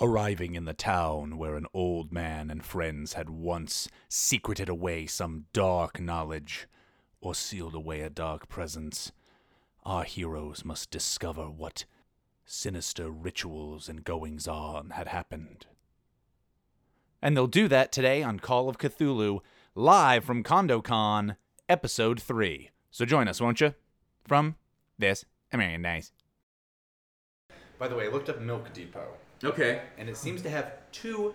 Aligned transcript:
Arriving 0.00 0.54
in 0.54 0.64
the 0.64 0.74
town 0.74 1.36
where 1.38 1.56
an 1.56 1.66
old 1.74 2.12
man 2.12 2.50
and 2.50 2.64
friends 2.64 3.14
had 3.14 3.28
once 3.28 3.88
secreted 4.08 4.68
away 4.68 5.06
some 5.06 5.46
dark 5.52 6.00
knowledge 6.00 6.68
or 7.20 7.34
sealed 7.34 7.74
away 7.74 8.02
a 8.02 8.08
dark 8.08 8.48
presence, 8.48 9.10
our 9.84 10.04
heroes 10.04 10.64
must 10.64 10.92
discover 10.92 11.50
what 11.50 11.84
sinister 12.44 13.10
rituals 13.10 13.88
and 13.88 14.04
goings 14.04 14.46
on 14.46 14.90
had 14.90 15.08
happened. 15.08 15.66
And 17.20 17.36
they'll 17.36 17.48
do 17.48 17.66
that 17.66 17.90
today 17.90 18.22
on 18.22 18.38
Call 18.38 18.68
of 18.68 18.78
Cthulhu, 18.78 19.40
live 19.74 20.22
from 20.24 20.44
CondoCon, 20.44 21.34
Episode 21.68 22.22
3. 22.22 22.70
So 22.92 23.04
join 23.04 23.26
us, 23.26 23.40
won't 23.40 23.60
you? 23.60 23.74
From 24.28 24.54
this 24.96 25.24
American 25.52 25.82
Nice. 25.82 26.12
By 27.80 27.88
the 27.88 27.96
way, 27.96 28.06
I 28.06 28.10
looked 28.10 28.28
up 28.28 28.40
Milk 28.40 28.72
Depot, 28.72 29.08
Okay. 29.44 29.82
and 29.96 30.08
it 30.08 30.16
seems 30.16 30.42
to 30.42 30.50
have 30.50 30.72
two 30.92 31.34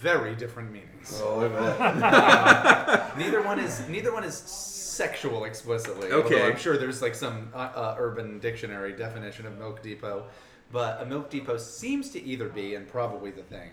very 0.00 0.34
different 0.34 0.72
meanings. 0.72 1.20
Oh, 1.22 1.38
look 1.38 1.52
at 1.52 2.00
that. 2.00 3.18
Neither 3.18 3.40
one 3.42 3.60
is 3.60 3.86
neither 3.88 4.12
one 4.12 4.24
is 4.24 4.36
sexual 4.36 5.44
explicitly. 5.44 6.10
Okay. 6.10 6.44
I'm 6.44 6.56
sure 6.56 6.76
there's 6.76 7.00
like 7.00 7.14
some 7.14 7.50
uh, 7.54 7.70
uh, 7.74 7.96
urban 7.98 8.40
dictionary 8.40 8.94
definition 8.94 9.46
of 9.46 9.56
Milk 9.58 9.82
Depot, 9.82 10.24
but 10.72 11.00
a 11.00 11.06
Milk 11.06 11.30
Depot 11.30 11.56
seems 11.56 12.10
to 12.10 12.22
either 12.22 12.48
be, 12.48 12.74
and 12.74 12.88
probably 12.88 13.30
the 13.30 13.42
thing, 13.42 13.70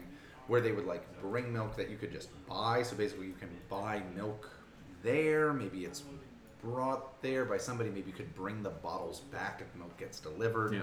where 0.47 0.61
they 0.61 0.71
would 0.71 0.85
like 0.85 1.03
bring 1.19 1.51
milk 1.51 1.75
that 1.77 1.89
you 1.89 1.97
could 1.97 2.11
just 2.11 2.29
buy. 2.47 2.83
So 2.83 2.95
basically, 2.95 3.27
you 3.27 3.33
can 3.39 3.49
buy 3.67 4.01
milk 4.15 4.49
there. 5.01 5.51
Maybe 5.51 5.85
it's 5.85 6.03
brought 6.61 7.21
there 7.21 7.43
by 7.45 7.57
somebody. 7.57 7.89
Maybe 7.89 8.07
you 8.07 8.15
could 8.15 8.35
bring 8.35 8.61
the 8.61 8.69
bottles 8.69 9.21
back 9.31 9.61
if 9.61 9.79
milk 9.79 9.97
gets 9.97 10.19
delivered. 10.19 10.73
Yeah. 10.73 10.81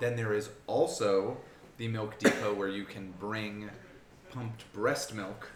Then 0.00 0.16
there 0.16 0.32
is 0.32 0.50
also 0.66 1.36
the 1.78 1.88
Milk 1.88 2.18
Depot 2.18 2.54
where 2.54 2.68
you 2.68 2.84
can 2.84 3.12
bring 3.20 3.70
pumped 4.30 4.70
breast 4.72 5.14
milk 5.14 5.50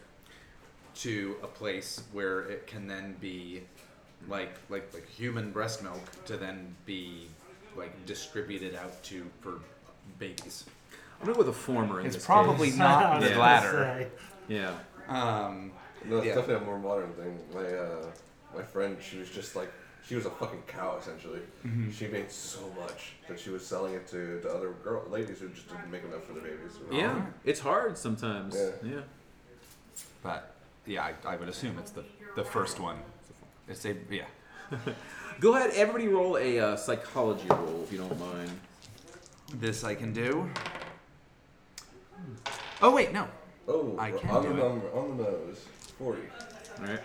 to 0.95 1.37
a 1.43 1.47
place 1.47 2.03
where 2.13 2.41
it 2.43 2.67
can 2.67 2.87
then 2.87 3.17
be 3.21 3.63
like 4.29 4.55
like 4.69 4.93
like 4.95 5.09
human 5.09 5.51
breast 5.51 5.83
milk 5.83 6.01
to 6.27 6.37
then 6.37 6.75
be 6.87 7.27
like 7.77 8.05
distributed 8.07 8.75
out 8.75 9.03
to 9.05 9.27
for 9.41 9.55
babies. 10.19 10.65
I'm 11.21 11.27
gonna 11.27 11.35
go 11.35 11.39
with 11.45 11.47
the 11.49 11.53
former 11.53 12.01
in 12.01 12.07
It's 12.07 12.17
this 12.17 12.25
probably 12.25 12.69
case. 12.71 12.79
not 12.79 13.21
the 13.23 13.31
latter. 13.37 14.11
Yeah. 14.49 14.75
Um, 15.09 15.73
No, 16.05 16.17
it's 16.19 16.27
Yeah. 16.27 16.35
definitely 16.35 16.65
a 16.65 16.67
more 16.67 16.79
modern 16.79 17.13
thing. 17.15 17.39
My 17.55 17.65
uh, 17.67 18.07
my 18.55 18.63
friend, 18.63 18.97
she 19.01 19.19
was 19.19 19.31
just 19.31 19.57
like, 19.57 19.73
she 20.07 20.17
was 20.17 20.27
a 20.27 20.31
fucking 20.31 20.63
cow 20.67 20.97
essentially. 21.01 21.41
She 21.93 22.09
made 22.09 22.31
so 22.31 22.61
much 22.81 23.13
that 23.29 23.39
she 23.39 23.51
was 23.51 23.65
selling 23.67 23.95
it 23.95 24.07
to, 24.09 24.41
to 24.41 24.51
other 24.53 24.71
girl 24.83 25.05
ladies 25.09 25.39
who 25.41 25.49
just 25.51 25.69
didn't 25.69 25.91
make 25.91 26.05
enough 26.05 26.25
for 26.25 26.33
their 26.33 26.43
babies. 26.43 26.73
Yeah. 26.91 27.25
It's 27.45 27.61
hard 27.61 27.97
sometimes. 27.97 28.55
Yeah. 28.57 28.71
Yeah. 28.91 29.01
But 30.23 30.55
yeah, 30.87 31.05
I, 31.25 31.33
I 31.33 31.37
would 31.37 31.49
assume 31.49 31.79
it's 31.79 31.93
the, 31.93 32.05
the 32.37 32.45
first 32.45 32.81
one. 32.81 32.99
It's 33.69 33.85
a 33.85 33.97
yeah. 34.11 34.25
Go 35.41 35.55
ahead, 35.55 35.71
everybody 35.75 36.09
roll 36.09 36.37
a 36.37 36.59
uh, 36.59 36.77
psychology 36.77 37.47
roll 37.49 37.83
if 37.85 37.93
you 37.93 37.99
don't 37.99 38.19
mind. 38.19 38.51
this 39.55 39.85
I 39.85 39.95
can 39.95 40.13
do. 40.13 40.49
Oh 42.81 42.91
wait, 42.93 43.13
no. 43.13 43.29
Oh, 43.69 43.97
I 43.99 44.11
can 44.11 44.29
on 44.31 44.43
do 44.43 44.49
the 44.49 44.55
it. 44.55 44.69
number, 44.69 44.87
on 44.93 45.17
the 45.17 45.23
nose, 45.23 45.65
forty. 45.99 46.23
All 46.81 46.87
right. 46.87 47.01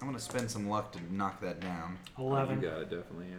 I'm 0.00 0.06
gonna 0.08 0.18
spend 0.18 0.50
some 0.50 0.68
luck 0.68 0.92
to 0.92 1.14
knock 1.14 1.40
that 1.40 1.60
down. 1.60 1.98
Eleven. 2.18 2.60
You 2.60 2.68
got 2.68 2.82
it, 2.82 2.90
definitely. 2.90 3.26
Yeah. 3.30 3.36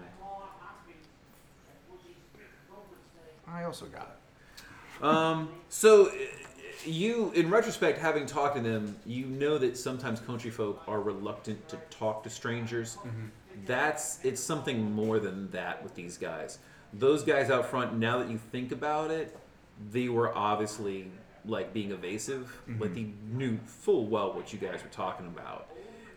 I 3.48 3.64
also 3.64 3.86
got 3.86 4.18
it. 5.00 5.04
Um, 5.04 5.50
so 5.70 6.08
uh, 6.08 6.12
you, 6.86 7.32
in 7.32 7.50
retrospect, 7.50 7.98
having 7.98 8.26
talked 8.26 8.56
to 8.58 8.62
them, 8.62 8.98
you 9.06 9.26
know 9.26 9.58
that 9.58 9.78
sometimes 9.78 10.20
country 10.20 10.52
folk 10.52 10.82
are 10.88 11.00
reluctant 11.00 11.68
to 11.70 11.78
talk 11.90 12.24
to 12.24 12.30
strangers. 12.30 12.98
That's 13.66 14.20
it's 14.24 14.42
something 14.42 14.92
more 14.92 15.20
than 15.20 15.50
that 15.52 15.82
with 15.84 15.96
these 15.96 16.18
guys. 16.18 16.60
Those 16.94 17.24
guys 17.24 17.50
out 17.50 17.66
front, 17.66 17.98
now 17.98 18.20
that 18.20 18.30
you 18.30 18.38
think 18.52 18.72
about 18.72 19.12
it, 19.12 19.38
they 19.92 20.10
were 20.10 20.36
obviously 20.36 21.12
like 21.46 21.74
being 21.74 21.92
evasive. 21.92 22.54
Like 22.80 22.94
they 22.94 23.08
knew 23.32 23.58
full 23.66 24.08
well 24.08 24.34
what 24.34 24.52
you 24.52 24.60
guys 24.60 24.84
were 24.84 24.90
talking 24.90 25.28
about. 25.28 25.70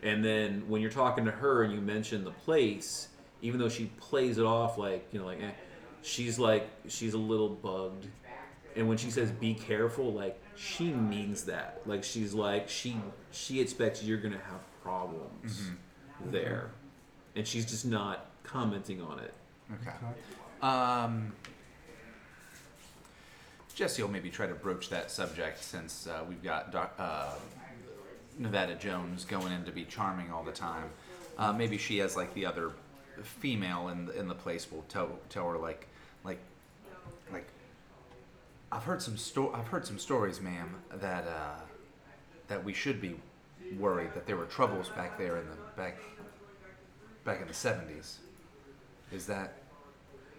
And 0.02 0.24
then 0.24 0.64
when 0.68 0.80
you're 0.80 0.90
talking 0.90 1.24
to 1.26 1.30
her 1.30 1.62
and 1.62 1.72
you 1.72 1.80
mention 1.80 2.24
the 2.24 2.30
place, 2.30 3.08
even 3.42 3.60
though 3.60 3.68
she 3.68 3.86
plays 3.98 4.38
it 4.38 4.44
off 4.44 4.78
like 4.78 5.06
you 5.12 5.18
know 5.18 5.26
like 5.26 5.40
eh, 5.42 5.50
she's 6.02 6.38
like 6.38 6.68
she's 6.88 7.14
a 7.14 7.18
little 7.18 7.48
bugged. 7.48 8.06
And 8.76 8.88
when 8.88 8.96
she 8.96 9.10
says 9.10 9.30
be 9.30 9.54
careful 9.54 10.12
like 10.12 10.40
she 10.56 10.92
means 10.92 11.44
that. 11.44 11.82
Like 11.86 12.04
she's 12.04 12.32
like 12.34 12.68
she 12.68 12.96
she 13.30 13.60
expects 13.60 14.02
you're 14.02 14.18
gonna 14.18 14.38
have 14.38 14.60
problems 14.82 15.70
there. 16.26 16.70
And 17.36 17.46
she's 17.46 17.66
just 17.66 17.86
not 17.86 18.26
commenting 18.42 19.00
on 19.00 19.18
it. 19.20 19.34
Okay. 19.80 19.96
Um, 20.62 21.32
Jessie 23.74 24.02
will 24.02 24.10
maybe 24.10 24.30
try 24.30 24.46
to 24.46 24.54
broach 24.54 24.90
that 24.90 25.10
subject 25.10 25.62
since 25.62 26.06
uh, 26.06 26.24
we've 26.28 26.42
got 26.42 26.72
Doc, 26.72 26.92
uh, 26.98 27.34
Nevada 28.38 28.74
Jones 28.74 29.24
going 29.24 29.52
in 29.52 29.64
to 29.64 29.72
be 29.72 29.84
charming 29.84 30.30
all 30.30 30.42
the 30.42 30.52
time. 30.52 30.90
Uh, 31.38 31.52
maybe 31.52 31.78
she, 31.78 31.98
has 31.98 32.16
like 32.16 32.32
the 32.34 32.46
other 32.46 32.72
female 33.22 33.88
in 33.88 34.06
the, 34.06 34.18
in 34.18 34.28
the 34.28 34.34
place, 34.34 34.70
will 34.70 34.84
tell 34.88 35.18
tell 35.28 35.48
her 35.50 35.58
like 35.58 35.86
like 36.24 36.38
like 37.32 37.46
I've 38.72 38.84
heard 38.84 39.02
some 39.02 39.16
sto- 39.16 39.52
I've 39.52 39.68
heard 39.68 39.86
some 39.86 39.98
stories, 39.98 40.40
ma'am, 40.40 40.74
that 40.94 41.26
uh, 41.26 41.60
that 42.48 42.64
we 42.64 42.72
should 42.72 43.00
be 43.00 43.16
worried 43.78 44.12
that 44.14 44.26
there 44.26 44.36
were 44.36 44.46
troubles 44.46 44.88
back 44.90 45.16
there 45.18 45.38
in 45.38 45.46
the 45.48 45.56
back 45.76 45.98
back 47.24 47.40
in 47.40 47.48
the 47.48 47.54
seventies. 47.54 48.18
Is 49.12 49.26
that 49.26 49.54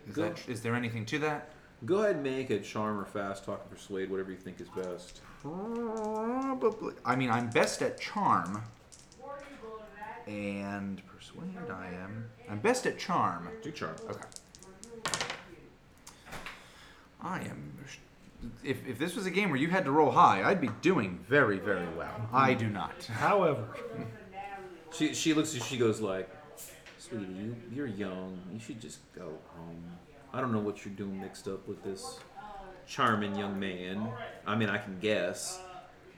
is 0.07 0.15
Go- 0.15 0.29
that 0.29 0.49
is 0.49 0.61
there 0.61 0.75
anything 0.75 1.05
to 1.07 1.19
that? 1.19 1.49
go 1.83 2.03
ahead 2.03 2.13
and 2.13 2.23
make 2.23 2.51
a 2.51 2.59
charm 2.59 2.99
or 2.99 3.05
fast 3.05 3.43
talk 3.43 3.65
or 3.65 3.75
persuade 3.75 4.07
whatever 4.11 4.29
you 4.29 4.37
think 4.37 4.61
is 4.61 4.67
best 4.69 5.19
Probably. 5.41 6.93
I 7.03 7.15
mean, 7.15 7.29
I'm 7.29 7.49
best 7.49 7.81
at 7.81 7.99
charm. 7.99 8.63
And 10.27 11.01
persuade, 11.07 11.69
I 11.69 11.87
am. 11.87 12.29
I'm 12.49 12.59
best 12.59 12.85
at 12.85 12.99
charm. 12.99 13.49
do 13.63 13.71
charm 13.71 13.95
Okay. 14.09 14.19
I 17.21 17.39
am. 17.41 17.77
If, 18.63 18.87
if 18.87 18.97
this 18.97 19.15
was 19.15 19.25
a 19.25 19.31
game 19.31 19.49
where 19.49 19.59
you 19.59 19.67
had 19.69 19.85
to 19.85 19.91
roll 19.91 20.11
high, 20.11 20.43
I'd 20.43 20.61
be 20.61 20.69
doing 20.81 21.19
very, 21.27 21.59
very 21.59 21.87
well. 21.97 22.29
I 22.33 22.53
do 22.53 22.67
not. 22.69 23.05
However, 23.05 23.67
she, 24.91 25.13
she 25.13 25.33
looks 25.33 25.55
at 25.55 25.63
she 25.63 25.77
goes 25.77 26.01
like 26.01 26.29
sweetie 26.97 27.25
you, 27.33 27.55
you're 27.73 27.87
young 27.87 28.37
you 28.51 28.59
should 28.59 28.79
just 28.79 28.99
go 29.15 29.33
home 29.55 29.83
i 30.33 30.41
don't 30.41 30.51
know 30.51 30.59
what 30.59 30.85
you're 30.85 30.93
doing 30.93 31.19
mixed 31.19 31.47
up 31.47 31.67
with 31.67 31.81
this 31.83 32.19
charming 32.91 33.35
young 33.35 33.59
man. 33.59 34.07
I 34.45 34.55
mean 34.55 34.69
i 34.69 34.77
can 34.77 34.99
guess 34.99 35.59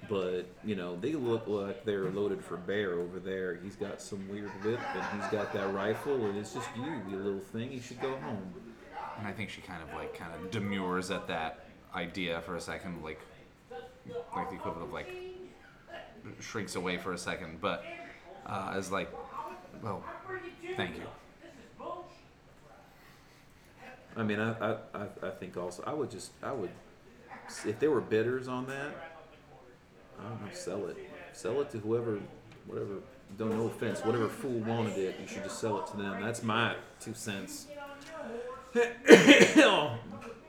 but 0.09 0.45
you 0.65 0.75
know 0.75 0.97
they 0.97 1.13
look 1.13 1.47
like 1.47 1.85
they're 1.85 2.09
loaded 2.09 2.43
for 2.43 2.57
bear 2.57 2.93
over 2.93 3.19
there. 3.19 3.59
He's 3.63 3.75
got 3.75 4.01
some 4.01 4.27
weird 4.29 4.51
whip 4.63 4.79
and 4.95 5.21
he's 5.21 5.31
got 5.31 5.53
that 5.53 5.73
rifle 5.73 6.25
and 6.25 6.37
it's 6.37 6.53
just 6.53 6.67
you 6.75 7.01
you 7.09 7.17
little 7.17 7.39
thing. 7.39 7.71
You 7.71 7.81
should 7.81 8.01
go 8.01 8.15
home. 8.17 8.53
And 9.17 9.27
I 9.27 9.31
think 9.31 9.49
she 9.49 9.61
kind 9.61 9.81
of 9.81 9.93
like 9.95 10.17
kind 10.17 10.33
of 10.33 10.51
demurs 10.51 11.11
at 11.11 11.27
that 11.27 11.65
idea 11.95 12.41
for 12.41 12.55
a 12.55 12.61
second, 12.61 13.03
like 13.03 13.21
like 14.35 14.49
the 14.49 14.55
equivalent 14.55 14.87
of 14.87 14.93
like 14.93 15.09
shrinks 16.39 16.75
away 16.75 16.97
for 16.97 17.13
a 17.13 17.17
second, 17.17 17.61
but 17.61 17.83
uh, 18.45 18.73
as 18.75 18.91
like, 18.91 19.09
well, 19.81 20.03
thank 20.75 20.97
you. 20.97 21.03
I 24.15 24.23
mean 24.23 24.39
I, 24.39 24.73
I 24.93 25.07
i 25.21 25.29
think 25.29 25.57
also 25.57 25.83
i 25.85 25.93
would 25.93 26.11
just 26.11 26.31
i 26.41 26.51
would 26.51 26.69
if 27.65 27.79
there 27.79 27.91
were 27.91 28.01
bidders 28.01 28.47
on 28.47 28.65
that 28.67 29.13
i 30.19 30.23
don't 30.23 30.45
know 30.45 30.53
sell 30.53 30.87
it. 30.87 30.97
Sell 31.33 31.59
it 31.61 31.71
to 31.71 31.79
whoever 31.79 32.19
whatever 32.67 32.99
don't 33.37 33.57
no 33.57 33.65
offense 33.65 34.01
whatever 34.01 34.29
fool 34.29 34.59
wanted 34.59 34.97
it 34.97 35.19
you 35.19 35.27
should 35.27 35.43
just 35.43 35.59
sell 35.59 35.79
it 35.79 35.87
to 35.87 35.97
them. 35.97 36.21
That's 36.21 36.43
my 36.43 36.75
two 36.99 37.13
cents. 37.13 37.67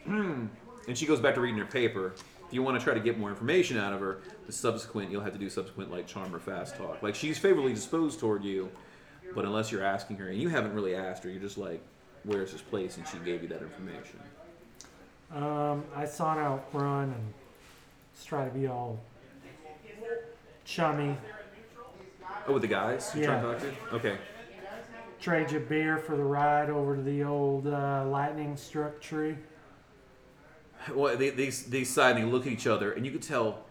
Hmm. 0.05 0.49
And 0.87 0.99
she 0.99 1.06
goes 1.06 1.19
back 1.19 1.34
to 1.37 1.40
reading 1.40 1.58
her 1.58 1.64
paper. 1.64 2.12
If 2.46 2.52
you 2.52 2.62
want 2.62 2.78
to 2.78 2.84
try 2.84 2.93
to 2.93 3.00
get 3.00 3.19
more 3.19 3.31
information 3.31 3.78
out 3.78 3.94
of 3.94 4.00
her 4.00 4.19
the 4.44 4.52
subsequent 4.52 5.10
you'll 5.10 5.22
have 5.22 5.32
to 5.32 5.38
do 5.38 5.49
subsequent 5.49 5.90
like 5.90 6.06
charm 6.06 6.34
or 6.34 6.38
fast 6.38 6.76
talk. 6.76 7.02
Like 7.02 7.14
she's 7.14 7.38
favorably 7.38 7.72
disposed 7.72 8.20
toward 8.20 8.44
you 8.44 8.70
but 9.34 9.46
unless 9.46 9.72
you're 9.72 9.82
asking 9.82 10.19
her 10.19 10.28
and 10.28 10.38
you 10.38 10.50
haven't 10.50 10.75
really 10.75 10.94
asked 10.94 11.25
her 11.25 11.31
you're 11.31 11.40
just 11.40 11.56
like 11.56 11.81
where's 12.25 12.53
this 12.53 12.62
place 12.62 12.97
and 12.97 13.06
she 13.06 13.19
gave 13.19 13.43
you 13.43 13.49
that 13.49 13.62
information 13.62 14.19
um, 15.35 15.85
I 15.97 16.05
sought 16.06 16.38
out 16.38 16.67
run 16.73 17.05
and 17.05 17.35
just 18.15 18.29
try 18.29 18.44
to 18.44 18.50
be 18.50 18.67
all 18.67 18.99
chummy. 20.65 21.17
oh 22.47 22.53
with 22.55 22.62
the 22.62 22.69
guys 22.69 23.12
you're 23.15 23.26
trying 23.26 23.43
to 23.43 23.49
Yeah. 23.49 23.53
talk 23.53 23.91
to 23.91 23.97
okay 23.97 24.19
Trade 25.21 25.50
you 25.53 25.61
beer 25.61 25.97
for 25.97 26.17
the 26.19 26.23
ride 26.23 26.69
over 26.69 26.97
to 26.97 27.00
the 27.03 27.25
old 27.25 27.67
uh, 27.67 28.05
lightning 28.06 28.59
struck 28.59 29.00
tree. 29.00 29.37
well, 30.93 31.17
they, 31.17 31.31
they, 31.31 31.49
they 31.49 31.82
sigh 31.82 32.11
and 32.11 32.19
they 32.19 32.25
look 32.31 32.47
at 32.47 32.53
each 32.53 32.67
other, 32.67 32.93
and 32.93 33.06
you 33.06 33.12
could 33.12 33.23
tell 33.23 33.65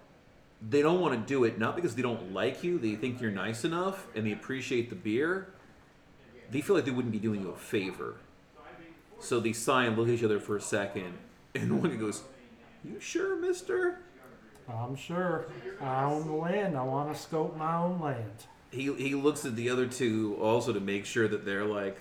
they 0.68 0.82
don't 0.82 1.00
want 1.00 1.14
to 1.14 1.20
do 1.32 1.44
it, 1.44 1.60
not 1.60 1.76
because 1.76 1.94
they 1.94 2.02
don't 2.02 2.34
like 2.34 2.64
you, 2.64 2.80
they 2.80 2.96
think 2.96 3.22
you're 3.22 3.30
nice 3.30 3.66
enough, 3.66 4.08
and 4.16 4.26
they 4.26 4.32
appreciate 4.32 4.90
the 4.90 4.96
beer. 4.96 5.50
They 6.50 6.62
feel 6.62 6.76
like 6.76 6.86
they 6.86 6.92
wouldn't 6.92 7.12
be 7.12 7.20
doing 7.20 7.42
you 7.42 7.52
a 7.52 7.56
favor. 7.56 8.16
So 9.24 9.40
they 9.40 9.54
sigh 9.54 9.86
and 9.86 9.98
look 9.98 10.10
at 10.10 10.16
each 10.16 10.24
other 10.24 10.40
for 10.40 10.58
a 10.58 10.62
second, 10.62 11.14
and 11.56 11.82
one 11.82 11.98
goes, 11.98 12.24
You 12.84 13.00
sure, 13.00 13.38
mister? 13.38 14.00
I'm 14.68 14.98
sure. 14.98 15.46
I 15.82 16.04
own 16.04 16.28
the 16.28 16.34
land. 16.34 16.78
I 16.78 16.84
want 16.84 17.14
to 17.14 17.20
scope 17.20 17.56
my 17.56 17.76
own 17.78 18.02
land. 18.02 18.48
He, 18.70 18.94
he 18.96 19.16
looks 19.16 19.46
at 19.46 19.56
the 19.56 19.70
other 19.70 19.88
two 19.88 20.38
also 20.42 20.74
to 20.74 20.80
make 20.82 21.06
sure 21.06 21.30
that 21.30 21.46
they're 21.46 21.64
like, 21.64 21.98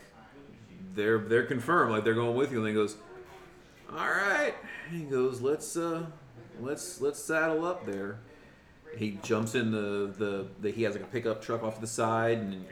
they're 0.95 1.19
they're 1.19 1.47
confirmed, 1.47 1.93
like 1.93 2.03
they're 2.03 2.15
going 2.15 2.37
with 2.37 2.51
you, 2.51 2.59
and 2.59 2.67
he 2.67 2.75
goes, 2.75 2.97
All 3.91 3.99
right. 3.99 4.55
He 4.91 5.03
goes, 5.03 5.41
Let's 5.41 5.77
uh, 5.77 6.07
let's 6.61 7.01
let's 7.01 7.23
saddle 7.23 7.65
up 7.65 7.87
there. 7.87 8.19
He 8.97 9.19
jumps 9.23 9.55
in 9.55 9.71
the, 9.71 10.13
the, 10.19 10.47
the 10.61 10.71
he 10.71 10.83
has 10.83 10.95
like 10.95 11.05
a 11.05 11.07
pickup 11.07 11.41
truck 11.41 11.63
off 11.63 11.77
to 11.77 11.81
the 11.81 11.87
side 11.87 12.39
and 12.39 12.67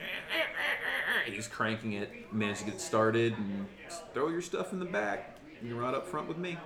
he's 1.26 1.48
cranking 1.48 1.92
it, 1.94 2.32
managed 2.32 2.60
to 2.60 2.66
get 2.66 2.74
it 2.74 2.80
started 2.80 3.36
and 3.36 3.66
throw 4.14 4.28
your 4.28 4.42
stuff 4.42 4.72
in 4.72 4.78
the 4.78 4.84
back. 4.84 5.36
You're 5.62 5.80
right 5.80 5.94
up 5.94 6.06
front 6.06 6.28
with 6.28 6.38
me. 6.38 6.56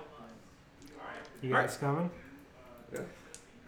You 1.41 1.49
Alright. 1.51 1.67
guys 1.67 1.77
coming? 1.77 2.09
Yeah. 2.93 2.99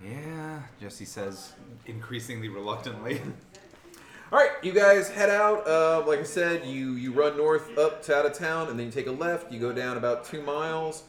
Yeah, 0.04 0.62
Jessie 0.80 1.06
says 1.06 1.54
increasingly 1.86 2.50
reluctantly. 2.50 3.22
All 4.32 4.40
right, 4.40 4.52
you 4.62 4.74
guys 4.74 5.10
head 5.10 5.30
out. 5.30 5.66
Uh, 5.68 6.04
like 6.06 6.20
I 6.20 6.24
said, 6.24 6.66
you 6.66 6.92
you 6.94 7.14
run 7.14 7.38
north 7.38 7.78
up 7.78 8.04
to 8.04 8.16
out 8.16 8.26
of 8.26 8.34
town, 8.34 8.68
and 8.68 8.78
then 8.78 8.88
you 8.88 8.92
take 8.92 9.08
a 9.08 9.12
left. 9.12 9.52
You 9.52 9.60
go 9.60 9.72
down 9.72 9.96
about 9.96 10.26
two 10.26 10.42
miles. 10.42 11.04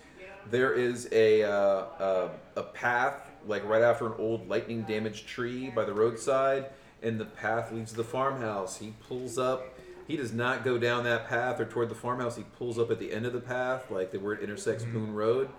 There 0.50 0.72
is 0.72 1.08
a 1.10 1.42
uh, 1.42 1.50
uh, 1.50 2.28
a 2.56 2.62
path 2.62 3.28
like 3.46 3.64
right 3.64 3.82
after 3.82 4.06
an 4.06 4.14
old 4.18 4.48
lightning 4.48 4.82
damaged 4.82 5.26
tree 5.26 5.68
by 5.70 5.84
the 5.84 5.92
roadside, 5.92 6.66
and 7.02 7.20
the 7.20 7.24
path 7.24 7.72
leads 7.72 7.90
to 7.92 7.96
the 7.96 8.04
farmhouse. 8.04 8.78
He 8.78 8.94
pulls 9.08 9.38
up. 9.38 9.78
He 10.06 10.16
does 10.16 10.32
not 10.32 10.64
go 10.64 10.78
down 10.78 11.04
that 11.04 11.28
path 11.28 11.60
or 11.60 11.66
toward 11.66 11.90
the 11.90 11.94
farmhouse. 11.94 12.36
He 12.36 12.44
pulls 12.58 12.78
up 12.78 12.90
at 12.90 12.98
the 12.98 13.12
end 13.12 13.26
of 13.26 13.32
the 13.32 13.40
path, 13.40 13.90
like 13.90 14.10
the 14.10 14.18
where 14.18 14.32
it 14.34 14.42
intersects 14.42 14.84
Boone 14.84 15.12
Road, 15.12 15.50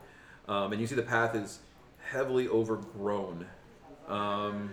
um, 0.48 0.72
and 0.72 0.82
you 0.82 0.88
see 0.88 0.96
the 0.96 1.04
path 1.04 1.36
is 1.36 1.60
heavily 2.04 2.48
overgrown. 2.48 3.46
Um, 4.08 4.72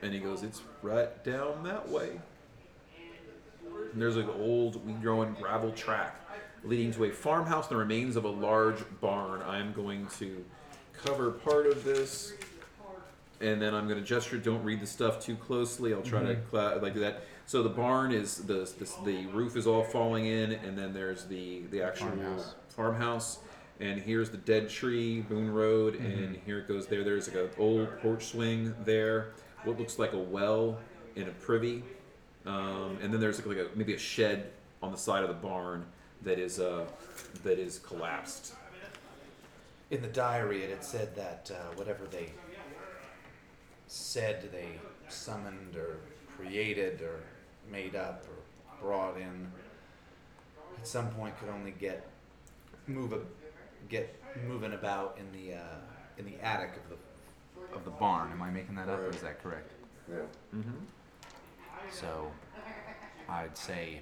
and 0.00 0.14
he 0.14 0.20
goes, 0.20 0.42
"It's 0.42 0.62
right 0.82 1.22
down 1.22 1.64
that 1.64 1.88
way." 1.88 2.20
And 3.92 4.00
there's 4.00 4.16
an 4.16 4.30
old 4.30 4.86
weed-growing 4.86 5.34
gravel 5.34 5.72
track 5.72 6.16
leading 6.64 6.92
to 6.92 7.04
a 7.04 7.10
farmhouse 7.10 7.68
and 7.68 7.76
the 7.76 7.78
remains 7.78 8.16
of 8.16 8.24
a 8.24 8.28
large 8.28 8.82
barn. 9.00 9.42
I'm 9.42 9.72
going 9.72 10.06
to 10.18 10.44
cover 10.92 11.30
part 11.30 11.66
of 11.66 11.84
this, 11.84 12.32
and 13.40 13.60
then 13.60 13.74
I'm 13.74 13.86
going 13.88 13.98
to 13.98 14.04
gesture. 14.04 14.38
Don't 14.38 14.62
read 14.62 14.80
the 14.80 14.86
stuff 14.86 15.20
too 15.20 15.36
closely. 15.36 15.94
I'll 15.94 16.02
try 16.02 16.22
to 16.22 16.36
cla- 16.36 16.78
like 16.82 16.94
do 16.94 17.00
that. 17.00 17.24
So 17.46 17.62
the 17.62 17.68
barn 17.70 18.12
is 18.12 18.36
the, 18.38 18.70
the 18.78 18.88
the 19.04 19.26
roof 19.26 19.56
is 19.56 19.66
all 19.66 19.82
falling 19.82 20.26
in, 20.26 20.52
and 20.52 20.76
then 20.78 20.92
there's 20.92 21.24
the 21.24 21.62
the 21.70 21.82
actual 21.82 22.08
Farmhouse. 22.08 22.54
farmhouse. 22.68 23.38
And 23.80 23.98
here's 23.98 24.28
the 24.28 24.36
dead 24.36 24.68
tree, 24.68 25.22
Boone 25.22 25.50
Road, 25.50 25.94
and 25.94 26.36
here 26.44 26.58
it 26.58 26.68
goes 26.68 26.86
there. 26.86 27.02
There's 27.02 27.28
like 27.28 27.44
an 27.44 27.50
old 27.58 27.88
porch 28.02 28.26
swing 28.26 28.74
there. 28.84 29.30
What 29.64 29.78
looks 29.78 29.98
like 29.98 30.12
a 30.12 30.18
well 30.18 30.78
in 31.16 31.28
a 31.28 31.30
privy, 31.30 31.82
um, 32.44 32.98
and 33.02 33.12
then 33.12 33.20
there's 33.20 33.38
like, 33.38 33.56
like 33.56 33.66
a, 33.72 33.76
maybe 33.76 33.94
a 33.94 33.98
shed 33.98 34.50
on 34.82 34.92
the 34.92 34.98
side 34.98 35.22
of 35.22 35.28
the 35.28 35.34
barn 35.34 35.86
that 36.22 36.38
is 36.38 36.60
uh, 36.60 36.84
that 37.42 37.58
is 37.58 37.78
collapsed. 37.78 38.52
In 39.90 40.02
the 40.02 40.08
diary, 40.08 40.62
it 40.62 40.70
had 40.70 40.84
said 40.84 41.16
that 41.16 41.50
uh, 41.52 41.74
whatever 41.74 42.04
they 42.10 42.30
said 43.90 44.48
they 44.52 44.78
summoned 45.08 45.74
or 45.74 45.96
created 46.36 47.02
or 47.02 47.20
made 47.70 47.96
up 47.96 48.24
or 48.28 48.80
brought 48.80 49.16
in 49.16 49.50
at 50.78 50.86
some 50.86 51.08
point 51.10 51.38
could 51.38 51.48
only 51.48 51.72
get 51.72 52.06
move 52.86 53.12
a, 53.12 53.18
get 53.88 54.14
moving 54.46 54.72
about 54.72 55.18
in 55.18 55.26
the 55.32 55.54
uh, 55.54 55.78
in 56.18 56.24
the 56.24 56.36
attic 56.44 56.70
of 56.76 56.88
the 56.88 57.76
of 57.76 57.84
the 57.84 57.90
barn. 57.90 58.30
Am 58.30 58.40
I 58.40 58.50
making 58.50 58.76
that 58.76 58.88
up, 58.88 59.00
or 59.00 59.10
is 59.10 59.20
that 59.20 59.42
correct? 59.42 59.72
Yeah. 60.08 60.18
Mm-hmm. 60.54 60.84
So 61.90 62.30
I'd 63.28 63.58
say 63.58 64.00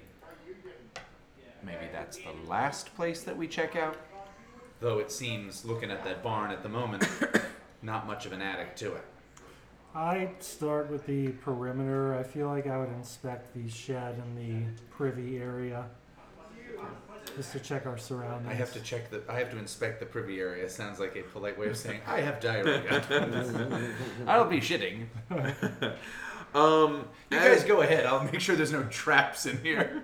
maybe 1.63 1.89
that's 1.91 2.17
the 2.17 2.33
last 2.47 2.95
place 2.95 3.23
that 3.23 3.35
we 3.35 3.47
check 3.47 3.75
out. 3.75 3.97
Though 4.79 4.99
it 4.99 5.11
seems, 5.11 5.65
looking 5.65 5.91
at 5.91 6.05
that 6.05 6.23
barn 6.23 6.51
at 6.51 6.63
the 6.63 6.69
moment, 6.69 7.05
not 7.81 8.07
much 8.07 8.25
of 8.25 8.31
an 8.31 8.41
attic 8.41 8.77
to 8.77 8.93
it. 8.93 9.03
I'd 9.95 10.41
start 10.41 10.89
with 10.89 11.05
the 11.05 11.29
perimeter. 11.29 12.17
I 12.17 12.23
feel 12.23 12.47
like 12.47 12.67
I 12.67 12.77
would 12.77 12.89
inspect 12.89 13.53
the 13.53 13.67
shed 13.69 14.21
and 14.23 14.37
the 14.37 14.81
privy 14.91 15.37
area 15.37 15.85
just 17.35 17.51
to 17.53 17.59
check 17.59 17.85
our 17.85 17.97
surroundings. 17.97 18.49
I 18.49 18.53
have 18.53 18.71
to 18.73 18.79
check 18.81 19.09
the. 19.09 19.21
I 19.27 19.39
have 19.39 19.51
to 19.51 19.57
inspect 19.57 19.99
the 19.99 20.05
privy 20.05 20.39
area. 20.39 20.69
Sounds 20.69 20.99
like 20.99 21.15
a 21.15 21.21
polite 21.23 21.57
way 21.57 21.67
of 21.67 21.77
saying 21.77 22.01
I 22.07 22.21
have 22.21 22.39
diarrhea. 22.39 23.03
I'll 24.27 24.45
be 24.49 24.59
shitting. 24.59 25.05
Um, 26.51 27.05
You 27.29 27.37
guys 27.37 27.63
go 27.63 27.81
ahead. 27.81 28.07
I'll 28.07 28.23
make 28.23 28.39
sure 28.41 28.55
there's 28.55 28.71
no 28.71 28.81
traps 28.85 29.45
in 29.45 29.61
here. 29.61 30.01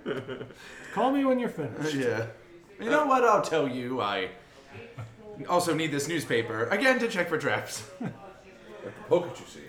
Call 0.94 1.10
me 1.12 1.26
when 1.26 1.40
you're 1.40 1.50
finished. 1.50 1.96
yeah. 1.96 2.28
You 2.80 2.92
know 2.92 3.08
what? 3.08 3.24
I'll 3.24 3.42
tell 3.42 3.68
you. 3.68 4.00
I 4.00 4.30
also 5.50 5.74
need 5.74 5.92
this 5.92 6.08
newspaper 6.08 6.66
again 6.66 7.00
to 7.00 7.08
check 7.08 7.30
for 7.30 7.40
traps. 7.40 7.90
Poke 9.10 9.26
at 9.32 9.40
you 9.40 9.46
see. 9.48 9.60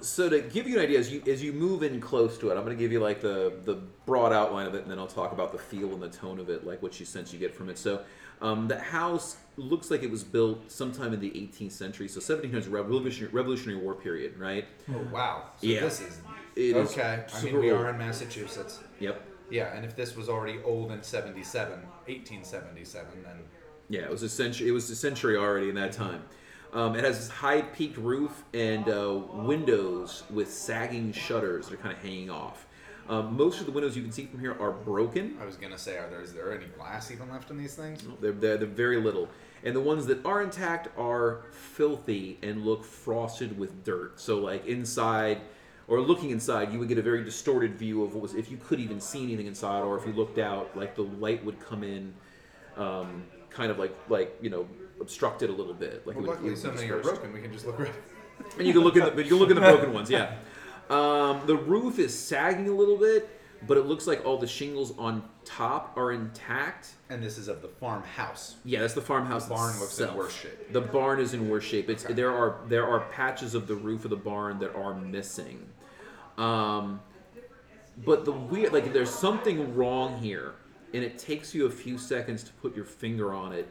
So 0.00 0.28
to 0.28 0.40
give 0.40 0.66
you 0.68 0.78
an 0.78 0.82
idea, 0.84 0.98
as 0.98 1.10
you 1.12 1.22
as 1.26 1.42
you 1.42 1.52
move 1.52 1.82
in 1.82 2.00
close 2.00 2.38
to 2.38 2.50
it, 2.50 2.56
I'm 2.56 2.64
going 2.64 2.76
to 2.76 2.82
give 2.82 2.92
you 2.92 3.00
like 3.00 3.20
the 3.20 3.52
the 3.64 3.76
broad 4.06 4.32
outline 4.32 4.66
of 4.66 4.74
it, 4.74 4.82
and 4.82 4.90
then 4.90 4.98
I'll 4.98 5.06
talk 5.06 5.32
about 5.32 5.52
the 5.52 5.58
feel 5.58 5.92
and 5.92 6.02
the 6.02 6.08
tone 6.08 6.38
of 6.38 6.48
it, 6.50 6.66
like 6.66 6.82
what 6.82 6.98
you 6.98 7.06
sense 7.06 7.32
you 7.32 7.38
get 7.38 7.54
from 7.54 7.68
it. 7.68 7.78
So, 7.78 8.02
um, 8.40 8.68
the 8.68 8.78
house 8.78 9.36
looks 9.56 9.90
like 9.90 10.02
it 10.02 10.10
was 10.10 10.24
built 10.24 10.70
sometime 10.70 11.12
in 11.12 11.20
the 11.20 11.30
18th 11.30 11.72
century, 11.72 12.08
so 12.08 12.20
1700s 12.20 12.70
Revolutionary 12.70 13.32
Revolutionary 13.32 13.82
War 13.82 13.94
period, 13.94 14.38
right? 14.38 14.66
Oh 14.90 15.06
wow. 15.12 15.44
So 15.60 15.66
Yeah. 15.66 15.80
this 15.80 16.00
is 16.00 16.20
It 16.56 16.76
is 16.76 16.90
okay. 16.92 17.24
I 17.34 17.42
mean, 17.42 17.58
we 17.58 17.70
are 17.70 17.90
in 17.90 17.98
Massachusetts. 17.98 18.80
Yep. 19.00 19.22
Yeah, 19.50 19.74
and 19.74 19.84
if 19.84 19.96
this 19.96 20.14
was 20.14 20.28
already 20.28 20.58
old 20.64 20.92
in 20.92 21.02
77, 21.02 21.72
1877, 22.06 23.22
then 23.24 23.38
Yeah, 23.88 24.02
it 24.02 24.10
was 24.10 24.22
a 24.22 24.28
century. 24.28 24.68
It 24.68 24.72
was 24.72 24.90
a 24.90 24.96
century 24.96 25.36
already 25.36 25.70
in 25.70 25.74
that 25.76 25.92
time. 25.92 26.22
Um, 26.72 26.96
it 26.96 27.04
has 27.04 27.18
this 27.18 27.28
high 27.28 27.62
peaked 27.62 27.96
roof 27.96 28.44
and 28.52 28.88
uh, 28.88 29.20
windows 29.32 30.24
with 30.30 30.52
sagging 30.52 31.12
shutters 31.12 31.68
that 31.68 31.74
are 31.74 31.82
kind 31.82 31.96
of 31.96 32.02
hanging 32.02 32.30
off. 32.30 32.66
Um, 33.08 33.36
most 33.36 33.60
of 33.60 33.66
the 33.66 33.72
windows 33.72 33.96
you 33.96 34.02
can 34.02 34.12
see 34.12 34.26
from 34.26 34.40
here 34.40 34.54
are 34.60 34.70
broken. 34.70 35.38
I 35.40 35.46
was 35.46 35.56
gonna 35.56 35.78
say, 35.78 35.96
are 35.96 36.10
there 36.10 36.20
is 36.20 36.34
there 36.34 36.52
any 36.52 36.66
glass 36.66 37.10
even 37.10 37.30
left 37.30 37.50
in 37.50 37.56
these 37.56 37.74
things? 37.74 38.04
They're, 38.20 38.32
they're, 38.32 38.58
they're 38.58 38.66
very 38.66 39.00
little. 39.00 39.30
And 39.64 39.74
the 39.74 39.80
ones 39.80 40.04
that 40.06 40.24
are 40.26 40.42
intact 40.42 40.88
are 40.98 41.40
filthy 41.50 42.38
and 42.42 42.64
look 42.64 42.84
frosted 42.84 43.58
with 43.58 43.82
dirt. 43.82 44.20
So, 44.20 44.38
like 44.38 44.66
inside, 44.66 45.40
or 45.88 46.00
looking 46.02 46.30
inside, 46.30 46.70
you 46.70 46.78
would 46.78 46.88
get 46.88 46.98
a 46.98 47.02
very 47.02 47.24
distorted 47.24 47.76
view 47.76 48.04
of 48.04 48.12
what 48.12 48.22
was, 48.22 48.34
if 48.34 48.50
you 48.50 48.58
could 48.58 48.78
even 48.78 49.00
see 49.00 49.22
anything 49.22 49.46
inside, 49.46 49.80
or 49.82 49.96
if 49.96 50.06
you 50.06 50.12
looked 50.12 50.38
out, 50.38 50.76
like 50.76 50.94
the 50.94 51.02
light 51.02 51.42
would 51.44 51.58
come 51.60 51.82
in, 51.82 52.12
um, 52.76 53.24
kind 53.48 53.70
of 53.70 53.78
like, 53.78 53.96
like 54.10 54.36
you 54.42 54.50
know, 54.50 54.68
obstructed 55.00 55.50
a 55.50 55.52
little 55.52 55.74
bit. 55.74 56.06
Like 56.06 56.16
it 56.16 56.20
would- 56.20 56.28
luckily 56.28 56.52
it 56.52 56.64
of 56.64 56.78
be 56.80 56.90
are 56.90 57.00
broken. 57.00 57.32
We 57.32 57.40
can 57.40 57.52
just 57.52 57.66
look 57.66 57.78
right. 57.78 57.92
And 58.58 58.66
you 58.66 58.72
can 58.72 58.82
look 58.82 58.96
in 58.96 59.04
the, 59.04 59.10
but 59.10 59.24
you 59.24 59.30
can 59.30 59.38
look 59.38 59.50
in 59.50 59.56
the 59.56 59.60
broken 59.72 59.92
ones, 59.92 60.10
yeah. 60.10 60.36
Um, 60.90 61.42
the 61.46 61.56
roof 61.56 61.98
is 61.98 62.16
sagging 62.18 62.68
a 62.68 62.72
little 62.72 62.96
bit, 62.96 63.28
but 63.66 63.76
it 63.76 63.86
looks 63.86 64.06
like 64.06 64.24
all 64.24 64.38
the 64.38 64.46
shingles 64.46 64.96
on 64.96 65.22
top 65.44 65.96
are 65.96 66.12
intact. 66.12 66.90
And 67.10 67.22
this 67.22 67.36
is 67.36 67.48
of 67.48 67.62
the 67.62 67.68
farmhouse. 67.68 68.56
Yeah, 68.64 68.80
that's 68.80 68.94
the 68.94 69.00
farmhouse. 69.02 69.46
The 69.46 69.54
barn 69.54 69.78
looks 69.80 69.98
in 69.98 70.04
itself. 70.04 70.16
worse 70.16 70.36
shape. 70.36 70.72
The 70.72 70.80
barn 70.80 71.20
is 71.20 71.34
in 71.34 71.48
worse 71.48 71.64
shape. 71.64 71.90
It's 71.90 72.04
there 72.04 72.30
are 72.30 72.60
there 72.68 72.86
are 72.86 73.00
patches 73.10 73.54
of 73.54 73.66
the 73.66 73.74
roof 73.74 74.04
of 74.04 74.10
the 74.10 74.16
barn 74.16 74.58
that 74.60 74.74
are 74.74 74.94
missing. 74.94 75.68
Um, 76.38 77.00
but 78.04 78.24
the 78.24 78.32
weird 78.32 78.72
like 78.72 78.92
there's 78.92 79.10
something 79.10 79.74
wrong 79.74 80.16
here, 80.18 80.54
and 80.94 81.02
it 81.02 81.18
takes 81.18 81.54
you 81.54 81.66
a 81.66 81.70
few 81.70 81.98
seconds 81.98 82.44
to 82.44 82.52
put 82.52 82.76
your 82.76 82.84
finger 82.84 83.34
on 83.34 83.52
it, 83.52 83.68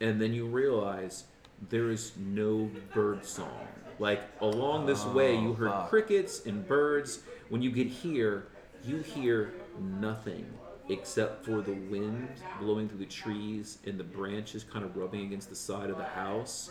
and 0.00 0.20
then 0.20 0.32
you 0.32 0.46
realize 0.46 1.24
there 1.68 1.90
is 1.90 2.12
no 2.16 2.70
bird 2.94 3.24
song. 3.24 3.66
Like 3.98 4.22
along 4.40 4.86
this 4.86 5.04
way, 5.04 5.36
you 5.36 5.54
heard 5.54 5.68
oh, 5.68 5.72
fuck. 5.72 5.90
crickets 5.90 6.46
and 6.46 6.66
birds. 6.66 7.20
When 7.48 7.62
you 7.62 7.70
get 7.70 7.88
here, 7.88 8.48
you 8.84 8.98
hear 8.98 9.54
nothing 9.80 10.46
except 10.88 11.44
for 11.44 11.60
the 11.60 11.72
wind 11.72 12.28
blowing 12.60 12.88
through 12.88 12.98
the 12.98 13.06
trees 13.06 13.78
and 13.86 13.98
the 13.98 14.04
branches 14.04 14.64
kind 14.64 14.84
of 14.84 14.96
rubbing 14.96 15.22
against 15.26 15.50
the 15.50 15.56
side 15.56 15.90
of 15.90 15.98
the 15.98 16.04
house. 16.04 16.70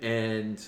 And 0.00 0.64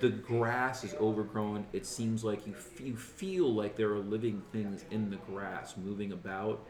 the 0.00 0.10
grass 0.10 0.84
is 0.84 0.94
overgrown. 0.94 1.66
It 1.72 1.86
seems 1.86 2.24
like 2.24 2.46
you, 2.46 2.54
f- 2.54 2.80
you 2.80 2.96
feel 2.96 3.52
like 3.52 3.76
there 3.76 3.90
are 3.92 4.00
living 4.00 4.42
things 4.52 4.84
in 4.90 5.08
the 5.08 5.16
grass 5.16 5.76
moving 5.76 6.12
about 6.12 6.66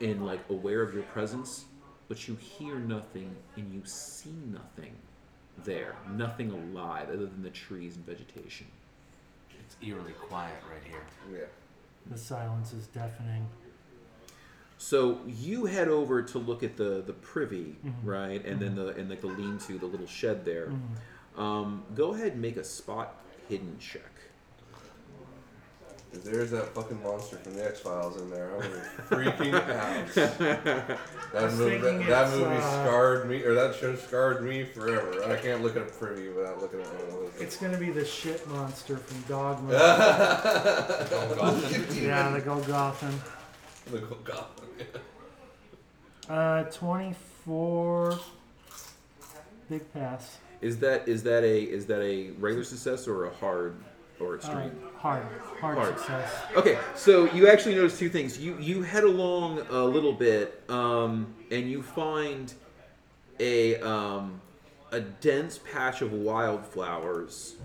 and 0.00 0.26
like 0.26 0.40
aware 0.48 0.82
of 0.82 0.94
your 0.94 1.04
presence, 1.04 1.66
but 2.12 2.28
you 2.28 2.36
hear 2.36 2.74
nothing 2.74 3.34
and 3.56 3.72
you 3.72 3.80
see 3.86 4.34
nothing 4.52 4.92
there. 5.64 5.94
Nothing 6.14 6.50
alive 6.50 7.08
other 7.08 7.24
than 7.24 7.42
the 7.42 7.48
trees 7.48 7.96
and 7.96 8.04
vegetation. 8.04 8.66
It's 9.58 9.76
eerily 9.80 10.12
quiet 10.12 10.58
right 10.70 10.82
here. 10.86 11.00
Yeah. 11.32 11.46
The 12.12 12.18
silence 12.18 12.74
is 12.74 12.86
deafening. 12.88 13.48
So 14.76 15.20
you 15.26 15.64
head 15.64 15.88
over 15.88 16.20
to 16.20 16.38
look 16.38 16.62
at 16.62 16.76
the 16.76 17.02
the 17.06 17.14
privy, 17.14 17.76
right, 18.04 18.44
and 18.44 18.60
then 18.60 18.74
the 18.74 18.88
and 18.88 19.08
like 19.08 19.22
the 19.22 19.28
lean-to, 19.28 19.78
the 19.78 19.86
little 19.86 20.06
shed 20.06 20.44
there. 20.44 20.70
Um, 21.38 21.82
go 21.94 22.12
ahead 22.12 22.32
and 22.32 22.42
make 22.42 22.58
a 22.58 22.64
spot 22.64 23.24
hidden 23.48 23.78
check. 23.78 24.11
If 26.12 26.24
there's 26.24 26.50
that 26.50 26.74
fucking 26.74 27.02
monster 27.02 27.36
from 27.36 27.54
the 27.54 27.64
X 27.64 27.80
Files 27.80 28.20
in 28.20 28.28
there, 28.28 28.50
I'm 28.52 28.60
gonna 28.60 28.70
be 28.70 29.30
freaking 29.30 29.54
out. 29.54 30.14
That 31.32 31.52
movie, 31.54 31.78
that, 31.78 32.06
that 32.06 32.28
it's, 32.28 32.36
movie 32.36 32.54
uh, 32.56 32.84
scarred 32.84 33.28
me, 33.28 33.42
or 33.42 33.54
that 33.54 33.74
show 33.76 33.96
scarred 33.96 34.44
me 34.44 34.64
forever. 34.64 35.24
I 35.24 35.36
can't 35.36 35.62
look 35.62 35.74
at 35.74 35.82
a 35.82 35.86
preview 35.86 36.36
without 36.36 36.60
looking 36.60 36.80
at 36.80 36.86
one 36.86 36.96
of 36.96 37.32
those. 37.32 37.40
It's 37.40 37.56
gonna 37.56 37.78
be 37.78 37.90
the 37.90 38.04
shit 38.04 38.46
monster 38.48 38.98
from 38.98 39.22
Dogma. 39.22 39.70
Golgotha. 41.10 42.00
yeah, 42.00 42.30
the 42.30 42.40
Golgothan. 42.42 43.14
The 43.90 43.98
Golgotha. 43.98 44.62
Uh, 46.28 46.64
24. 46.64 48.18
Big 49.70 49.92
pass. 49.94 50.38
Is 50.60 50.78
that 50.78 51.08
is 51.08 51.22
that 51.24 51.42
a 51.42 51.62
is 51.62 51.86
that 51.86 52.02
a 52.02 52.30
regular 52.32 52.64
success 52.64 53.08
or 53.08 53.24
a 53.24 53.34
hard 53.34 53.82
or 54.22 54.32
Uh, 54.34 54.36
extreme? 54.36 54.72
hard. 54.98 55.22
Hard, 55.60 55.78
Hard. 55.78 55.98
success. 55.98 56.32
Okay, 56.56 56.78
so 56.94 57.24
you 57.32 57.48
actually 57.48 57.74
notice 57.74 57.98
two 57.98 58.08
things. 58.08 58.38
You 58.38 58.56
you 58.58 58.82
head 58.82 59.04
along 59.04 59.60
a 59.70 59.84
little 59.84 60.12
bit, 60.12 60.62
um, 60.68 61.26
and 61.50 61.70
you 61.70 61.82
find 61.82 62.52
a 63.40 63.76
um, 63.80 64.40
a 64.90 65.00
dense 65.00 65.58
patch 65.72 66.02
of 66.02 66.12
wildflowers. 66.12 67.56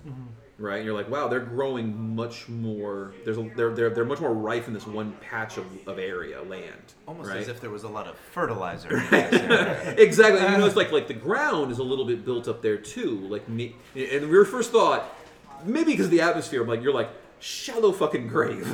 Right, 0.60 0.78
and 0.78 0.86
you're 0.86 0.96
like, 0.96 1.08
wow, 1.08 1.28
they're 1.28 1.40
growing 1.40 2.16
much 2.16 2.50
more. 2.50 3.14
There's 3.24 3.38
a, 3.38 3.44
they're, 3.56 3.76
they're 3.76 3.90
they're 3.92 4.06
much 4.06 4.20
more 4.20 4.34
rife 4.34 4.68
in 4.68 4.74
this 4.74 4.88
one 4.88 5.12
patch 5.22 5.58
of, 5.58 5.66
of 5.88 6.00
area 6.00 6.42
land. 6.42 6.94
Almost 7.08 7.30
right? 7.30 7.38
as 7.38 7.48
if 7.48 7.62
there 7.62 7.70
was 7.70 7.84
a 7.84 7.88
lot 7.88 8.08
of 8.08 8.18
fertilizer. 8.18 8.90
in 8.98 9.08
this 9.12 9.88
exactly. 10.00 10.40
And 10.40 10.54
you 10.54 10.58
notice 10.58 10.76
like 10.76 10.92
like 10.92 11.08
the 11.08 11.14
ground 11.14 11.72
is 11.72 11.78
a 11.78 11.84
little 11.84 12.06
bit 12.06 12.26
built 12.26 12.48
up 12.48 12.64
there 12.64 12.78
too. 12.78 13.20
Like 13.30 13.48
me, 13.48 13.76
and 13.96 14.28
your 14.32 14.46
first 14.46 14.72
thought, 14.72 15.16
maybe 15.66 15.92
because 15.92 16.10
the 16.10 16.22
atmosphere, 16.22 16.62
I'm 16.62 16.68
like 16.68 16.82
you're 16.82 16.94
like 16.94 17.10
shallow 17.40 17.92
fucking 17.92 18.28
grave. 18.28 18.68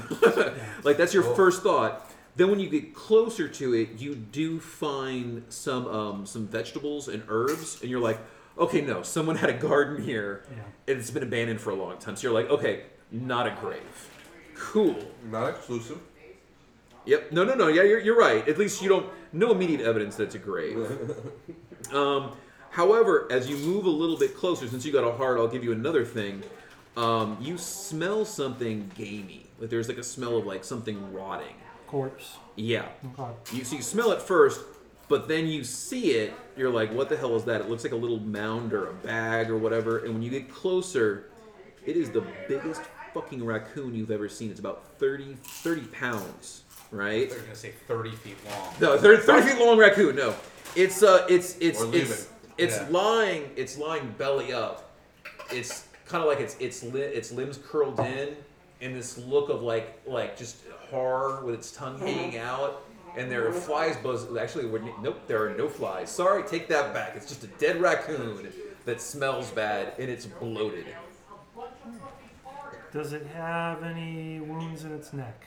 like 0.83 0.97
that's 0.97 1.13
your 1.13 1.23
first 1.23 1.63
thought. 1.63 2.09
Then 2.35 2.49
when 2.49 2.59
you 2.59 2.67
get 2.69 2.95
closer 2.95 3.47
to 3.47 3.73
it, 3.75 3.99
you 3.99 4.15
do 4.15 4.59
find 4.59 5.43
some 5.49 5.87
um, 5.87 6.25
some 6.25 6.47
vegetables 6.47 7.07
and 7.07 7.23
herbs, 7.27 7.79
and 7.81 7.91
you're 7.91 7.99
like, 7.99 8.19
okay, 8.57 8.81
no, 8.81 9.03
someone 9.03 9.35
had 9.35 9.49
a 9.49 9.57
garden 9.57 10.03
here, 10.03 10.43
Yeah. 10.49 10.63
and 10.87 10.99
it's 10.99 11.11
been 11.11 11.23
abandoned 11.23 11.61
for 11.61 11.69
a 11.69 11.75
long 11.75 11.97
time. 11.97 12.15
So 12.15 12.23
you're 12.27 12.33
like, 12.41 12.49
okay, 12.49 12.83
not 13.11 13.45
a 13.47 13.55
grave. 13.61 14.09
Cool. 14.55 14.95
Not 15.29 15.49
exclusive. 15.49 15.99
Yep. 17.05 17.31
No, 17.33 17.43
no, 17.43 17.53
no. 17.53 17.67
Yeah, 17.67 17.83
you're, 17.83 17.99
you're 17.99 18.17
right. 18.17 18.47
At 18.47 18.57
least 18.57 18.81
you 18.81 18.89
don't 18.89 19.07
no 19.33 19.51
immediate 19.51 19.81
evidence 19.81 20.15
that 20.15 20.23
it's 20.23 20.35
a 20.35 20.39
grave. 20.39 20.77
um, 21.93 22.31
however, 22.71 23.27
as 23.29 23.49
you 23.49 23.57
move 23.57 23.85
a 23.85 23.89
little 23.89 24.17
bit 24.17 24.35
closer, 24.37 24.67
since 24.67 24.85
you 24.85 24.93
got 24.93 25.03
a 25.03 25.11
heart, 25.11 25.37
I'll 25.37 25.47
give 25.47 25.63
you 25.63 25.71
another 25.73 26.05
thing. 26.05 26.43
Um, 26.95 27.37
you 27.41 27.57
smell 27.57 28.23
something 28.25 28.91
gamey. 28.95 29.47
Like 29.59 29.69
there's 29.69 29.87
like 29.87 29.97
a 29.97 30.03
smell 30.03 30.37
of 30.37 30.45
like 30.45 30.63
something 30.63 31.11
rotting. 31.13 31.55
Corpse. 31.87 32.37
Yeah. 32.55 32.85
Okay. 33.19 33.31
You 33.57 33.63
so 33.63 33.75
you 33.75 33.81
smell 33.81 34.11
it 34.11 34.21
first, 34.21 34.61
but 35.07 35.27
then 35.27 35.47
you 35.47 35.63
see 35.63 36.11
it. 36.11 36.33
You're 36.55 36.69
like, 36.69 36.91
what 36.93 37.09
the 37.09 37.17
hell 37.17 37.35
is 37.35 37.45
that? 37.45 37.61
It 37.61 37.69
looks 37.69 37.83
like 37.83 37.93
a 37.93 37.97
little 37.97 38.19
mound 38.19 38.73
or 38.73 38.89
a 38.89 38.93
bag 38.93 39.49
or 39.49 39.57
whatever. 39.57 39.99
And 40.05 40.13
when 40.13 40.21
you 40.23 40.29
get 40.29 40.53
closer, 40.53 41.29
it 41.85 41.97
is 41.97 42.09
the 42.11 42.23
biggest 42.47 42.81
fucking 43.13 43.43
raccoon 43.43 43.93
you've 43.95 44.11
ever 44.11 44.29
seen. 44.29 44.49
It's 44.51 44.59
about 44.59 44.85
30, 44.99 45.35
30 45.43 45.81
pounds, 45.87 46.63
right? 46.91 47.29
They're 47.29 47.39
gonna 47.39 47.55
say 47.55 47.73
30 47.87 48.11
feet 48.11 48.37
long. 48.49 48.73
No, 48.79 48.97
30, 48.97 49.23
30 49.23 49.47
feet 49.49 49.59
long 49.65 49.77
raccoon. 49.77 50.15
No, 50.15 50.35
it's 50.75 51.01
uh, 51.03 51.25
it's 51.29 51.57
it's 51.59 51.81
Or 51.81 51.85
leave 51.85 52.09
it's 52.11 52.23
it. 52.23 52.29
it's 52.57 52.77
Yeah. 52.77 52.87
lying. 52.89 53.49
It's 53.55 53.77
lying 53.77 54.13
belly 54.17 54.51
up. 54.53 54.91
It's 55.51 55.85
kind 56.05 56.21
of 56.23 56.29
like 56.29 56.39
its 56.39 56.55
its 56.59 56.83
li- 56.83 57.01
its 57.01 57.31
limbs 57.31 57.59
curled 57.65 57.99
in, 57.99 58.35
in 58.81 58.93
this 58.93 59.17
look 59.17 59.49
of 59.49 59.61
like 59.61 59.99
like 60.05 60.37
just 60.37 60.57
horror 60.89 61.43
with 61.43 61.55
its 61.55 61.71
tongue 61.71 61.99
hanging 61.99 62.37
out. 62.37 62.83
And 63.15 63.29
there 63.29 63.47
are 63.47 63.53
flies 63.53 63.95
buzz. 63.97 64.25
Actually, 64.35 64.65
we're, 64.65 64.81
nope, 64.99 65.21
there 65.27 65.45
are 65.45 65.55
no 65.55 65.69
flies. 65.69 66.09
Sorry, 66.09 66.41
take 66.43 66.67
that 66.69 66.95
back. 66.95 67.13
It's 67.15 67.27
just 67.27 67.43
a 67.43 67.47
dead 67.47 67.79
raccoon 67.79 68.51
that 68.85 68.99
smells 69.01 69.51
bad 69.51 69.93
and 69.99 70.09
it's 70.09 70.25
bloated. 70.25 70.87
Does 72.91 73.13
it 73.13 73.25
have 73.27 73.83
any 73.83 74.39
wounds 74.39 74.83
in 74.83 74.93
its 74.93 75.13
neck? 75.13 75.45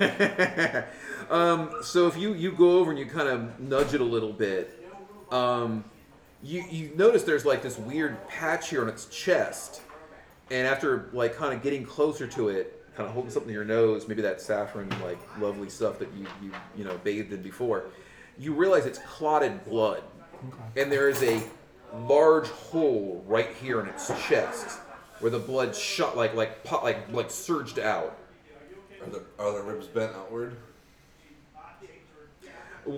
um, 1.30 1.70
so 1.82 2.06
if 2.06 2.16
you 2.16 2.32
you 2.34 2.52
go 2.52 2.78
over 2.78 2.90
and 2.90 2.98
you 2.98 3.06
kind 3.06 3.28
of 3.28 3.58
nudge 3.58 3.92
it 3.92 4.00
a 4.00 4.04
little 4.04 4.32
bit, 4.32 4.86
um, 5.32 5.84
you 6.44 6.62
you 6.70 6.92
notice 6.94 7.22
there's 7.24 7.44
like 7.44 7.62
this 7.62 7.78
weird 7.78 8.16
patch 8.28 8.68
here 8.70 8.82
on 8.82 8.88
its 8.88 9.06
chest, 9.06 9.80
and 10.50 10.66
after 10.66 11.08
like 11.12 11.34
kind 11.34 11.54
of 11.54 11.62
getting 11.62 11.84
closer 11.84 12.26
to 12.28 12.48
it, 12.50 12.84
kind 12.94 13.08
of 13.08 13.14
holding 13.14 13.30
something 13.30 13.48
to 13.48 13.54
your 13.54 13.64
nose, 13.64 14.06
maybe 14.06 14.22
that 14.22 14.40
saffron 14.40 14.88
like 15.02 15.18
lovely 15.40 15.68
stuff 15.70 15.98
that 15.98 16.08
you 16.14 16.26
you 16.42 16.52
you 16.76 16.84
know 16.84 16.96
bathed 16.98 17.32
in 17.32 17.42
before, 17.42 17.84
you 18.38 18.52
realize 18.52 18.86
it's 18.86 18.98
clotted 19.00 19.64
blood, 19.64 20.02
Okay. 20.48 20.82
and 20.82 20.92
there 20.92 21.08
is 21.08 21.22
a 21.22 21.42
large 21.94 22.48
hole 22.48 23.24
right 23.26 23.54
here 23.62 23.80
in 23.80 23.86
its 23.88 24.08
chest 24.28 24.78
where 25.20 25.30
the 25.30 25.38
blood 25.38 25.74
shot 25.74 26.16
like 26.16 26.34
like 26.34 26.62
pot 26.64 26.82
like 26.84 27.10
like 27.12 27.30
surged 27.30 27.78
out. 27.78 28.18
Are 29.02 29.10
the, 29.10 29.22
are 29.38 29.52
the 29.52 29.62
ribs 29.62 29.86
bent 29.86 30.14
outward? 30.16 30.56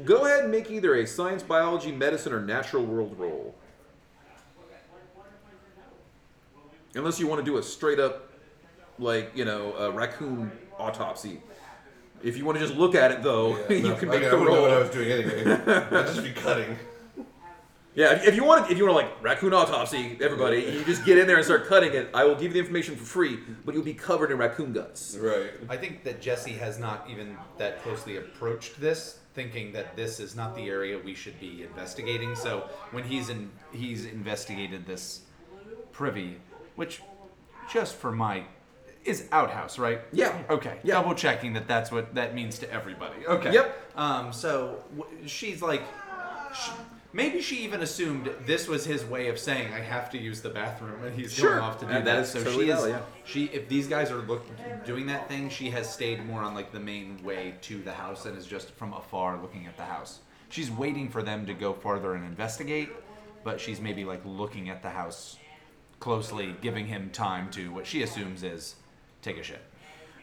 Go 0.05 0.25
ahead 0.26 0.43
and 0.45 0.50
make 0.50 0.71
either 0.71 0.97
a 0.97 1.07
science, 1.07 1.43
biology, 1.43 1.93
medicine, 1.93 2.33
or 2.33 2.40
natural 2.40 2.85
world 2.85 3.19
roll. 3.19 3.55
Unless 6.95 7.21
you 7.21 7.26
want 7.26 7.45
to 7.45 7.45
do 7.45 7.59
a 7.59 7.62
straight 7.62 8.00
up, 8.00 8.31
like, 8.99 9.33
you 9.35 9.45
know, 9.45 9.75
a 9.75 9.90
raccoon 9.90 10.50
autopsy. 10.78 11.40
If 12.23 12.37
you 12.37 12.45
want 12.45 12.59
to 12.59 12.64
just 12.66 12.76
look 12.76 12.95
at 12.95 13.12
it, 13.12 13.23
though, 13.23 13.59
Yeah, 13.69 13.73
you 13.76 13.88
no, 13.90 13.95
can 13.97 14.09
I, 14.09 14.12
make 14.12 14.25
I 14.25 14.28
the 14.31 14.38
wouldn't 14.38 14.55
know 14.57 14.62
what 14.62 14.71
I 14.71 14.78
was 14.78 14.90
doing 14.90 15.11
anyway. 15.12 15.52
I'd 15.52 16.07
just 16.07 16.23
be 16.23 16.33
cutting. 16.33 16.76
Yeah, 17.95 18.12
if, 18.12 18.28
if 18.28 18.37
you 18.37 18.45
want, 18.45 18.71
if 18.71 18.76
you 18.76 18.87
want 18.87 18.99
to 18.99 19.07
like 19.07 19.23
raccoon 19.23 19.55
autopsy, 19.55 20.19
everybody, 20.21 20.59
you 20.59 20.85
just 20.85 21.07
get 21.07 21.16
in 21.16 21.26
there 21.26 21.37
and 21.37 21.45
start 21.47 21.66
cutting 21.66 21.95
it. 21.95 22.11
I 22.12 22.25
will 22.25 22.35
give 22.35 22.49
you 22.49 22.52
the 22.52 22.59
information 22.59 22.95
for 22.95 23.05
free, 23.07 23.38
but 23.64 23.75
you'll 23.75 23.85
be 23.85 23.95
covered 23.95 24.31
in 24.31 24.37
raccoon 24.37 24.75
guts. 24.75 25.16
Right. 25.19 25.52
I 25.71 25.78
think 25.78 26.05
that 26.05 26.21
Jessie 26.21 26.52
has 26.52 26.78
not 26.78 27.09
even 27.11 27.38
that 27.57 27.83
closely 27.83 28.19
approached 28.19 28.78
this, 28.78 29.21
thinking 29.37 29.71
that 29.73 29.95
this 29.95 30.19
is 30.19 30.35
not 30.35 30.57
the 30.57 30.66
area 30.69 30.99
we 30.99 31.14
should 31.14 31.38
be 31.38 31.62
investigating. 31.62 32.35
So 32.35 32.69
when 32.90 33.05
he's 33.05 33.28
in, 33.28 33.50
he's 33.71 34.07
investigated 34.07 34.87
this 34.87 35.21
privy, 35.93 36.38
which, 36.75 37.02
just 37.73 37.97
for 37.97 38.11
my, 38.11 38.45
is 39.05 39.28
outhouse, 39.31 39.78
right? 39.78 40.00
Yeah. 40.11 40.37
Okay. 40.50 40.78
Yeah. 40.83 40.95
Double 40.95 41.14
checking 41.14 41.52
that 41.52 41.69
that's 41.69 41.93
what 41.93 42.14
that 42.14 42.35
means 42.35 42.59
to 42.61 42.73
everybody. 42.73 43.25
Okay. 43.26 43.52
Yep. 43.52 43.93
Um. 43.95 44.33
So 44.33 44.83
w- 44.97 45.28
she's 45.28 45.62
like, 45.62 45.83
sh 46.52 46.71
maybe 47.16 47.40
she 47.40 47.56
even 47.64 47.80
assumed 47.80 48.30
this 48.44 48.68
was 48.68 48.85
his 48.85 49.02
way 49.04 49.28
of 49.28 49.38
saying 49.38 49.73
I 49.73 49.80
have 49.80 50.11
to 50.11 50.18
use 50.18 50.42
the 50.42 50.50
bathroom, 50.50 51.02
and 51.02 51.18
he's 51.18 51.32
Sure. 51.32 51.52
going 51.52 51.62
off 51.62 51.78
to 51.80 51.87
do 51.87 51.92
And 51.92 52.06
that 52.06 52.26
so 52.26 52.44
totally 52.44 52.66
she 52.66 52.70
is. 52.73 52.87
yeah. 52.88 53.00
She, 53.25 53.44
if 53.46 53.68
these 53.68 53.87
guys 53.88 54.11
are 54.11 54.16
look, 54.18 54.44
doing 54.85 55.06
that 55.06 55.26
thing, 55.26 55.49
she 55.49 55.70
has 55.70 55.90
stayed 55.92 56.25
more 56.26 56.42
on 56.42 56.54
like 56.54 56.70
the 56.73 56.78
main 56.80 57.18
way 57.25 57.54
to 57.62 57.78
the 57.82 57.92
house 57.92 58.26
and 58.26 58.37
is 58.37 58.46
just 58.46 58.70
from 58.73 58.92
afar 58.92 59.40
looking 59.40 59.66
at 59.66 59.76
the 59.78 59.85
house. 59.85 60.20
She's 60.50 60.70
waiting 60.70 61.08
for 61.08 61.23
them 61.23 61.46
to 61.46 61.54
go 61.54 61.73
farther 61.73 62.14
and 62.14 62.25
investigate, 62.25 62.90
but 63.42 63.61
she's 63.61 63.80
maybe 63.80 64.04
like 64.04 64.20
looking 64.25 64.68
at 64.68 64.82
the 64.82 64.90
house 64.90 65.38
closely, 65.99 66.54
giving 66.61 66.87
him 66.87 67.08
time 67.11 67.50
to 67.52 67.73
what 67.73 67.87
she 67.87 68.02
assumes 68.02 68.42
is 68.42 68.76
take 69.23 69.38
a 69.38 69.42
shit. 69.42 69.62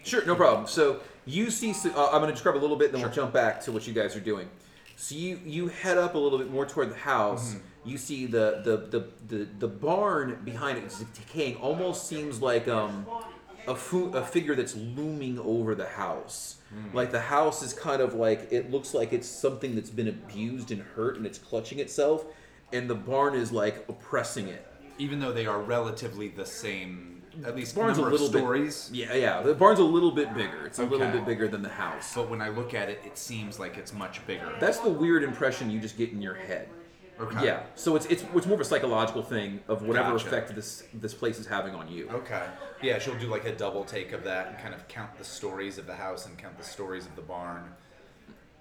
Sure, 0.04 0.24
no 0.26 0.36
problem. 0.36 0.68
So 0.68 1.00
you 1.26 1.50
see, 1.50 1.72
uh, 1.72 2.06
I'm 2.12 2.20
going 2.20 2.28
to 2.28 2.34
describe 2.34 2.56
a 2.56 2.60
little 2.60 2.76
bit, 2.76 2.92
then 2.92 3.02
we'll 3.02 3.10
jump 3.12 3.34
back 3.34 3.62
to 3.62 3.72
what 3.72 3.88
you 3.88 3.94
guys 3.94 4.16
are 4.16 4.20
doing. 4.20 4.48
So 4.96 5.16
you 5.16 5.40
you 5.46 5.68
head 5.68 5.98
up 5.98 6.16
a 6.16 6.18
little 6.18 6.38
bit 6.38 6.50
more 6.52 6.66
toward 6.66 6.92
the 6.92 6.96
house. 6.96 7.56
You 7.86 7.98
see 7.98 8.26
the 8.26 8.62
the, 8.64 8.78
the, 9.00 9.08
the 9.28 9.48
the 9.60 9.68
barn 9.68 10.40
behind 10.46 10.78
it 10.78 10.86
is 10.86 11.00
decaying. 11.14 11.56
Almost 11.58 12.08
seems 12.08 12.42
like 12.42 12.68
um 12.68 13.06
a 13.68 13.76
fu- 13.76 14.12
a 14.12 14.24
figure 14.24 14.56
that's 14.56 14.76
looming 14.76 15.40
over 15.40 15.76
the 15.76 15.88
house. 15.88 16.58
Like 16.94 17.12
the 17.12 17.20
house 17.20 17.62
is 17.62 17.74
kind 17.74 18.02
of 18.02 18.14
like 18.16 18.48
it 18.52 18.72
looks 18.72 18.94
like 18.94 19.14
it's 19.14 19.28
something 19.28 19.76
that's 19.76 19.90
been 19.92 20.08
abused 20.08 20.72
and 20.72 20.82
hurt, 20.82 21.18
and 21.18 21.26
it's 21.26 21.38
clutching 21.38 21.80
itself, 21.80 22.26
and 22.72 22.90
the 22.90 22.96
barn 22.96 23.36
is 23.36 23.52
like 23.52 23.86
oppressing 23.90 24.48
it. 24.48 24.66
Even 24.98 25.20
though 25.20 25.32
they 25.32 25.46
are 25.46 25.62
relatively 25.62 26.30
the 26.30 26.46
same 26.46 27.13
at 27.46 27.56
least 27.56 27.76
barn's 27.76 27.98
a 27.98 28.02
little 28.02 28.28
of 28.28 28.32
bit- 28.32 28.40
stories. 28.40 28.90
Yeah, 28.94 29.14
yeah. 29.14 29.42
The 29.42 29.54
barn's 29.56 29.80
a 29.80 29.84
little 29.84 30.12
bit 30.12 30.34
bigger. 30.34 30.66
It's 30.66 30.80
a 30.80 30.84
little 30.86 31.10
bit 31.10 31.26
bigger 31.26 31.48
than 31.48 31.62
the 31.62 31.70
house. 31.70 32.14
But 32.14 32.30
when 32.30 32.42
I 32.42 32.50
look 32.50 32.74
at 32.74 32.90
it, 32.90 33.02
it 33.06 33.18
seems 33.18 33.60
like 33.60 33.78
it's 33.78 33.94
much 33.94 34.26
bigger. 34.28 34.52
That's 34.60 34.80
the 34.80 34.90
weird 34.90 35.24
impression 35.24 35.70
you 35.70 35.80
just 35.80 35.98
get 35.98 36.12
in 36.12 36.22
your 36.22 36.36
head. 36.36 36.70
okay. 37.20 37.46
Yeah. 37.46 37.64
So 37.76 37.96
it's 37.96 38.06
it's 38.08 38.24
it's 38.36 38.46
more 38.46 38.56
of 38.56 38.62
a 38.62 38.66
psychological 38.66 39.24
thing 39.24 39.60
of 39.68 39.84
whatever 39.84 40.12
Gotcha. 40.12 40.28
effect 40.28 40.56
this 40.56 40.84
this 40.94 41.14
place 41.14 41.40
is 41.40 41.46
having 41.48 41.74
on 41.76 41.88
you. 41.92 42.10
Okay. 42.10 42.44
Yeah, 42.82 43.00
she'll 43.00 43.18
do 43.18 43.28
like 43.28 43.46
a 43.46 43.56
double 43.56 43.84
take 43.84 44.12
of 44.14 44.24
that 44.26 44.48
and 44.48 44.58
kind 44.58 44.74
of 44.74 44.88
count 44.88 45.18
the 45.18 45.24
stories 45.24 45.78
of 45.78 45.86
the 45.88 45.96
house 45.96 46.26
and 46.26 46.38
count 46.38 46.58
the 46.58 46.64
stories 46.64 47.06
of 47.06 47.16
the 47.16 47.22
barn. 47.22 47.64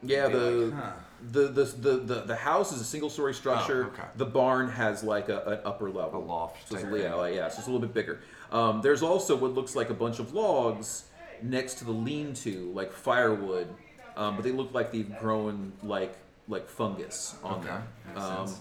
Yeah, 0.05 0.26
the, 0.29 0.50
like, 0.50 0.75
huh. 0.75 0.91
the, 1.31 1.41
the 1.49 1.64
the 1.64 1.97
the 1.99 2.21
the 2.23 2.37
house 2.37 2.73
is 2.73 2.81
a 2.81 2.85
single 2.85 3.09
story 3.09 3.33
structure. 3.35 3.85
Oh, 3.85 3.93
okay. 3.93 4.09
The 4.17 4.26
barn 4.26 4.69
has 4.69 5.05
like 5.05 5.29
a, 5.29 5.43
an 5.45 5.59
upper 5.64 5.91
level, 5.91 6.21
A 6.21 6.25
loft 6.25 6.69
So 6.69 6.75
it's, 6.76 6.85
yeah, 6.85 7.26
yeah, 7.29 7.49
so 7.49 7.59
it's 7.59 7.69
a 7.69 7.71
little 7.71 7.79
bit 7.87 7.95
bigger. 7.95 8.21
Um, 8.52 8.82
there's 8.82 9.02
also 9.02 9.35
what 9.35 9.54
looks 9.54 9.75
like 9.75 9.90
a 9.90 9.94
bunch 9.94 10.18
of 10.18 10.35
logs 10.35 11.04
next 11.42 11.75
to 11.76 11.85
the 11.85 11.90
lean-to, 11.92 12.71
like 12.73 12.92
firewood, 12.92 13.68
um, 14.16 14.37
but 14.37 14.44
they 14.44 14.52
look 14.52 14.73
like 14.75 14.92
they've 14.92 15.18
grown 15.18 15.73
like 15.82 16.14
like 16.49 16.68
fungus 16.68 17.35
on 17.42 17.61
Okay, 17.61 17.68
them. 18.14 18.23
Um, 18.23 18.54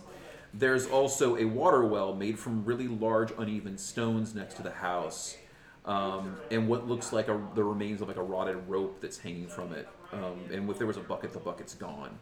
there's 0.54 0.88
also 0.88 1.38
a 1.38 1.46
water 1.46 1.84
well 1.84 2.16
made 2.16 2.40
from 2.40 2.64
really 2.64 2.88
large 2.88 3.32
uneven 3.38 3.78
stones 3.78 4.34
next 4.34 4.56
to 4.56 4.64
the 4.64 4.72
house. 4.72 5.38
Um, 5.84 6.38
and 6.52 6.68
what 6.68 6.88
looks 6.88 7.12
like 7.12 7.28
a, 7.28 7.42
the 7.56 7.64
remains 7.64 8.02
of 8.02 8.08
like 8.08 8.18
a 8.18 8.24
rotted 8.24 8.58
rope 8.68 9.02
that's 9.02 9.18
hanging 9.18 9.48
from 9.48 9.74
it. 9.74 9.88
Um, 10.14 10.42
and 10.52 10.70
if 10.70 10.78
there 10.78 10.88
was 10.88 10.98
a 10.98 11.02
bucket, 11.02 11.34
the 11.34 11.40
bucket's 11.40 11.74
gone. 11.74 12.18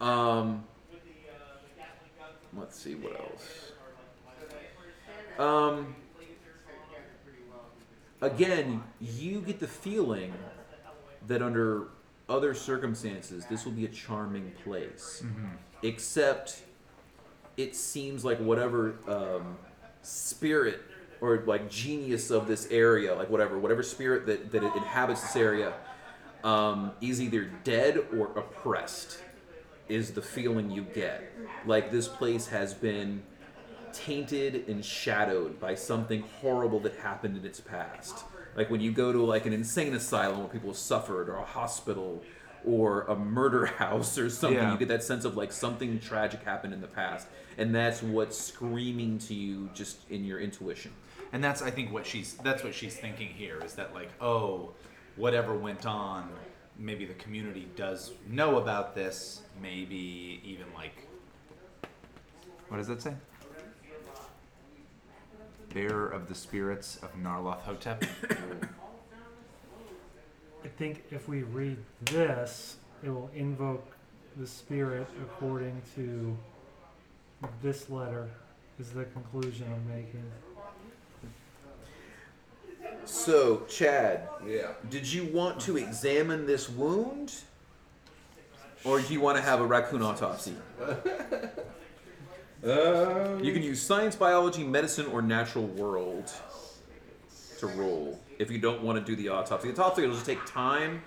Um, 0.00 0.64
let's 2.56 2.78
see 2.78 2.94
what 2.96 3.18
else. 3.18 3.72
Um, 5.38 5.96
again, 8.22 8.82
you 9.00 9.42
get 9.42 9.60
the 9.60 9.68
feeling 9.68 10.32
that 11.26 11.42
under 11.42 11.88
other 12.28 12.54
circumstances, 12.54 13.44
this 13.50 13.66
will 13.66 13.72
be 13.72 13.84
a 13.84 13.88
charming 13.88 14.52
place. 14.64 15.22
Except, 15.82 16.62
it 17.58 17.76
seems 17.76 18.24
like 18.24 18.38
whatever 18.38 18.94
um, 19.06 19.58
spirit 20.00 20.80
or 21.20 21.42
like 21.46 21.68
genius 21.68 22.30
of 22.30 22.46
this 22.48 22.66
area, 22.70 23.14
like 23.14 23.28
whatever, 23.28 23.58
whatever 23.58 23.82
spirit 23.82 24.24
that, 24.26 24.50
that 24.52 24.62
it 24.64 24.74
inhabits 24.76 25.20
this 25.20 25.36
area, 25.36 25.74
um, 26.42 26.92
is 27.00 27.20
either 27.20 27.50
dead 27.64 27.98
or 28.16 28.26
oppressed. 28.38 29.18
Is 29.88 30.12
the 30.12 30.22
feeling 30.22 30.70
you 30.70 30.82
get. 30.82 31.32
Like 31.66 31.90
this 31.90 32.08
place 32.08 32.46
has 32.46 32.72
been 32.72 33.24
tainted 33.92 34.68
and 34.68 34.84
shadowed 34.84 35.60
by 35.60 35.74
something 35.74 36.22
horrible 36.40 36.80
that 36.80 36.96
happened 36.96 37.36
in 37.36 37.44
its 37.44 37.60
past. 37.60 38.24
Like 38.56 38.70
when 38.70 38.80
you 38.80 38.92
go 38.92 39.12
to 39.12 39.22
like 39.24 39.46
an 39.46 39.52
insane 39.52 39.94
asylum 39.94 40.40
where 40.40 40.48
people 40.48 40.70
have 40.70 40.76
suffered, 40.78 41.28
or 41.28 41.36
a 41.36 41.44
hospital, 41.44 42.22
or 42.64 43.02
a 43.02 43.16
murder 43.16 43.66
house, 43.78 44.18
or 44.18 44.28
something, 44.30 44.58
Yeah. 44.58 44.72
you 44.72 44.78
get 44.78 44.88
that 44.88 45.02
sense 45.02 45.24
of 45.24 45.36
like 45.36 45.52
something 45.52 45.98
tragic 46.00 46.42
happened 46.44 46.74
in 46.74 46.80
the 46.80 46.86
past, 46.88 47.26
and 47.58 47.74
that's 47.74 48.02
what's 48.02 48.36
screaming 48.36 49.18
to 49.20 49.34
you 49.34 49.70
just 49.74 49.98
in 50.10 50.24
your 50.24 50.38
intuition. 50.40 50.92
And 51.32 51.42
that's 51.42 51.62
I 51.62 51.70
think 51.70 51.92
what 51.92 52.06
she's 52.06 52.34
that's 52.34 52.62
what 52.62 52.74
she's 52.74 52.94
thinking 52.96 53.28
here 53.28 53.58
is 53.64 53.74
that 53.76 53.94
like 53.94 54.10
oh 54.20 54.72
whatever 55.16 55.54
went 55.54 55.86
on 55.86 56.28
maybe 56.78 57.04
the 57.06 57.14
community 57.14 57.68
does 57.76 58.12
know 58.28 58.56
about 58.58 58.94
this 58.94 59.42
maybe 59.62 60.40
even 60.44 60.66
like 60.74 61.06
what 62.68 62.78
does 62.78 62.86
that 62.88 63.00
say 63.02 63.14
bearer 65.72 66.08
of 66.08 66.28
the 66.28 66.34
spirits 66.34 66.98
of 67.02 67.14
Nyarlathotep 67.22 68.06
I 70.64 70.68
think 70.78 71.02
if 71.10 71.28
we 71.28 71.42
read 71.42 71.76
this, 72.04 72.76
it 73.02 73.10
will 73.10 73.30
invoke 73.34 73.84
the 74.36 74.46
spirit 74.46 75.08
according 75.20 75.82
to 75.96 76.36
this 77.60 77.90
letter, 77.90 78.30
is 78.78 78.90
the 78.92 79.04
conclusion 79.06 79.66
I'm 79.74 79.88
making. 79.96 80.24
So, 83.04 83.64
Chad, 83.68 84.28
Yeah. 84.46 84.74
did 84.88 85.12
you 85.12 85.24
want 85.24 85.60
to 85.62 85.76
examine 85.76 86.46
this 86.46 86.68
wound, 86.68 87.34
or 88.84 89.00
do 89.00 89.12
you 89.12 89.20
want 89.20 89.36
to 89.36 89.42
have 89.42 89.60
a 89.60 89.66
raccoon 89.66 90.02
autopsy? 90.02 90.54
Um, 92.64 93.42
You 93.42 93.52
can 93.52 93.62
use 93.62 93.82
science, 93.82 94.14
biology, 94.16 94.62
medicine, 94.64 95.06
or 95.06 95.20
natural 95.22 95.66
world 95.66 96.30
to 97.58 97.66
roll 97.66 98.20
if 98.38 98.50
you 98.50 98.58
don't 98.58 98.82
want 98.82 98.98
to 98.98 99.04
do 99.04 99.20
the 99.20 99.28
autopsy. 99.30 99.70
The 99.70 99.80
autopsy 99.82 100.06
will 100.06 100.14
just 100.14 100.26
take 100.26 100.44
time 100.46 101.02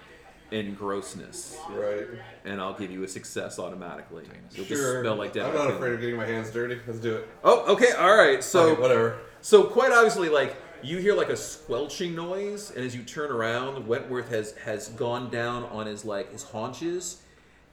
and 0.52 0.78
grossness, 0.78 1.58
right. 1.72 2.06
and 2.46 2.62
I'll 2.62 2.74
give 2.78 2.92
you 2.92 3.04
a 3.04 3.08
success 3.08 3.58
automatically. 3.58 4.26
You'll 4.54 4.66
Sure. 4.66 5.04
just 5.04 5.18
like 5.18 5.36
I'm 5.38 5.54
not 5.54 5.72
afraid 5.72 5.94
of 5.94 6.00
getting 6.02 6.18
my 6.18 6.26
hands 6.26 6.52
dirty. 6.52 6.80
Let's 6.86 7.00
do 7.00 7.16
it. 7.16 7.28
Oh, 7.44 7.74
okay, 7.74 7.92
all 7.94 8.16
right. 8.16 8.44
So, 8.44 8.70
Okay, 8.72 8.82
whatever. 8.82 9.18
so 9.42 9.64
quite 9.64 9.92
obviously, 9.92 10.30
like 10.30 10.56
you 10.84 10.98
hear 11.00 11.16
like 11.16 11.30
a 11.30 11.36
squelching 11.38 12.14
noise, 12.16 12.70
and 12.72 12.86
as 12.86 12.96
you 12.96 13.02
turn 13.04 13.32
around, 13.32 13.88
Wentworth 13.88 14.30
has 14.30 14.52
has 14.66 14.90
gone 14.90 15.30
down 15.32 15.64
on 15.64 15.88
his 15.88 16.06
like 16.06 16.32
his 16.32 16.44
haunches, 16.44 17.22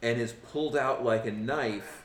and 0.00 0.18
has 0.18 0.32
pulled 0.32 0.74
out 0.76 1.04
like 1.04 1.26
a 1.26 1.30
knife, 1.32 2.01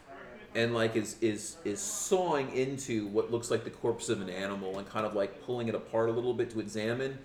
and 0.55 0.73
like 0.73 0.95
is 0.95 1.17
is 1.21 1.57
is 1.65 1.79
sawing 1.79 2.51
into 2.55 3.07
what 3.07 3.31
looks 3.31 3.51
like 3.51 3.63
the 3.63 3.69
corpse 3.69 4.09
of 4.09 4.21
an 4.21 4.29
animal, 4.29 4.77
and 4.79 4.89
kind 4.89 5.05
of 5.05 5.13
like 5.13 5.43
pulling 5.45 5.67
it 5.67 5.75
apart 5.75 6.09
a 6.09 6.11
little 6.11 6.33
bit 6.33 6.49
to 6.51 6.59
examine. 6.59 7.17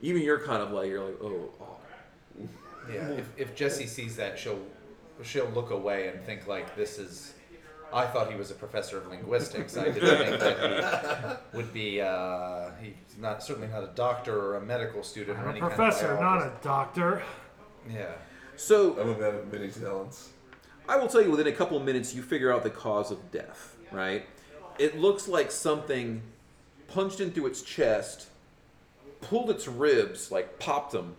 Even 0.00 0.22
you're 0.22 0.40
kind 0.40 0.62
of 0.62 0.72
like 0.72 0.88
you're 0.88 1.04
like 1.04 1.18
oh, 1.22 1.50
oh. 1.60 2.48
yeah 2.92 3.08
if, 3.10 3.28
if 3.36 3.54
Jessie 3.54 3.86
sees 3.86 4.16
that 4.16 4.38
she'll 4.38 4.58
she'll 5.22 5.48
look 5.50 5.70
away 5.70 6.08
and 6.08 6.20
think 6.24 6.48
like 6.48 6.74
this 6.74 6.98
is 6.98 7.34
I 7.92 8.06
thought 8.06 8.30
he 8.30 8.36
was 8.36 8.50
a 8.50 8.54
professor 8.54 8.98
of 8.98 9.08
linguistics. 9.08 9.76
I 9.76 9.90
didn't 9.90 10.16
think 10.16 10.40
that 10.40 11.40
he 11.52 11.56
would 11.56 11.72
be. 11.74 12.00
Uh, 12.00 12.70
he's 12.80 12.94
not 13.20 13.42
certainly 13.42 13.68
not 13.68 13.84
a 13.84 13.90
doctor 13.94 14.34
or 14.34 14.56
a 14.56 14.60
medical 14.62 15.02
student 15.02 15.38
or 15.38 15.42
I'm 15.42 15.48
a 15.48 15.50
any 15.50 15.60
professor, 15.60 16.06
kind 16.06 16.12
of 16.12 16.20
not 16.20 16.42
a 16.42 16.52
doctor. 16.62 17.22
Yeah. 17.92 18.12
So 18.56 18.98
I'm 18.98 19.10
a 19.10 19.18
man 19.18 19.34
of 19.34 19.52
many 19.52 19.68
talents. 19.68 20.30
I 20.88 20.96
will 20.96 21.08
tell 21.08 21.22
you 21.22 21.30
within 21.30 21.46
a 21.46 21.52
couple 21.52 21.76
of 21.76 21.84
minutes, 21.84 22.14
you 22.14 22.22
figure 22.22 22.52
out 22.52 22.62
the 22.62 22.70
cause 22.70 23.10
of 23.10 23.30
death, 23.30 23.76
right? 23.90 24.26
It 24.78 24.98
looks 24.98 25.28
like 25.28 25.50
something 25.50 26.22
punched 26.88 27.20
into 27.20 27.46
its 27.46 27.62
chest, 27.62 28.26
pulled 29.20 29.50
its 29.50 29.68
ribs, 29.68 30.30
like 30.30 30.58
popped 30.58 30.92
them, 30.92 31.16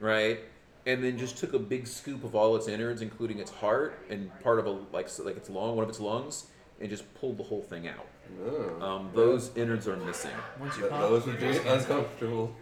right? 0.00 0.40
And 0.86 1.04
then 1.04 1.18
just 1.18 1.36
took 1.36 1.52
a 1.52 1.58
big 1.58 1.86
scoop 1.86 2.24
of 2.24 2.34
all 2.34 2.56
its 2.56 2.66
innards, 2.68 3.02
including 3.02 3.38
its 3.38 3.50
heart 3.50 3.98
and 4.10 4.30
part 4.40 4.58
of 4.58 4.66
a 4.66 4.78
like 4.92 5.08
so- 5.08 5.22
like 5.24 5.36
its 5.36 5.48
lung, 5.50 5.76
one 5.76 5.84
of 5.84 5.88
its 5.88 6.00
lungs, 6.00 6.46
and 6.80 6.88
just 6.90 7.12
pulled 7.14 7.38
the 7.38 7.44
whole 7.44 7.62
thing 7.62 7.86
out. 7.86 8.06
Oh. 8.44 8.80
Um, 8.84 9.10
those 9.14 9.50
innards 9.56 9.86
are 9.86 9.96
missing. 9.96 10.30
Once 10.58 10.76
you 10.78 10.86
pop, 10.86 11.00
those 11.00 11.26
would 11.26 11.38
be 11.38 11.56
uncomfortable. 11.58 12.54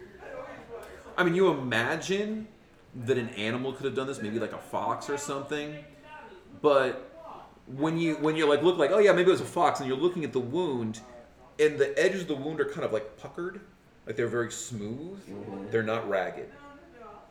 I 1.17 1.23
mean, 1.23 1.33
you 1.35 1.49
imagine 1.49 2.47
that 3.05 3.17
an 3.17 3.29
animal 3.29 3.73
could 3.73 3.85
have 3.85 3.95
done 3.95 4.07
this, 4.07 4.21
maybe 4.21 4.37
like 4.39 4.53
a 4.53 4.57
fox 4.57 5.09
or 5.09 5.17
something. 5.17 5.83
But 6.61 7.07
when 7.67 7.97
you 7.97 8.15
when 8.15 8.35
you 8.35 8.47
like 8.47 8.63
look 8.63 8.77
like, 8.77 8.91
oh 8.91 8.99
yeah, 8.99 9.11
maybe 9.11 9.29
it 9.29 9.31
was 9.31 9.41
a 9.41 9.45
fox, 9.45 9.79
and 9.79 9.87
you're 9.89 9.97
looking 9.97 10.23
at 10.23 10.33
the 10.33 10.39
wound, 10.39 10.99
and 11.59 11.77
the 11.77 11.97
edges 11.99 12.21
of 12.21 12.27
the 12.27 12.35
wound 12.35 12.59
are 12.59 12.65
kind 12.65 12.83
of 12.83 12.93
like 12.93 13.17
puckered, 13.17 13.61
like 14.05 14.15
they're 14.15 14.27
very 14.27 14.51
smooth. 14.51 15.19
They're 15.71 15.83
not 15.83 16.09
ragged. 16.09 16.49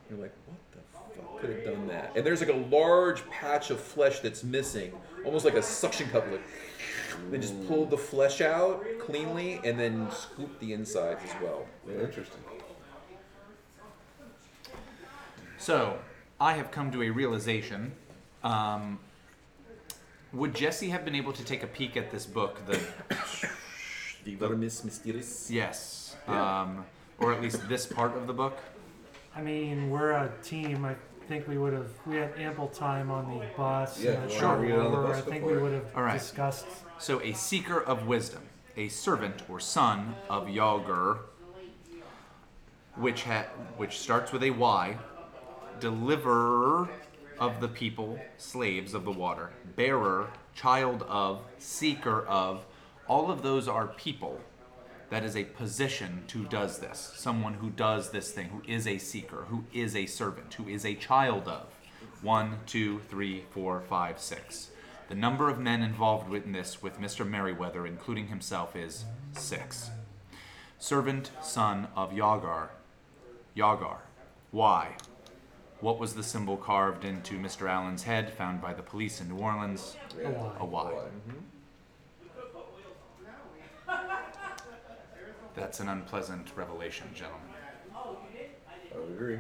You're 0.09 0.19
like, 0.19 0.33
what 0.47 0.59
the 0.73 1.17
fuck 1.17 1.41
could 1.41 1.51
have 1.51 1.65
done 1.65 1.87
that? 1.89 2.13
And 2.17 2.27
there's 2.27 2.41
like 2.41 2.51
a 2.51 2.67
large 2.75 3.29
patch 3.31 3.71
of 3.71 3.81
flesh 3.81 4.21
that's 4.21 4.43
missing, 4.43 4.93
almost 5.25 5.45
like 5.45 5.55
a 5.55 5.63
suction 5.63 6.09
cup. 6.09 6.31
Like 6.31 6.43
they 7.31 7.39
just 7.39 7.67
pulled 7.69 7.91
the 7.91 7.99
flesh 7.99 8.41
out 8.41 8.85
cleanly 8.99 9.61
and 9.65 9.79
then 9.79 10.11
scooped 10.11 10.59
the 10.61 10.73
insides 10.73 11.21
as 11.25 11.43
well. 11.43 11.67
Yeah, 11.89 12.03
interesting. 12.05 12.41
So 15.59 15.99
I 16.41 16.55
have 16.55 16.71
come 16.71 16.91
to 16.93 17.03
a 17.03 17.11
realization. 17.11 17.93
Um, 18.43 18.99
would 20.33 20.55
Jessie 20.55 20.89
have 20.91 21.05
been 21.05 21.15
able 21.15 21.33
to 21.33 21.45
take 21.45 21.63
a 21.63 21.67
peek 21.67 21.97
at 21.97 22.11
this 22.11 22.27
book? 22.27 22.65
The 22.67 22.81
The 24.25 24.35
Vermis 24.35 24.83
Mysteriis. 24.83 25.51
yes, 25.51 26.15
um, 26.29 26.85
or 27.19 27.33
at 27.33 27.41
least 27.41 27.67
this 27.69 27.87
part 27.87 28.15
of 28.17 28.27
the 28.27 28.33
book. 28.35 28.59
I 29.35 29.41
mean, 29.41 29.89
we're 29.91 30.11
a 30.11 30.31
team. 30.43 30.85
I 30.85 30.95
think 31.27 31.49
we 31.49 31.57
would 31.57 31.73
have. 31.73 31.89
We 32.07 32.17
had 32.17 32.33
ample 32.39 32.69
time 32.69 33.11
on 33.11 33.39
the 33.39 33.47
bus. 33.57 33.99
Yeah, 33.99 34.11
and 34.13 34.25
the 34.25 34.35
if 34.35 34.41
you 34.41 34.47
wanna 34.47 34.61
read 34.63 34.71
it 34.73 34.79
on 34.79 34.91
the 34.93 34.97
bus, 35.09 35.17
I 35.17 35.21
go 35.23 35.31
think 35.31 35.43
for 35.45 35.51
we 35.53 35.57
it. 35.57 35.63
would 35.63 35.73
have 35.73 35.87
All 35.97 36.03
right. 36.03 36.19
discussed. 36.19 36.67
So 36.99 37.21
a 37.23 37.33
seeker 37.33 37.81
of 37.83 38.07
wisdom, 38.07 38.43
a 38.77 38.89
servant 38.89 39.43
or 39.49 39.59
son 39.59 40.15
of 40.29 40.49
Yalgur, 40.49 41.21
which 42.97 43.23
ha- 43.25 43.47
which 43.79 43.99
starts 44.01 44.33
with 44.33 44.43
a 44.43 44.51
Y, 44.51 44.99
deliverer 45.81 46.91
of 47.41 47.61
the 47.61 47.69
people, 47.69 48.21
slaves 48.37 48.93
of 48.93 49.05
the 49.05 49.11
water, 49.11 49.51
bearer, 49.75 50.29
child 50.55 51.03
of, 51.09 51.43
seeker 51.59 52.25
of, 52.27 52.67
all 53.09 53.31
of 53.31 53.43
those 53.43 53.67
are 53.67 53.89
people. 53.89 54.39
That 55.09 55.25
is 55.25 55.35
a 55.35 55.43
position 55.43 56.23
who 56.33 56.45
does 56.45 56.79
this. 56.79 57.13
Someone 57.17 57.55
who 57.55 57.71
does 57.71 58.11
this 58.11 58.31
thing, 58.31 58.51
who 58.51 58.63
is 58.71 58.87
a 58.87 58.99
seeker, 58.99 59.47
who 59.49 59.65
is 59.73 59.97
a 59.97 60.07
servant, 60.07 60.55
who 60.55 60.69
is 60.69 60.85
a 60.85 60.95
child 60.95 61.49
of. 61.49 61.67
One, 62.23 62.59
two, 62.67 63.01
three, 63.09 63.45
four, 63.51 63.81
five, 63.81 64.21
six. 64.21 64.71
The 65.09 65.15
number 65.17 65.49
of 65.49 65.59
men 65.59 65.83
involved 65.83 66.33
in 66.33 66.53
this 66.53 66.83
with 66.83 67.01
Mr. 67.01 67.29
Merriweather, 67.29 67.87
including 67.87 68.29
himself, 68.29 68.77
is 68.77 69.05
six. 69.33 69.91
Servant, 70.79 71.33
son 71.43 71.89
of 71.97 72.13
Yagar. 72.13 72.69
Yagar. 73.57 73.99
Why? 74.53 74.95
What 75.81 75.99
was 75.99 76.15
the 76.15 76.23
symbol 76.23 76.59
carved 76.59 77.05
into 77.07 77.39
Mr. 77.39 77.69
Allen's 77.69 78.03
head 78.03 78.35
found 78.35 78.61
by 78.61 78.75
the 78.75 78.83
police 78.83 79.21
in 79.21 79.29
New 79.29 79.39
Orleans? 79.39 79.97
Yeah. 80.21 80.29
Y. 80.29 80.53
A 80.61 80.65
Y. 80.65 80.93
Why? 80.93 81.05
That's 85.57 85.81
an 85.81 85.89
unpleasant 85.89 86.49
revelation, 86.55 87.09
gentlemen. 87.15 87.49
I 87.95 88.99
would 88.99 89.11
agree. 89.11 89.39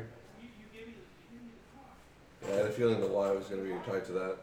Yeah, 2.42 2.54
I 2.54 2.56
had 2.56 2.66
a 2.66 2.70
feeling 2.70 3.00
the 3.00 3.06
Y 3.06 3.30
was 3.32 3.46
going 3.46 3.62
to 3.62 3.68
be 3.68 3.74
tied 3.90 4.04
to 4.06 4.12
that. 4.12 4.36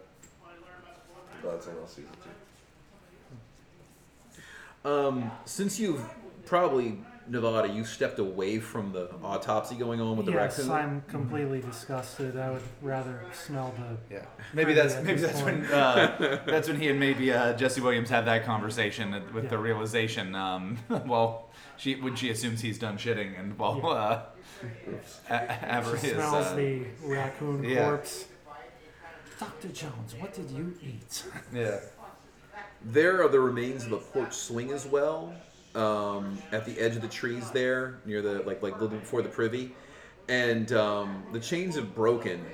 Glad 1.42 1.64
someone 1.64 1.82
else 1.82 1.96
sees 1.96 2.06
it 2.06 2.18
too. 4.84 4.90
Um, 4.90 5.32
since 5.46 5.80
you've 5.80 6.04
probably 6.46 7.00
Nevada, 7.30 7.68
you 7.74 7.84
stepped 7.84 8.20
away 8.20 8.60
from 8.60 8.92
the 8.94 9.10
autopsy 9.24 9.76
going 9.76 10.00
on 10.02 10.16
with 10.18 10.26
the 10.26 10.32
yes, 10.32 10.58
raccoon. 10.60 10.72
I'm 10.72 11.02
completely 11.10 11.62
disgusted. 11.62 12.38
I 12.38 12.52
would 12.52 12.62
rather 12.82 13.22
smell 13.34 13.74
the. 13.78 14.16
Yeah, 14.16 14.26
maybe 14.54 14.74
that's 14.74 14.96
at 14.96 15.04
maybe 15.04 15.20
this 15.22 15.32
that's 15.32 15.42
point. 15.42 15.62
when 15.62 15.72
uh, 15.72 16.42
that's 16.48 16.68
when 16.68 16.80
he 16.80 16.88
and 16.90 17.00
maybe 17.00 17.32
uh, 17.32 17.54
Jessie 17.54 17.82
Williams 17.82 18.10
had 18.10 18.26
that 18.26 18.46
conversation 18.46 19.12
with 19.34 19.50
the 19.50 19.58
realization. 19.58 20.36
Um, 20.36 20.78
well, 21.06 21.50
she 21.78 21.96
when 21.96 22.16
she 22.16 22.30
assumes 22.30 22.62
he's 22.62 22.80
done 22.80 22.98
shitting, 22.98 23.40
and 23.40 23.58
while 23.58 23.78
Yeah. 23.78 23.90
uh, 23.90 24.22
A- 25.30 25.78
Aver 25.80 25.98
She 25.98 26.08
is 26.08 26.14
smells 26.14 26.34
uh, 26.48 26.56
the 26.56 26.84
raccoon 27.04 27.64
yeah. 27.64 27.86
corpse. 27.90 28.26
Dr. 29.40 29.68
Jones, 29.68 30.16
what 30.20 30.34
did 30.34 30.50
you 30.50 30.74
eat? 30.82 31.24
yeah. 31.54 31.80
There 32.84 33.24
are 33.24 33.28
the 33.30 33.40
remains 33.40 33.86
of 33.86 33.92
a 33.92 33.98
porch 33.98 34.34
swing 34.34 34.72
as 34.72 34.86
well, 34.86 35.34
um, 35.76 36.38
at 36.52 36.66
the 36.66 36.78
edge 36.80 36.96
of 36.96 37.02
the 37.02 37.08
trees 37.08 37.52
there, 37.52 38.00
near 38.06 38.22
the 38.22 38.42
like 38.44 38.62
like 38.62 38.76
a 38.76 38.80
little 38.80 38.98
before 38.98 39.22
the 39.22 39.30
privy, 39.30 39.74
and 40.28 40.72
um, 40.74 41.24
the 41.32 41.40
chains 41.40 41.76
have 41.76 41.94
broken, 41.94 42.46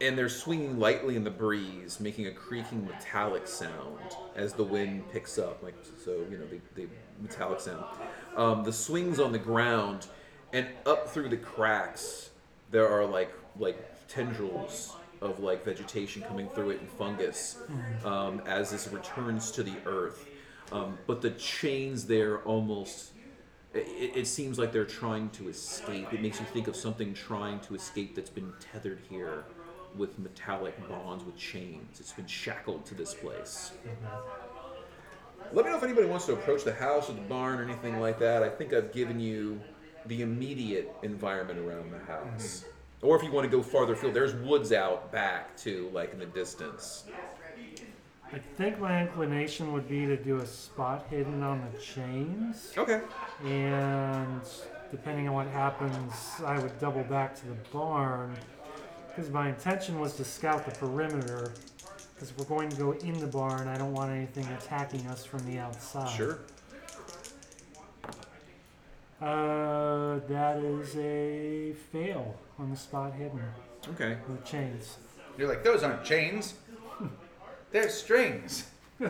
and 0.00 0.16
they're 0.16 0.28
swinging 0.28 0.78
lightly 0.78 1.16
in 1.16 1.24
the 1.24 1.30
breeze, 1.30 2.00
making 2.00 2.26
a 2.26 2.32
creaking 2.32 2.86
metallic 2.86 3.46
sound 3.46 4.16
as 4.34 4.52
the 4.52 4.64
wind 4.64 5.10
picks 5.12 5.38
up, 5.38 5.62
like 5.62 5.74
so 6.04 6.24
you 6.30 6.38
know 6.38 6.46
the, 6.46 6.60
the 6.74 6.88
metallic 7.20 7.60
sound. 7.60 7.84
Um, 8.36 8.64
the 8.64 8.72
swings 8.72 9.20
on 9.20 9.32
the 9.32 9.38
ground, 9.38 10.06
and 10.52 10.66
up 10.86 11.08
through 11.08 11.28
the 11.28 11.36
cracks, 11.36 12.30
there 12.70 12.88
are 12.88 13.04
like 13.04 13.32
like 13.58 13.78
tendrils 14.08 14.94
of 15.20 15.38
like 15.40 15.64
vegetation 15.64 16.22
coming 16.22 16.48
through 16.48 16.70
it 16.70 16.80
and 16.80 16.88
fungus 16.90 17.58
um, 18.04 18.40
as 18.46 18.70
this 18.70 18.88
returns 18.88 19.50
to 19.52 19.62
the 19.62 19.74
earth. 19.86 20.26
Um, 20.72 20.98
but 21.06 21.20
the 21.20 21.30
chains 21.30 22.06
there 22.06 22.38
almost. 22.42 23.12
It, 23.72 24.16
it 24.16 24.26
seems 24.26 24.58
like 24.58 24.72
they're 24.72 24.84
trying 24.84 25.30
to 25.30 25.48
escape. 25.48 26.12
It 26.12 26.20
makes 26.20 26.40
you 26.40 26.46
think 26.46 26.66
of 26.66 26.74
something 26.74 27.14
trying 27.14 27.60
to 27.60 27.76
escape 27.76 28.16
that's 28.16 28.30
been 28.30 28.52
tethered 28.72 28.98
here 29.08 29.44
with 29.96 30.18
metallic 30.18 30.76
bonds 30.88 31.24
with 31.24 31.36
chains. 31.36 32.00
It's 32.00 32.12
been 32.12 32.26
shackled 32.26 32.84
to 32.86 32.94
this 32.94 33.14
place. 33.14 33.72
Let 35.52 35.64
me 35.64 35.70
know 35.70 35.76
if 35.76 35.82
anybody 35.82 36.06
wants 36.06 36.26
to 36.26 36.32
approach 36.32 36.64
the 36.64 36.74
house 36.74 37.10
or 37.10 37.14
the 37.14 37.20
barn 37.22 37.58
or 37.58 37.64
anything 37.64 38.00
like 38.00 38.18
that. 38.20 38.42
I 38.42 38.48
think 38.48 38.72
I've 38.72 38.92
given 38.92 39.18
you 39.18 39.60
the 40.06 40.22
immediate 40.22 40.92
environment 41.02 41.58
around 41.58 41.92
the 41.92 41.98
house. 41.98 42.64
Or 43.02 43.16
if 43.16 43.22
you 43.22 43.32
want 43.32 43.50
to 43.50 43.56
go 43.56 43.62
farther 43.62 43.94
afield, 43.94 44.14
there's 44.14 44.34
woods 44.34 44.72
out 44.72 45.10
back 45.10 45.56
too, 45.56 45.90
like 45.92 46.12
in 46.12 46.18
the 46.18 46.26
distance. 46.26 47.04
I 48.32 48.38
think 48.56 48.78
my 48.78 49.02
inclination 49.02 49.72
would 49.72 49.88
be 49.88 50.06
to 50.06 50.16
do 50.16 50.36
a 50.36 50.46
spot 50.46 51.06
hidden 51.10 51.42
on 51.42 51.66
the 51.72 51.78
chains. 51.80 52.72
Okay. 52.78 53.00
And 53.44 54.40
depending 54.92 55.28
on 55.28 55.34
what 55.34 55.48
happens, 55.48 56.12
I 56.44 56.58
would 56.60 56.78
double 56.78 57.02
back 57.04 57.34
to 57.40 57.46
the 57.46 57.56
barn. 57.72 58.36
Because 59.08 59.30
my 59.30 59.48
intention 59.48 59.98
was 59.98 60.14
to 60.16 60.24
scout 60.24 60.64
the 60.64 60.70
perimeter. 60.72 61.52
Because 62.14 62.36
we're 62.36 62.44
going 62.44 62.68
to 62.68 62.76
go 62.76 62.92
in 62.92 63.18
the 63.18 63.26
barn, 63.26 63.66
I 63.66 63.76
don't 63.76 63.92
want 63.92 64.12
anything 64.12 64.46
attacking 64.58 65.06
us 65.08 65.24
from 65.24 65.44
the 65.50 65.58
outside. 65.58 66.08
Sure. 66.16 66.38
Uh, 69.20 70.20
that 70.28 70.58
is 70.62 70.96
a 70.96 71.72
fail 71.92 72.36
on 72.58 72.70
the 72.70 72.76
spot 72.76 73.12
hidden 73.14 73.42
Okay. 73.90 74.16
with 74.28 74.44
chains. 74.44 74.96
You're 75.36 75.48
like 75.48 75.62
those 75.62 75.82
aren't 75.82 76.04
chains. 76.04 76.54
They're 77.72 77.88
strings. 77.88 78.66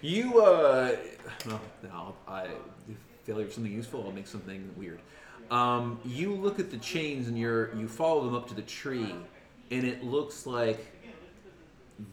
You, 0.00 0.40
uh, 0.40 0.96
well, 1.44 1.60
no, 1.82 2.14
I, 2.28 2.44
if 2.44 2.96
failure 3.24 3.46
of 3.46 3.52
something 3.52 3.72
useful, 3.72 4.04
I'll 4.04 4.12
make 4.12 4.28
something 4.28 4.70
weird. 4.76 5.00
Um, 5.50 5.98
you 6.04 6.32
look 6.36 6.60
at 6.60 6.70
the 6.70 6.76
chains 6.76 7.26
and 7.26 7.36
you're, 7.36 7.74
you 7.74 7.88
follow 7.88 8.24
them 8.24 8.34
up 8.36 8.46
to 8.48 8.54
the 8.54 8.62
tree, 8.62 9.12
and 9.72 9.84
it 9.84 10.04
looks 10.04 10.46
like 10.46 10.94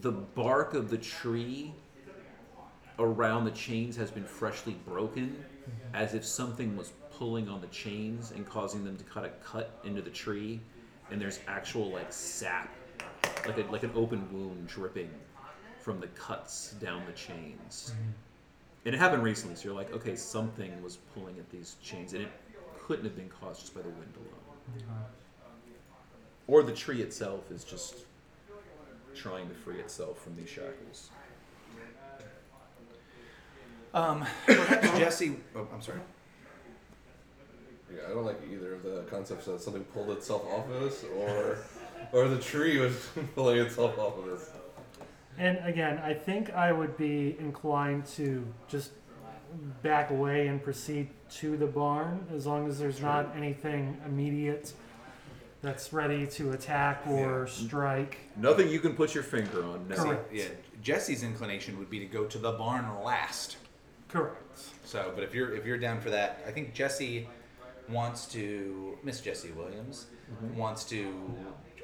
the 0.01 0.11
bark 0.11 0.73
of 0.73 0.89
the 0.89 0.97
tree 0.97 1.73
around 2.97 3.45
the 3.45 3.51
chains 3.51 3.95
has 3.97 4.09
been 4.09 4.25
freshly 4.25 4.75
broken, 4.87 5.45
as 5.93 6.15
if 6.15 6.25
something 6.25 6.75
was 6.75 6.91
pulling 7.11 7.47
on 7.49 7.61
the 7.61 7.67
chains 7.67 8.31
and 8.31 8.47
causing 8.47 8.83
them 8.83 8.97
to 8.97 9.03
kind 9.03 9.27
of 9.27 9.43
cut 9.43 9.79
into 9.83 10.01
the 10.01 10.09
tree, 10.09 10.59
and 11.11 11.21
there's 11.21 11.39
actual 11.47 11.91
like 11.91 12.11
sap, 12.11 12.73
like 13.45 13.59
a, 13.59 13.71
like 13.71 13.83
an 13.83 13.91
open 13.93 14.27
wound 14.33 14.65
dripping 14.67 15.11
from 15.85 15.99
the 15.99 16.07
cuts 16.07 16.73
down 16.81 17.03
the 17.05 17.11
chains. 17.11 17.93
And 18.85 18.95
it 18.95 18.97
happened 18.97 19.21
recently, 19.21 19.55
so 19.55 19.65
you're 19.65 19.75
like, 19.75 19.93
okay, 19.93 20.15
something 20.15 20.71
was 20.81 20.97
pulling 21.13 21.37
at 21.37 21.47
these 21.51 21.75
chains, 21.83 22.13
and 22.13 22.23
it 22.23 22.31
couldn't 22.79 23.05
have 23.05 23.15
been 23.15 23.29
caused 23.29 23.61
just 23.61 23.75
by 23.75 23.83
the 23.83 23.89
wind 23.89 24.11
alone. 24.15 24.95
Or 26.47 26.63
the 26.63 26.73
tree 26.73 27.03
itself 27.03 27.51
is 27.51 27.63
just 27.63 27.97
trying 29.13 29.47
to 29.47 29.53
free 29.53 29.75
itself 29.75 30.19
from 30.23 30.35
these 30.35 30.49
shackles. 30.49 31.11
Um, 33.93 34.25
perhaps 34.47 34.97
Jessie. 34.97 35.37
Oh, 35.55 35.67
I'm 35.71 35.83
sorry. 35.83 35.99
Yeah, 37.95 38.01
I 38.07 38.09
don't 38.09 38.25
like 38.25 38.41
either 38.51 38.73
of 38.73 38.81
the 38.81 39.03
concepts 39.07 39.45
that 39.45 39.61
something 39.61 39.83
pulled 39.83 40.09
itself 40.09 40.45
off 40.51 40.67
of 40.67 40.81
us, 40.81 41.05
or 41.15 41.59
or 42.11 42.27
the 42.27 42.39
tree 42.39 42.79
was 42.79 43.07
pulling 43.35 43.59
itself 43.59 43.99
off 43.99 44.17
of 44.17 44.33
us. 44.33 44.49
And 45.37 45.59
again, 45.63 45.99
I 45.99 46.13
think 46.13 46.53
I 46.53 46.71
would 46.71 46.97
be 46.97 47.35
inclined 47.39 48.05
to 48.07 48.45
just 48.67 48.91
back 49.81 50.11
away 50.11 50.47
and 50.47 50.61
proceed 50.61 51.09
to 51.29 51.57
the 51.57 51.65
barn 51.65 52.25
as 52.33 52.45
long 52.45 52.67
as 52.67 52.79
there's 52.79 53.01
not 53.01 53.35
anything 53.35 53.97
immediate 54.05 54.73
that's 55.61 55.91
ready 55.91 56.27
to 56.27 56.51
attack 56.51 57.05
or 57.07 57.47
strike. 57.47 58.19
Nothing 58.37 58.69
you 58.69 58.79
can 58.79 58.95
put 58.95 59.15
your 59.15 59.23
finger 59.23 59.63
on. 59.65 59.87
No. 59.87 59.95
Correct. 59.95 60.33
Yeah, 60.33 60.45
Jessie's 60.81 61.23
inclination 61.23 61.77
would 61.79 61.89
be 61.89 61.99
to 61.99 62.05
go 62.05 62.25
to 62.25 62.37
the 62.37 62.51
barn 62.51 62.85
last. 63.03 63.57
Correct. 64.07 64.59
So, 64.83 65.11
but 65.15 65.23
if 65.23 65.33
you're 65.33 65.55
if 65.55 65.65
you're 65.65 65.79
down 65.79 65.99
for 65.99 66.11
that, 66.11 66.43
I 66.47 66.51
think 66.51 66.73
Jessie 66.73 67.27
wants 67.89 68.25
to 68.27 68.97
Miss 69.03 69.21
Jessie 69.21 69.51
Williams 69.51 70.07
mm-hmm. 70.31 70.57
wants 70.57 70.83
to 70.85 71.13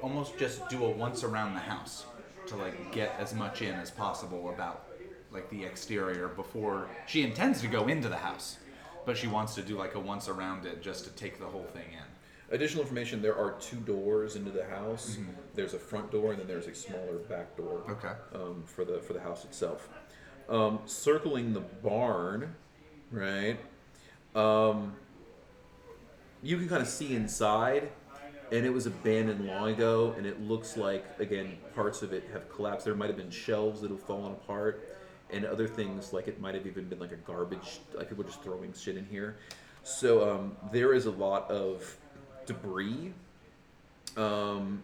almost 0.02 0.38
just 0.38 0.68
do 0.68 0.84
a 0.84 0.90
once 0.90 1.24
around 1.24 1.54
the 1.54 1.60
house 1.60 2.06
to 2.46 2.56
like 2.56 2.92
get 2.92 3.14
as 3.18 3.34
much 3.34 3.62
in 3.62 3.74
as 3.74 3.90
possible 3.90 4.50
about 4.50 4.86
like 5.32 5.48
the 5.50 5.64
exterior 5.64 6.28
before 6.28 6.88
she 7.06 7.22
intends 7.22 7.60
to 7.62 7.66
go 7.66 7.88
into 7.88 8.08
the 8.08 8.16
house, 8.16 8.58
but 9.06 9.16
she 9.16 9.26
wants 9.26 9.54
to 9.54 9.62
do 9.62 9.76
like 9.76 9.94
a 9.94 10.00
once 10.00 10.28
around 10.28 10.66
it 10.66 10.82
just 10.82 11.04
to 11.04 11.10
take 11.10 11.38
the 11.38 11.46
whole 11.46 11.66
thing 11.72 11.86
in. 11.92 12.54
Additional 12.54 12.82
information: 12.82 13.22
there 13.22 13.36
are 13.36 13.52
two 13.52 13.78
doors 13.78 14.36
into 14.36 14.50
the 14.50 14.64
house. 14.64 15.16
There's 15.54 15.72
a 15.74 15.78
front 15.78 16.10
door, 16.10 16.32
and 16.32 16.40
then 16.40 16.46
there's 16.46 16.66
a 16.66 16.74
smaller 16.74 17.16
back 17.28 17.56
door. 17.56 17.82
Okay. 17.88 18.12
um, 18.34 18.62
for 18.66 18.84
the 18.84 18.98
for 18.98 19.14
the 19.14 19.20
house 19.20 19.44
itself. 19.44 19.88
Um, 20.48 20.80
circling 20.84 21.54
the 21.54 21.60
barn, 21.60 22.54
right? 23.10 23.58
Um, 24.34 24.94
you 26.42 26.58
can 26.58 26.68
kind 26.68 26.82
of 26.82 26.88
see 26.88 27.14
inside, 27.14 27.90
and 28.52 28.66
it 28.66 28.72
was 28.72 28.86
abandoned 28.86 29.46
long 29.46 29.70
ago, 29.70 30.14
and 30.16 30.26
it 30.26 30.40
looks 30.42 30.76
like 30.76 31.04
again 31.18 31.56
parts 31.74 32.02
of 32.02 32.12
it 32.12 32.24
have 32.32 32.48
collapsed. 32.48 32.84
There 32.84 32.94
might 32.94 33.08
have 33.08 33.16
been 33.16 33.30
shelves 33.30 33.80
that 33.80 33.90
have 33.90 34.02
fallen 34.02 34.32
apart, 34.32 34.96
and 35.30 35.44
other 35.44 35.66
things 35.66 36.12
like 36.12 36.28
it 36.28 36.40
might 36.40 36.54
have 36.54 36.66
even 36.66 36.84
been 36.88 36.98
like 37.00 37.12
a 37.12 37.16
garbage, 37.16 37.80
like 37.94 38.08
people 38.08 38.24
just 38.24 38.42
throwing 38.42 38.72
shit 38.74 38.96
in 38.96 39.06
here. 39.06 39.36
So 39.82 40.30
um, 40.30 40.56
there 40.70 40.92
is 40.94 41.06
a 41.06 41.10
lot 41.10 41.50
of 41.50 41.96
debris. 42.46 43.14
Um, 44.16 44.82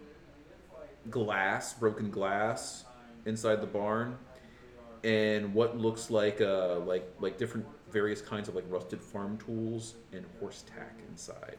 glass, 1.11 1.75
broken 1.75 2.11
glass 2.11 2.85
inside 3.27 3.61
the 3.61 3.67
barn. 3.67 4.17
and 5.05 5.55
what 5.55 5.79
looks 5.79 6.11
like 6.11 6.41
uh, 6.41 6.79
like 6.81 7.09
like 7.21 7.39
different 7.39 7.67
various 7.91 8.21
kinds 8.21 8.49
of 8.49 8.55
like 8.55 8.65
rusted 8.69 9.01
farm 9.01 9.39
tools 9.39 9.95
and 10.13 10.25
horse 10.41 10.65
tack 10.75 10.99
inside. 11.09 11.57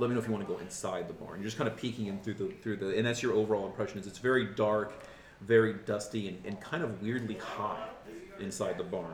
Let 0.00 0.08
me 0.08 0.14
know 0.14 0.20
if 0.22 0.26
you 0.26 0.32
want 0.32 0.48
to 0.48 0.52
go 0.52 0.58
inside 0.60 1.08
the 1.08 1.12
barn. 1.12 1.40
You're 1.40 1.44
just 1.44 1.58
kind 1.58 1.68
of 1.68 1.76
peeking 1.76 2.06
in 2.06 2.20
through 2.20 2.34
the 2.34 2.48
through 2.62 2.76
the, 2.76 2.96
and 2.96 3.06
that's 3.06 3.22
your 3.22 3.34
overall 3.34 3.66
impression. 3.66 3.98
Is 3.98 4.06
it's 4.06 4.18
very 4.18 4.46
dark, 4.46 5.04
very 5.42 5.74
dusty, 5.84 6.28
and, 6.28 6.44
and 6.46 6.58
kind 6.58 6.82
of 6.82 7.02
weirdly 7.02 7.34
hot 7.34 8.02
inside 8.38 8.78
the 8.78 8.84
barn. 8.84 9.12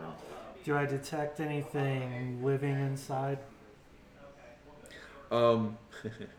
Do 0.65 0.77
I 0.77 0.87
detect 0.87 1.41
anything 1.41 2.45
living 2.45 2.79
inside? 2.79 3.39
Um, 5.33 5.77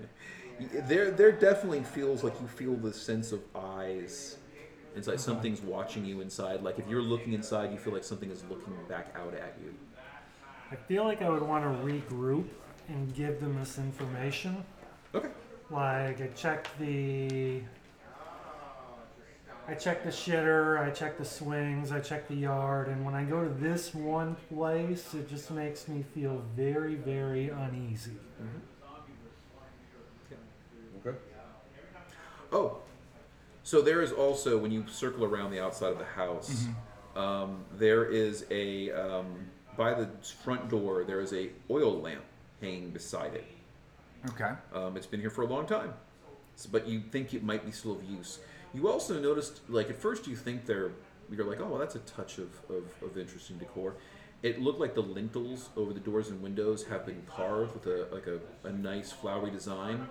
there, 0.60 1.12
there 1.12 1.34
definitely 1.34 1.84
feels 1.84 2.24
like 2.24 2.40
you 2.40 2.48
feel 2.48 2.76
the 2.76 2.94
sense 2.94 3.34
of 3.34 3.42
eyes 3.54 4.38
inside. 4.96 5.20
Something's 5.20 5.62
watching 5.62 6.06
you 6.06 6.22
inside. 6.22 6.64
Like 6.64 6.80
if 6.80 6.88
you're 6.88 7.02
looking 7.02 7.34
inside, 7.34 7.74
you 7.74 7.78
feel 7.78 7.92
like 7.92 8.06
something 8.06 8.32
is 8.32 8.46
looking 8.50 8.74
back 8.88 9.14
out 9.14 9.34
at 9.34 9.58
you. 9.62 9.74
I 10.72 10.76
feel 10.76 11.04
like 11.04 11.22
I 11.22 11.30
would 11.30 11.44
want 11.44 11.64
to 11.64 11.86
regroup 11.86 12.48
and 12.88 13.14
give 13.14 13.40
them 13.40 13.58
this 13.60 13.78
information. 13.78 14.64
Okay. 15.14 15.30
Like 15.70 16.22
I 16.22 16.30
check 16.36 16.68
the 16.80 17.62
I 19.70 19.74
check 19.74 20.04
the 20.04 20.10
shitter, 20.10 20.80
I 20.80 20.92
check 20.92 21.18
the 21.18 21.26
swings, 21.26 21.92
I 21.92 22.00
check 22.00 22.30
the 22.30 22.36
yard, 22.36 22.88
and 22.88 23.04
when 23.04 23.14
I 23.14 23.26
go 23.26 23.44
to 23.44 23.50
this 23.50 23.94
one 23.94 24.36
place, 24.48 25.14
it 25.14 25.28
just 25.28 25.52
makes 25.52 25.90
me 25.90 26.06
feel 26.14 26.42
very, 26.56 26.96
very 26.96 27.50
uneasy. 27.50 28.14
Okay. 31.06 31.18
Oh, 32.54 32.78
so 33.64 33.82
there 33.82 34.02
is 34.02 34.14
also 34.14 34.58
when 34.58 34.72
you 34.72 34.86
circle 34.88 35.26
around 35.26 35.52
the 35.52 35.62
outside 35.62 35.92
of 35.92 36.00
the 36.00 36.06
house, 36.06 36.68
um, 37.18 37.66
there 37.78 38.06
is 38.06 38.46
a 38.50 38.92
um, 38.94 39.50
by 39.76 39.94
the 39.94 40.10
front 40.44 40.70
door 40.70 41.04
there 41.04 41.20
is 41.20 41.34
a 41.34 41.50
oil 41.70 42.02
lamp 42.02 42.24
hanging 42.62 42.90
beside 42.92 43.34
it. 43.34 43.46
Okay. 44.30 44.52
Um, 44.74 44.98
it's 44.98 45.06
been 45.06 45.20
here 45.22 45.30
for 45.30 45.44
a 45.44 45.48
long 45.48 45.66
time, 45.68 45.94
S- 46.58 46.66
but 46.66 46.88
you 46.88 47.02
think 47.12 47.34
it 47.34 47.44
might 47.44 47.66
be 47.66 47.72
still 47.72 47.94
of 47.94 48.04
use. 48.04 48.40
You 48.74 48.90
also 48.90 49.20
noticed, 49.20 49.62
like 49.70 49.90
at 49.90 49.96
first, 49.96 50.28
you 50.28 50.36
think 50.36 50.66
they're 50.66 50.92
you're 51.32 51.46
like, 51.46 51.60
oh 51.60 51.66
well, 51.68 51.80
that's 51.80 51.96
a 51.96 52.00
touch 52.00 52.38
of, 52.38 52.50
of, 52.70 52.84
of 53.04 53.18
interesting 53.18 53.58
decor. 53.58 53.96
It 54.44 54.62
looked 54.62 54.80
like 54.80 54.94
the 54.96 55.02
lintels 55.02 55.70
over 55.76 55.94
the 55.94 56.00
doors 56.00 56.30
and 56.30 56.42
windows 56.42 56.86
have 56.86 57.06
been 57.06 57.22
carved 57.28 57.74
with 57.74 57.86
a 57.88 58.08
like 58.14 58.28
a, 58.28 58.40
a 58.68 58.72
nice 58.72 59.12
flowery 59.12 59.52
design. 59.52 60.08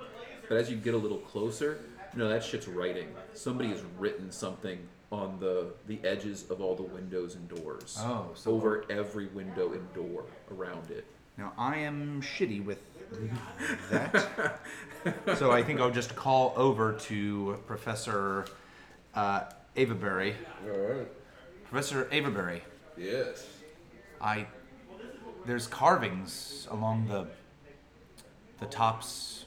But 0.49 0.59
as 0.59 0.71
you 0.71 0.77
get 0.77 0.95
a 0.95 0.99
little 0.99 1.19
closer, 1.19 1.79
no, 2.15 2.29
that 2.29 2.45
shit's 2.45 2.69
writing. 2.69 3.09
Somebody 3.35 3.71
has 3.71 3.83
written 3.99 4.31
something 4.31 4.79
on 5.11 5.39
the 5.41 5.73
the 5.87 5.99
edges 6.05 6.49
of 6.51 6.61
all 6.61 6.75
the 6.77 6.83
windows 6.83 7.35
and 7.35 7.49
doors. 7.49 7.97
Oh, 8.01 8.31
so- 8.35 8.51
over 8.53 8.85
every 8.91 9.27
window 9.27 9.73
and 9.73 9.93
door 9.95 10.25
around 10.51 10.91
it. 10.91 11.05
Now 11.37 11.53
I 11.59 11.77
am 11.79 12.23
shitty 12.23 12.65
with 12.65 12.81
that, 13.91 14.59
so 15.37 15.53
I 15.53 15.63
think 15.63 15.81
I'll 15.81 15.91
just 15.91 16.17
call 16.17 16.53
over 16.57 16.93
to 16.93 17.59
Professor 17.67 18.47
uh. 19.15 19.45
All 19.77 20.79
right. 20.79 21.09
Professor 21.69 22.09
Avery, 22.11 22.63
Yes. 22.97 23.47
I 24.21 24.47
there's 25.45 25.67
carvings 25.67 26.67
along 26.71 27.09
the 27.09 27.27
the 28.59 28.67
tops 28.67 29.45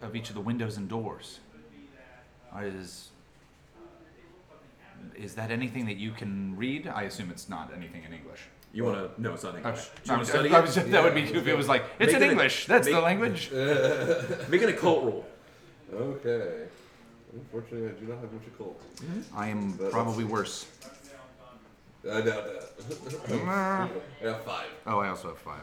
of 0.00 0.14
each 0.14 0.28
of 0.28 0.34
the 0.34 0.40
windows 0.40 0.76
and 0.76 0.88
doors. 0.88 1.40
Is 2.58 3.10
is 5.14 5.34
that 5.34 5.50
anything 5.50 5.86
that 5.86 5.96
you 5.96 6.12
can 6.12 6.56
read? 6.56 6.86
I 6.86 7.02
assume 7.02 7.30
it's 7.30 7.48
not 7.48 7.72
anything 7.74 8.04
in 8.04 8.12
English. 8.12 8.42
You 8.76 8.84
want 8.84 9.16
to? 9.16 9.22
No, 9.22 9.32
it's 9.32 9.42
not 9.42 9.56
English. 9.56 9.80
sh- 9.80 9.88
Do 9.88 10.00
you 10.04 10.10
wanna 10.12 10.22
I- 10.22 10.26
study 10.26 10.50
I 10.54 10.58
it? 10.58 10.62
was 10.62 10.74
just- 10.74 10.90
that 10.90 11.02
would 11.02 11.14
be 11.14 11.22
if 11.22 11.46
it 11.46 11.56
was 11.56 11.66
like 11.66 11.84
it's 11.98 12.12
Make 12.12 12.16
in 12.16 12.22
it 12.22 12.26
a- 12.26 12.30
English. 12.32 12.66
That's 12.66 12.86
the 12.86 12.92
make- 12.92 13.02
language. 13.04 13.50
Make 14.50 14.62
an 14.62 14.68
occult 14.68 15.04
roll. 15.04 15.26
Okay. 15.94 16.66
Unfortunately, 17.32 17.88
I 17.88 17.92
do 17.92 18.04
not 18.06 18.18
have 18.20 18.30
much 18.30 18.46
occult. 18.48 18.78
Mm-hmm. 18.96 19.38
I 19.38 19.48
am 19.48 19.72
That's- 19.78 19.92
probably 19.92 20.24
worse. 20.24 20.66
I 22.04 22.20
doubt 22.20 22.44
that. 22.44 23.90
I 24.20 24.24
got 24.24 24.44
five. 24.44 24.66
Oh, 24.86 24.98
I 24.98 25.08
also 25.08 25.28
have 25.28 25.38
five. 25.38 25.62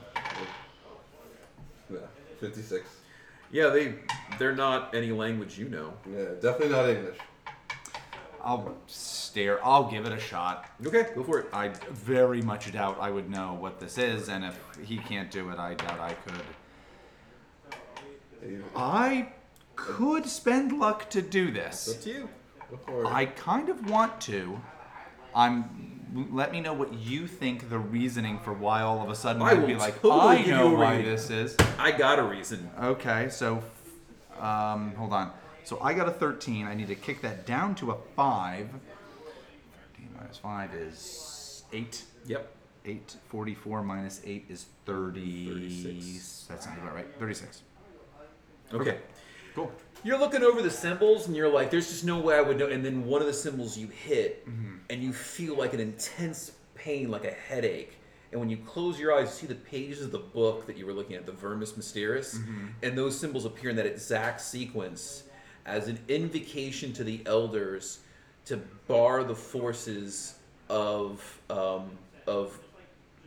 Yeah. 1.92 2.00
Fifty-six. 2.40 2.84
Yeah, 3.52 3.68
they 3.68 3.94
they're 4.40 4.56
not 4.56 4.96
any 4.96 5.12
language 5.12 5.60
you 5.60 5.70
know. 5.70 5.94
Yeah, 6.12 6.26
definitely 6.42 6.70
not 6.70 6.90
English. 6.90 7.18
I'll 8.44 8.76
stare. 8.88 9.64
I'll 9.66 9.90
give 9.90 10.06
it 10.06 10.12
a 10.12 10.20
shot. 10.20 10.66
Okay, 10.86 11.08
go 11.16 11.24
for 11.24 11.40
it. 11.40 11.48
I 11.54 11.70
very 11.92 12.42
much 12.42 12.72
doubt 12.74 12.98
I 13.00 13.10
would 13.10 13.30
know 13.30 13.54
what 13.54 13.80
this 13.80 13.98
is, 13.98 14.28
and 14.30 14.44
if 14.44 14.60
he 14.84 14.98
can't 14.98 15.32
do 15.32 15.50
it, 15.50 15.58
I 15.60 15.76
doubt 15.76 16.00
I 16.00 16.14
could. 16.14 16.44
I 18.76 19.30
could 19.76 20.26
spend 20.26 20.78
luck 20.78 21.10
to 21.12 21.22
do 21.22 21.48
Up 21.48 21.54
this. 21.54 21.96
to 22.04 22.10
you. 22.10 22.30
Go 22.70 22.78
for 22.86 23.04
it. 23.06 23.08
I 23.08 23.26
kind 23.28 23.70
of 23.70 23.90
want 23.90 24.20
to. 24.22 24.60
I'm. 25.36 25.90
Let 26.32 26.52
me 26.52 26.62
know 26.62 26.74
what 26.74 26.94
you 26.94 27.26
think 27.26 27.70
the 27.72 27.80
reasoning 27.80 28.38
for 28.38 28.54
why 28.54 28.82
all 28.84 29.02
of 29.02 29.10
a 29.10 29.16
sudden 29.16 29.42
I 29.42 29.48
I'd 29.52 29.66
be 29.66 29.74
like, 29.76 30.00
totally 30.00 30.22
I 30.22 30.38
give 30.44 30.48
know 30.50 30.70
you 30.70 30.76
a 30.76 30.78
why 30.80 30.98
reading." 30.98 31.12
this 31.12 31.30
is. 31.32 31.58
I 31.80 31.92
got 31.92 32.20
a 32.20 32.24
reason. 32.24 32.70
Okay, 32.80 33.30
so 33.32 33.64
um, 34.40 34.94
hold 34.96 35.12
on. 35.14 35.32
So 35.64 35.80
I 35.82 35.94
got 35.94 36.08
a 36.08 36.12
13. 36.12 36.68
I 36.68 36.74
need 36.74 36.88
to 36.88 36.96
kick 36.96 37.22
that 37.22 37.46
down 37.46 37.76
to 37.76 37.92
a 37.92 37.98
5. 38.16 38.70
13 39.96 40.10
minus 40.18 40.38
5 40.38 40.74
is 40.76 41.64
8. 41.72 42.04
Yep. 42.26 42.56
8. 42.86 43.16
44 43.28 43.84
minus 43.84 44.22
8 44.26 44.46
is 44.50 44.66
30. 44.86 45.48
36. 45.48 46.46
That 46.50 46.64
sounds 46.64 46.80
about 46.80 46.96
right. 46.96 47.08
36. 47.20 47.64
Okay. 48.74 48.98
Cool. 49.56 49.72
You're 50.04 50.20
looking 50.20 50.44
over 50.44 50.62
the 50.62 50.70
symbols 50.70 51.28
and 51.28 51.36
you're 51.36 51.52
like, 51.52 51.72
there's 51.72 51.88
just 51.88 52.04
no 52.04 52.20
way 52.20 52.36
I 52.36 52.42
would 52.42 52.58
know. 52.58 52.68
And 52.68 52.84
then 52.84 53.06
one 53.06 53.22
of 53.22 53.28
the 53.28 53.34
symbols 53.34 53.78
you 53.78 53.88
hit 53.88 54.48
mm-hmm. 54.48 54.78
and 54.90 55.02
you 55.02 55.14
feel 55.14 55.56
like 55.56 55.74
an 55.74 55.80
intense 55.80 56.52
pain, 56.76 57.10
like 57.10 57.24
a 57.24 57.32
headache. 57.32 57.98
And 58.32 58.40
when 58.40 58.50
you 58.50 58.58
close 58.58 59.00
your 59.00 59.14
eyes, 59.14 59.28
you 59.28 59.48
see 59.48 59.48
the 59.48 59.56
pages 59.56 60.02
of 60.02 60.12
the 60.12 60.20
book 60.20 60.66
that 60.66 60.76
you 60.76 60.88
were 60.88 60.94
looking 60.94 61.16
at, 61.16 61.28
the 61.28 61.32
Vermis 61.32 61.74
Mysteriis, 61.74 62.36
mm-hmm. 62.36 62.66
and 62.82 62.98
those 62.98 63.18
symbols 63.18 63.46
appear 63.46 63.70
in 63.70 63.76
that 63.76 63.86
exact 63.86 64.42
sequence 64.42 65.24
as 65.66 65.88
an 65.88 66.00
invocation 66.08 66.94
to 66.94 67.04
the 67.04 67.22
elders 67.26 68.00
to 68.46 68.58
bar 68.88 69.24
the 69.24 69.36
forces 69.36 70.36
of 70.70 71.40
um, 71.50 71.92
of 72.28 72.60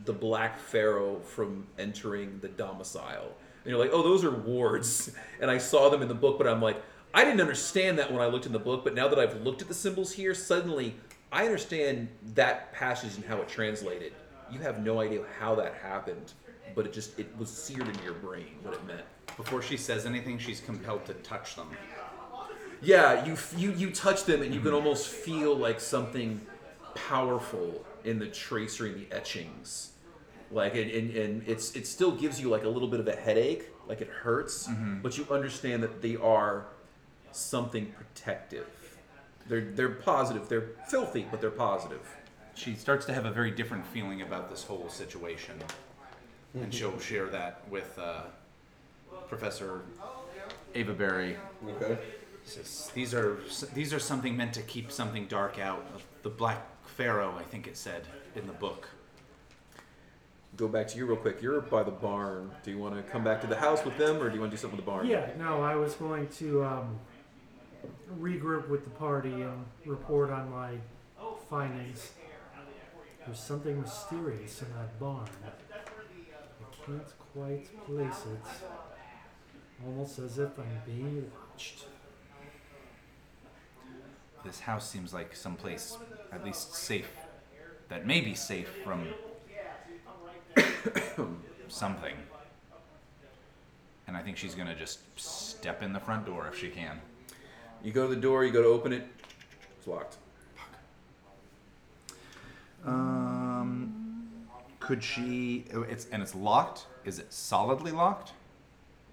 the 0.04 0.12
Black 0.12 0.58
Pharaoh 0.58 1.20
from 1.20 1.66
entering 1.78 2.38
the 2.40 2.48
domicile. 2.48 3.32
And 3.64 3.70
you're 3.70 3.78
like, 3.78 3.90
oh, 3.92 4.02
those 4.02 4.24
are 4.24 4.30
wards. 4.30 5.10
And 5.40 5.50
I 5.50 5.58
saw 5.58 5.90
them 5.90 6.00
in 6.00 6.08
the 6.08 6.14
book, 6.14 6.38
but 6.38 6.46
I'm 6.46 6.62
like, 6.62 6.82
I 7.12 7.22
didn't 7.22 7.42
understand 7.42 7.98
that 7.98 8.10
when 8.10 8.22
I 8.22 8.26
looked 8.26 8.46
in 8.46 8.52
the 8.52 8.58
book, 8.58 8.84
but 8.84 8.94
now 8.94 9.06
that 9.08 9.18
I've 9.18 9.42
looked 9.42 9.60
at 9.60 9.68
the 9.68 9.74
symbols 9.74 10.12
here, 10.12 10.34
suddenly 10.34 10.94
I 11.30 11.44
understand 11.44 12.08
that 12.34 12.72
passage 12.72 13.16
and 13.16 13.24
how 13.24 13.38
it 13.38 13.48
translated. 13.48 14.12
You 14.50 14.60
have 14.60 14.82
no 14.82 15.00
idea 15.00 15.22
how 15.38 15.54
that 15.56 15.74
happened, 15.74 16.32
but 16.74 16.86
it 16.86 16.92
just 16.92 17.18
it 17.18 17.28
was 17.38 17.50
seared 17.50 17.88
in 17.88 18.02
your 18.02 18.14
brain 18.14 18.54
what 18.62 18.74
it 18.74 18.86
meant. 18.86 19.02
Before 19.36 19.60
she 19.60 19.76
says 19.76 20.06
anything, 20.06 20.38
she's 20.38 20.60
compelled 20.60 21.04
to 21.06 21.14
touch 21.14 21.56
them. 21.56 21.68
Yeah, 22.82 23.24
you 23.24 23.36
you 23.56 23.72
you 23.72 23.90
touch 23.90 24.24
them 24.24 24.42
and 24.42 24.54
you 24.54 24.60
can 24.60 24.68
mm-hmm. 24.68 24.76
almost 24.76 25.08
feel 25.08 25.56
like 25.56 25.80
something 25.80 26.40
powerful 26.94 27.84
in 28.04 28.18
the 28.18 28.26
tracery 28.26 28.92
and 28.92 29.00
the 29.00 29.16
etchings. 29.16 29.92
Like 30.50 30.74
and, 30.74 30.90
and, 30.90 31.10
and 31.16 31.48
it's 31.48 31.74
it 31.74 31.86
still 31.86 32.12
gives 32.12 32.40
you 32.40 32.48
like 32.48 32.64
a 32.64 32.68
little 32.68 32.88
bit 32.88 33.00
of 33.00 33.08
a 33.08 33.16
headache, 33.16 33.68
like 33.88 34.00
it 34.00 34.08
hurts, 34.08 34.68
mm-hmm. 34.68 35.00
but 35.00 35.18
you 35.18 35.26
understand 35.30 35.82
that 35.82 36.02
they 36.02 36.16
are 36.16 36.66
something 37.32 37.92
protective. 37.92 38.66
They're 39.48 39.72
they're 39.72 39.88
positive. 39.88 40.48
They're 40.48 40.70
filthy, 40.88 41.26
but 41.30 41.40
they're 41.40 41.50
positive. 41.50 42.14
She 42.54 42.74
starts 42.74 43.04
to 43.06 43.12
have 43.12 43.26
a 43.26 43.30
very 43.30 43.50
different 43.50 43.86
feeling 43.86 44.22
about 44.22 44.48
this 44.50 44.64
whole 44.64 44.88
situation. 44.88 45.54
And 46.54 46.62
mm-hmm. 46.62 46.70
she'll 46.70 46.98
share 46.98 47.26
that 47.26 47.62
with 47.68 47.98
uh, 47.98 48.22
Professor 49.28 49.82
Avery. 50.74 51.36
Okay. 51.68 51.98
Says, 52.46 52.92
These 52.94 53.12
are 53.12 53.38
these 53.74 53.92
are 53.92 53.98
something 53.98 54.36
meant 54.36 54.54
to 54.54 54.62
keep 54.62 54.92
something 54.92 55.26
dark 55.26 55.58
out. 55.58 55.84
The 56.22 56.30
Black 56.30 56.64
Pharaoh, 56.86 57.34
I 57.36 57.42
think 57.42 57.66
it 57.66 57.76
said 57.76 58.06
in 58.36 58.46
the 58.46 58.52
book. 58.52 58.88
Go 60.56 60.68
back 60.68 60.86
to 60.88 60.96
you 60.96 61.06
real 61.06 61.16
quick. 61.16 61.42
You're 61.42 61.60
by 61.60 61.82
the 61.82 61.90
barn. 61.90 62.50
Do 62.62 62.70
you 62.70 62.78
want 62.78 62.94
to 62.94 63.02
come 63.02 63.24
back 63.24 63.40
to 63.42 63.46
the 63.46 63.56
house 63.56 63.84
with 63.84 63.98
them, 63.98 64.22
or 64.22 64.28
do 64.28 64.36
you 64.36 64.40
want 64.40 64.52
to 64.52 64.56
do 64.56 64.60
something 64.60 64.76
with 64.76 64.86
the 64.86 64.90
barn? 64.90 65.06
Yeah, 65.06 65.28
no, 65.38 65.60
I 65.60 65.74
was 65.74 65.94
going 65.94 66.28
to 66.38 66.64
um, 66.64 66.98
regroup 68.18 68.68
with 68.68 68.84
the 68.84 68.90
party 68.90 69.32
and 69.32 69.64
report 69.84 70.30
on 70.30 70.50
my 70.50 70.70
findings. 71.50 72.12
There's 73.26 73.40
something 73.40 73.80
mysterious 73.80 74.62
in 74.62 74.68
that 74.74 74.98
barn. 75.00 75.28
I 75.44 76.86
can't 76.86 77.12
quite 77.34 77.86
place 77.86 78.24
it. 78.32 78.64
Almost 79.84 80.20
as 80.20 80.38
if 80.38 80.58
I'm 80.58 80.80
being 80.86 81.30
watched. 81.50 81.86
This 84.46 84.60
house 84.60 84.88
seems 84.88 85.12
like 85.12 85.34
someplace 85.34 85.98
at 86.32 86.44
least 86.44 86.74
safe, 86.74 87.10
that 87.88 88.06
may 88.06 88.20
be 88.20 88.34
safe 88.34 88.70
from 88.84 89.06
something. 91.68 92.14
And 94.06 94.16
I 94.16 94.22
think 94.22 94.36
she's 94.36 94.54
gonna 94.54 94.74
just 94.76 95.00
step 95.18 95.82
in 95.82 95.92
the 95.92 96.00
front 96.00 96.26
door 96.26 96.46
if 96.48 96.58
she 96.58 96.68
can. 96.68 97.00
You 97.82 97.92
go 97.92 98.08
to 98.08 98.14
the 98.14 98.20
door. 98.20 98.44
You 98.44 98.52
go 98.52 98.62
to 98.62 98.68
open 98.68 98.92
it. 98.92 99.06
It's 99.78 99.86
locked. 99.86 100.16
Um, 102.84 104.28
could 104.78 105.02
she? 105.02 105.64
It's 105.70 106.06
and 106.12 106.22
it's 106.22 106.34
locked. 106.34 106.86
Is 107.04 107.18
it 107.18 107.32
solidly 107.32 107.90
locked? 107.90 108.32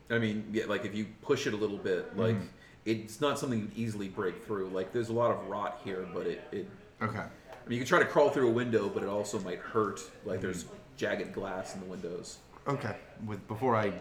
I 0.10 0.20
mean, 0.20 0.46
yeah, 0.52 0.66
like 0.68 0.86
if 0.86 0.94
you 0.94 1.08
push 1.24 1.48
it 1.48 1.54
a 1.54 1.58
little 1.58 1.78
bit, 1.78 2.16
like 2.16 2.36
Mm-hmm. 2.36 2.48
It's 2.86 3.22
not 3.22 3.40
something 3.40 3.60
you'd 3.60 3.78
easily 3.78 4.10
break 4.10 4.46
through. 4.46 4.70
Like 4.70 4.92
there's 4.92 5.10
a 5.10 5.14
lot 5.14 5.32
of 5.32 5.48
rot 5.48 5.82
here, 5.84 6.06
but 6.14 6.28
it, 6.28 6.42
it 6.52 6.68
Okay. 7.02 7.20
I 7.20 7.70
mean, 7.70 7.78
you 7.78 7.78
can 7.78 7.88
try 7.88 8.00
to 8.00 8.06
crawl 8.06 8.30
through 8.30 8.50
a 8.50 8.52
window, 8.52 8.90
but 8.90 9.04
it 9.04 9.10
also 9.10 9.40
might 9.40 9.60
hurt. 9.60 10.02
Like 10.26 10.42
there's 10.42 10.66
jagged 10.98 11.34
glass 11.34 11.74
in 11.76 11.80
the 11.82 11.88
windows. 11.88 12.38
Okay. 12.68 12.96
With 13.26 13.46
before 13.48 13.76
I 13.76 13.94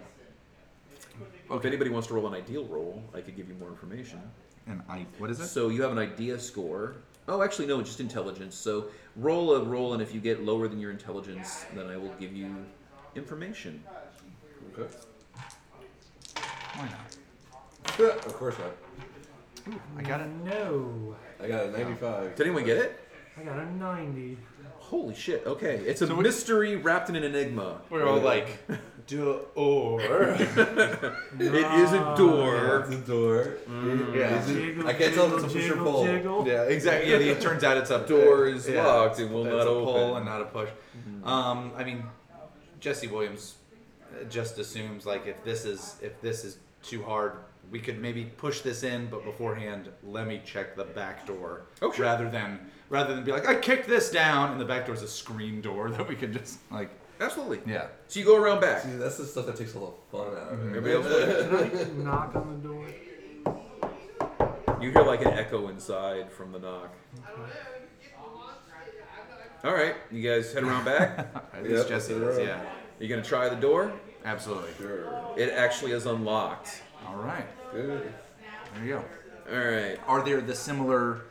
If 1.51 1.65
anybody 1.65 1.91
wants 1.91 2.09
to 2.09 2.15
roll 2.15 2.27
an 2.27 2.35
idea 2.35 2.61
roll, 2.61 3.03
I 3.15 3.21
could 3.21 3.37
give 3.37 3.49
you 3.49 3.55
more 3.55 3.69
information. 3.69 4.21
and 4.67 4.83
I 4.89 5.07
what 5.19 5.31
is 5.31 5.41
it? 5.41 5.47
So 5.49 5.69
you 5.69 5.83
have 5.83 5.93
an 5.93 5.99
idea 5.99 6.39
score. 6.39 6.97
Oh, 7.29 7.41
actually, 7.43 7.67
no, 7.67 7.81
just 7.83 8.01
intelligence. 8.01 8.57
So 8.57 8.87
roll 9.15 9.55
a 9.55 9.63
roll, 9.65 9.93
and 9.93 10.03
if 10.03 10.13
you 10.13 10.21
get 10.21 10.43
lower 10.45 10.67
than 10.67 10.81
your 10.81 10.91
intelligence, 10.91 11.65
then 11.75 11.87
I 11.87 11.97
will 11.97 12.13
give 12.19 12.35
you 12.35 12.65
information. 13.15 13.83
Okay. 14.77 14.93
Why 16.75 16.85
not? 16.87 17.12
of 18.27 18.35
course 18.35 18.57
not. 18.59 19.77
I 19.97 20.03
got 20.03 20.21
it. 20.21 20.29
No. 20.45 21.17
I 21.43 21.49
got 21.49 21.67
a 21.67 21.71
95. 21.71 22.35
Did 22.37 22.47
anyone 22.47 22.65
get 22.65 22.77
it? 22.79 23.01
I 23.39 23.43
got 23.43 23.59
a 23.59 23.67
90. 23.77 24.37
Holy 24.79 25.15
shit! 25.15 25.47
Okay, 25.47 25.77
it's 25.87 26.03
a 26.03 26.07
So 26.07 26.15
we- 26.17 26.23
mystery 26.23 26.77
wrapped 26.77 27.09
in 27.09 27.17
an 27.17 27.25
enigma. 27.25 27.81
We're 27.89 28.07
all 28.07 28.19
like, 28.21 28.59
door. 29.07 29.47
It 30.35 31.41
is 31.41 31.93
a 31.93 32.15
door. 32.17 32.85
the 32.89 32.97
door. 33.07 33.55
Yeah. 34.15 34.39
Is 34.39 34.51
it- 34.51 34.55
Jiggle, 34.55 34.87
I 34.87 34.93
can't 34.93 35.15
tell 35.15 35.27
if 35.29 35.45
it's 35.45 35.45
a 35.45 35.47
push 35.47 35.65
or 35.65 35.69
jiggle, 35.71 35.85
pull. 35.93 36.05
jiggle. 36.05 36.47
Yeah, 36.47 36.63
exactly. 36.65 37.11
Yeah, 37.11 37.33
it 37.33 37.41
turns 37.41 37.65
out 37.65 37.79
it's 37.79 37.91
a 37.91 38.01
Door 38.07 38.49
is 38.49 38.69
yeah, 38.69 38.85
locked 38.87 39.19
and 39.19 39.33
will 39.33 39.47
it's 39.47 39.55
not 39.57 39.67
a 39.67 39.71
open. 39.71 39.85
pull 39.95 40.17
and 40.17 40.27
not 40.27 40.41
a 40.43 40.45
push. 40.45 40.69
Um, 41.25 41.73
I 41.77 41.85
mean, 41.85 42.05
Jessie 42.81 43.07
Williams 43.07 43.55
uh, 44.13 44.25
just 44.25 44.59
assumes 44.59 45.07
like 45.07 45.27
if 45.27 45.43
this 45.43 45.65
is 45.65 45.97
if 46.03 46.21
this 46.21 46.45
is 46.45 46.59
too 46.83 47.03
hard, 47.03 47.33
we 47.71 47.79
could 47.81 48.01
maybe 48.01 48.25
push 48.25 48.61
this 48.61 48.83
in, 48.83 49.09
but 49.09 49.25
beforehand, 49.25 49.89
let 50.03 50.27
me 50.27 50.41
check 50.45 50.77
the 50.77 50.85
back 50.85 51.27
door. 51.27 51.63
Oh, 51.81 51.91
sure. 51.93 52.05
Rather 52.05 52.29
than 52.29 52.59
rather 52.91 53.15
than 53.15 53.25
be 53.25 53.33
like, 53.33 53.47
I 53.47 53.55
kicked 53.55 53.89
this 53.89 54.11
down, 54.11 54.53
and 54.53 54.61
the 54.61 54.65
back 54.67 54.85
door 54.87 54.95
is 54.95 55.03
a 55.03 55.09
screen 55.09 55.61
door 55.63 55.91
that 55.97 56.07
we 56.09 56.15
can 56.17 56.33
just 56.33 56.59
like, 56.71 56.91
Absolutely. 57.21 57.61
yeah. 57.71 57.87
So 58.09 58.21
you 58.21 58.27
go 58.27 58.37
around 58.37 58.61
back. 58.61 58.83
See, 58.83 58.91
that's 58.91 59.17
the 59.17 59.25
stuff 59.25 59.47
that 59.47 59.57
takes 59.57 59.75
a 59.75 59.79
little 59.79 59.99
fun 60.11 60.27
out 60.37 60.53
of 60.53 60.61
it. 60.61 60.73
Mm-hmm. 60.73 60.77
Everybody 60.77 61.73
else? 61.73 61.89
Can 61.89 62.01
I 62.01 62.05
knock 62.05 62.35
on 62.37 62.61
the 62.63 62.69
door? 62.69 62.87
You 64.83 64.91
hear 64.91 65.03
like 65.03 65.21
an 65.23 65.29
echo 65.35 65.69
inside 65.69 66.33
from 66.33 66.51
the 66.53 66.59
knock. 66.59 66.93
All 69.65 69.73
right, 69.73 69.95
you 70.11 70.29
guys 70.29 70.53
head 70.53 70.65
around 70.65 70.85
back. 70.85 71.19
At 71.55 71.63
least 71.63 71.77
Yep, 71.77 71.89
Jessie 71.89 72.15
that's 72.15 72.25
does. 72.25 72.39
right. 72.39 72.47
Yeah, 72.49 72.61
You 72.99 73.09
gonna 73.09 73.23
try 73.23 73.49
the 73.49 73.55
door? 73.57 73.93
absolutely. 74.25 74.71
Sure. 74.77 75.35
It 75.37 75.51
actually 75.51 75.93
is 75.93 76.07
unlocked. 76.07 76.83
All 77.07 77.17
right, 77.17 77.47
Good. 77.73 78.13
there 78.75 78.85
you 78.85 78.95
go. 78.95 79.05
All 79.53 79.59
right. 79.59 79.99
Are 80.07 80.25
there 80.25 80.41
the 80.41 80.55
similar 80.55 81.23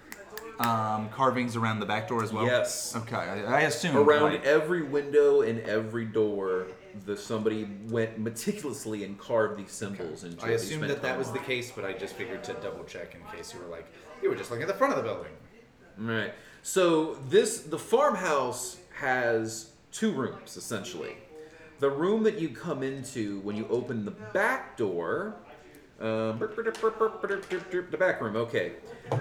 um, 0.60 1.10
carvings 1.10 1.55
around 1.55 1.79
the 1.79 1.86
back 1.86 2.07
door 2.07 2.23
as 2.23 2.31
well? 2.34 2.45
Yes. 2.45 2.95
Okay, 2.95 3.15
I, 3.15 3.43
I 3.43 3.62
assume 3.62 3.97
Around 3.97 4.34
like- 4.34 4.45
every 4.45 4.84
window 4.84 5.41
and 5.41 5.60
every 5.62 6.05
door, 6.05 6.67
the 7.05 7.15
somebody 7.15 7.67
went 7.88 8.19
meticulously 8.19 9.03
and 9.05 9.17
carved 9.17 9.57
these 9.57 9.71
symbols 9.71 10.23
into 10.23 10.45
I. 10.45 10.49
Assumed 10.49 10.89
that 10.89 11.01
that 11.01 11.17
was 11.17 11.27
on 11.29 11.34
the 11.34 11.39
case, 11.39 11.71
but 11.73 11.86
I 11.86 11.93
just 11.93 12.15
figured 12.15 12.43
to 12.45 12.53
double 12.55 12.84
check 12.84 13.15
in 13.15 13.21
case 13.36 13.53
you 13.53 13.60
were 13.60 13.67
like, 13.67 13.86
you 14.21 14.29
were 14.29 14.36
just 14.36 14.51
looking 14.51 14.63
at 14.63 14.67
the 14.67 14.73
front 14.73 14.93
of 14.93 14.97
the 14.97 15.03
building. 15.03 15.31
Right. 15.97 16.34
So 16.63 17.15
this 17.29 17.62
the 17.62 17.79
farmhouse 17.79 18.77
has 18.99 19.71
two 19.91 20.12
rooms 20.12 20.57
essentially. 20.57 21.15
The 21.79 21.89
room 21.89 22.21
that 22.23 22.38
you 22.39 22.49
come 22.49 22.84
into 22.84 23.39
when 23.39 23.55
you 23.55 23.67
open 23.69 24.05
the 24.05 24.12
back 24.12 24.77
door, 24.77 25.36
um, 26.01 26.39
the 27.91 27.97
back 27.97 28.21
room. 28.21 28.35
Okay. 28.35 28.73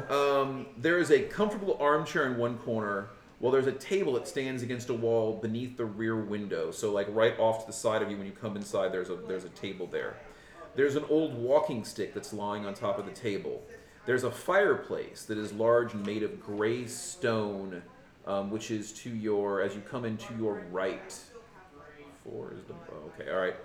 Um, 0.08 0.66
there 0.78 0.98
is 0.98 1.10
a 1.10 1.20
comfortable 1.20 1.76
armchair 1.78 2.26
in 2.26 2.38
one 2.38 2.56
corner, 2.58 3.10
while 3.38 3.52
there's 3.52 3.66
a 3.66 3.72
table 3.72 4.14
that 4.14 4.26
stands 4.26 4.62
against 4.62 4.88
a 4.88 4.94
wall 4.94 5.38
beneath 5.40 5.76
the 5.76 5.84
rear 5.84 6.16
window. 6.16 6.70
So 6.70 6.92
like 6.92 7.06
right 7.10 7.38
off 7.38 7.60
to 7.60 7.66
the 7.66 7.72
side 7.72 8.02
of 8.02 8.10
you 8.10 8.16
when 8.16 8.26
you 8.26 8.32
come 8.32 8.56
inside, 8.56 8.92
there's 8.92 9.10
a 9.10 9.16
there's 9.16 9.44
a 9.44 9.50
table 9.50 9.86
there. 9.86 10.16
There's 10.74 10.96
an 10.96 11.04
old 11.10 11.34
walking 11.34 11.84
stick 11.84 12.14
that's 12.14 12.32
lying 12.32 12.64
on 12.64 12.74
top 12.74 12.98
of 12.98 13.04
the 13.04 13.12
table. 13.12 13.62
There's 14.06 14.24
a 14.24 14.30
fireplace 14.30 15.24
that 15.24 15.36
is 15.36 15.52
large 15.52 15.92
and 15.92 16.06
made 16.06 16.22
of 16.22 16.40
gray 16.40 16.86
stone, 16.86 17.82
um, 18.26 18.50
which 18.50 18.70
is 18.70 18.92
to 18.92 19.10
your 19.10 19.60
as 19.60 19.74
you 19.74 19.82
come 19.82 20.06
into 20.06 20.34
your 20.38 20.62
right. 20.70 21.12
Four 22.24 22.54
is 22.54 22.64
the 22.64 22.74
oh, 22.74 23.10
okay. 23.18 23.30
All 23.30 23.38
right. 23.38 23.56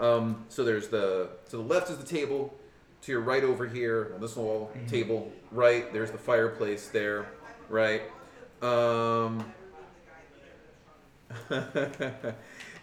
Um, 0.00 0.44
so 0.48 0.64
there's 0.64 0.88
the 0.88 1.30
to 1.50 1.56
the 1.56 1.62
left 1.62 1.90
is 1.90 1.98
the 1.98 2.06
table. 2.06 2.52
To 3.04 3.12
your 3.12 3.20
right 3.20 3.44
over 3.44 3.66
here 3.66 4.12
on 4.14 4.22
this 4.22 4.34
wall 4.34 4.72
table, 4.88 5.30
right 5.52 5.92
there's 5.92 6.10
the 6.10 6.16
fireplace 6.16 6.88
there, 6.88 7.26
right. 7.68 8.00
Um, 8.62 9.44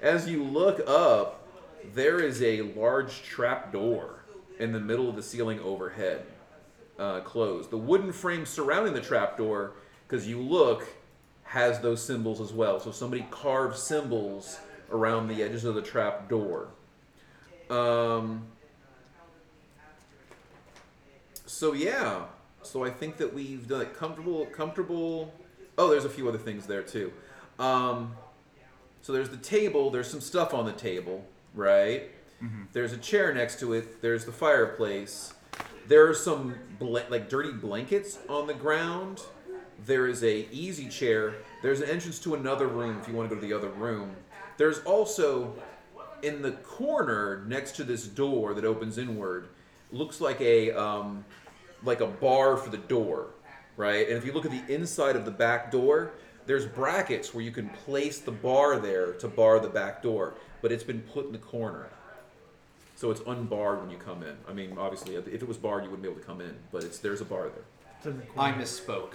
as 0.01 0.29
you 0.29 0.43
look 0.43 0.79
up, 0.87 1.47
there 1.95 2.19
is 2.19 2.39
a 2.43 2.61
large 2.61 3.23
trap 3.23 3.73
door 3.73 4.23
in 4.59 4.71
the 4.71 4.79
middle 4.79 5.09
of 5.09 5.15
the 5.15 5.23
ceiling 5.23 5.59
overhead, 5.61 6.23
uh, 6.99 7.21
closed. 7.21 7.71
The 7.71 7.77
wooden 7.77 8.11
frame 8.11 8.45
surrounding 8.45 8.93
the 8.93 9.01
trap 9.01 9.39
door, 9.39 9.71
because 10.07 10.27
you 10.27 10.39
look, 10.39 10.87
has 11.45 11.79
those 11.79 11.99
symbols 11.99 12.39
as 12.39 12.53
well. 12.53 12.79
So 12.79 12.91
somebody 12.91 13.25
carved 13.31 13.75
symbols 13.75 14.59
around 14.91 15.29
the 15.29 15.41
edges 15.41 15.65
of 15.65 15.73
the 15.73 15.81
trap 15.81 16.29
door. 16.29 16.67
Um, 17.71 18.50
so 21.51 21.73
yeah, 21.73 22.23
so 22.63 22.83
I 22.83 22.89
think 22.89 23.17
that 23.17 23.33
we've 23.33 23.67
done 23.67 23.81
it 23.81 23.93
comfortable, 23.93 24.45
comfortable. 24.47 25.33
Oh, 25.77 25.89
there's 25.89 26.05
a 26.05 26.09
few 26.09 26.27
other 26.29 26.37
things 26.37 26.65
there 26.65 26.81
too. 26.81 27.11
Um, 27.59 28.15
so 29.01 29.11
there's 29.11 29.29
the 29.29 29.37
table. 29.37 29.89
There's 29.89 30.09
some 30.09 30.21
stuff 30.21 30.53
on 30.53 30.65
the 30.65 30.71
table, 30.71 31.25
right? 31.53 32.09
There's 32.71 32.93
a 32.93 32.97
chair 32.97 33.33
next 33.33 33.59
to 33.59 33.73
it. 33.73 34.01
There's 34.01 34.25
the 34.25 34.31
fireplace. 34.31 35.33
There 35.87 36.07
are 36.07 36.13
some 36.13 36.55
bla- 36.79 37.05
like 37.09 37.29
dirty 37.29 37.51
blankets 37.51 38.17
on 38.29 38.47
the 38.47 38.53
ground. 38.53 39.21
There 39.85 40.07
is 40.07 40.23
a 40.23 40.49
easy 40.51 40.87
chair. 40.87 41.35
There's 41.61 41.81
an 41.81 41.89
entrance 41.89 42.17
to 42.19 42.33
another 42.35 42.67
room 42.67 42.97
if 43.01 43.07
you 43.07 43.13
want 43.13 43.29
to 43.29 43.35
go 43.35 43.41
to 43.41 43.47
the 43.47 43.53
other 43.53 43.69
room. 43.69 44.15
There's 44.57 44.79
also 44.79 45.53
in 46.23 46.41
the 46.41 46.51
corner 46.51 47.43
next 47.47 47.75
to 47.75 47.83
this 47.83 48.07
door 48.07 48.53
that 48.53 48.63
opens 48.63 48.97
inward 48.97 49.49
looks 49.91 50.21
like 50.21 50.39
a 50.41 50.71
um, 50.71 51.25
like 51.83 52.01
a 52.01 52.07
bar 52.07 52.57
for 52.57 52.69
the 52.69 52.77
door, 52.77 53.27
right? 53.77 54.07
And 54.07 54.17
if 54.17 54.25
you 54.25 54.33
look 54.33 54.45
at 54.45 54.51
the 54.51 54.73
inside 54.73 55.15
of 55.15 55.25
the 55.25 55.31
back 55.31 55.71
door, 55.71 56.11
there's 56.45 56.65
brackets 56.65 57.33
where 57.33 57.43
you 57.43 57.51
can 57.51 57.69
place 57.69 58.19
the 58.19 58.31
bar 58.31 58.79
there 58.79 59.13
to 59.13 59.27
bar 59.27 59.59
the 59.59 59.69
back 59.69 60.01
door, 60.01 60.33
but 60.61 60.71
it's 60.71 60.83
been 60.83 61.01
put 61.01 61.25
in 61.25 61.31
the 61.31 61.37
corner. 61.37 61.87
So 62.95 63.09
it's 63.09 63.21
unbarred 63.25 63.81
when 63.81 63.89
you 63.89 63.97
come 63.97 64.21
in. 64.21 64.35
I 64.47 64.53
mean, 64.53 64.77
obviously, 64.77 65.15
if 65.15 65.27
it 65.27 65.47
was 65.47 65.57
barred, 65.57 65.83
you 65.83 65.89
wouldn't 65.89 66.03
be 66.03 66.09
able 66.09 66.19
to 66.19 66.25
come 66.25 66.41
in, 66.41 66.55
but 66.71 66.83
it's 66.83 66.99
there's 66.99 67.21
a 67.21 67.25
bar 67.25 67.49
there. 67.49 67.63
It's 67.97 68.05
in 68.05 68.17
the 68.17 68.41
I 68.41 68.51
misspoke. 68.51 69.13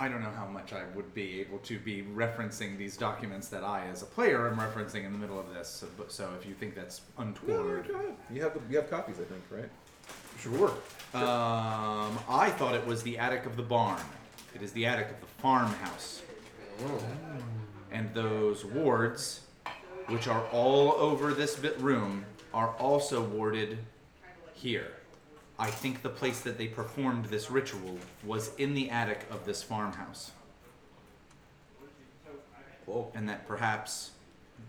I 0.00 0.08
don't 0.08 0.22
know 0.22 0.30
how 0.30 0.46
much 0.46 0.72
I 0.72 0.84
would 0.94 1.12
be 1.12 1.40
able 1.40 1.58
to 1.58 1.78
be 1.78 2.02
referencing 2.14 2.78
these 2.78 2.96
documents 2.96 3.48
that 3.48 3.64
I, 3.64 3.86
as 3.88 4.02
a 4.02 4.06
player, 4.06 4.46
am 4.48 4.56
referencing 4.56 5.04
in 5.04 5.12
the 5.12 5.18
middle 5.18 5.40
of 5.40 5.52
this. 5.52 5.68
So, 5.68 5.88
so 6.06 6.30
if 6.38 6.46
you 6.46 6.54
think 6.54 6.76
that's 6.76 7.00
untoward, 7.18 7.88
You 8.32 8.42
have 8.42 8.54
the, 8.54 8.60
you 8.70 8.76
have 8.76 8.88
copies, 8.88 9.16
I 9.16 9.24
think, 9.24 9.42
right? 9.50 9.68
Sure. 10.40 10.70
Um, 11.14 12.16
I 12.28 12.48
thought 12.56 12.74
it 12.74 12.86
was 12.86 13.02
the 13.02 13.18
attic 13.18 13.44
of 13.44 13.56
the 13.56 13.62
barn. 13.62 14.00
It 14.54 14.62
is 14.62 14.70
the 14.72 14.86
attic 14.86 15.10
of 15.10 15.20
the 15.20 15.26
farmhouse. 15.42 16.22
And 17.90 18.12
those 18.14 18.64
wards, 18.64 19.40
which 20.06 20.28
are 20.28 20.44
all 20.52 20.92
over 20.92 21.34
this 21.34 21.56
bit 21.56 21.76
room, 21.80 22.24
are 22.54 22.70
also 22.76 23.20
warded 23.20 23.78
here. 24.54 24.92
I 25.58 25.70
think 25.70 26.02
the 26.02 26.08
place 26.08 26.40
that 26.40 26.56
they 26.56 26.68
performed 26.68 27.26
this 27.26 27.50
ritual 27.50 27.98
was 28.24 28.52
in 28.58 28.74
the 28.74 28.90
attic 28.90 29.26
of 29.30 29.44
this 29.44 29.62
farmhouse. 29.62 30.30
Whoa. 32.86 33.10
And 33.14 33.28
that 33.28 33.48
perhaps 33.48 34.12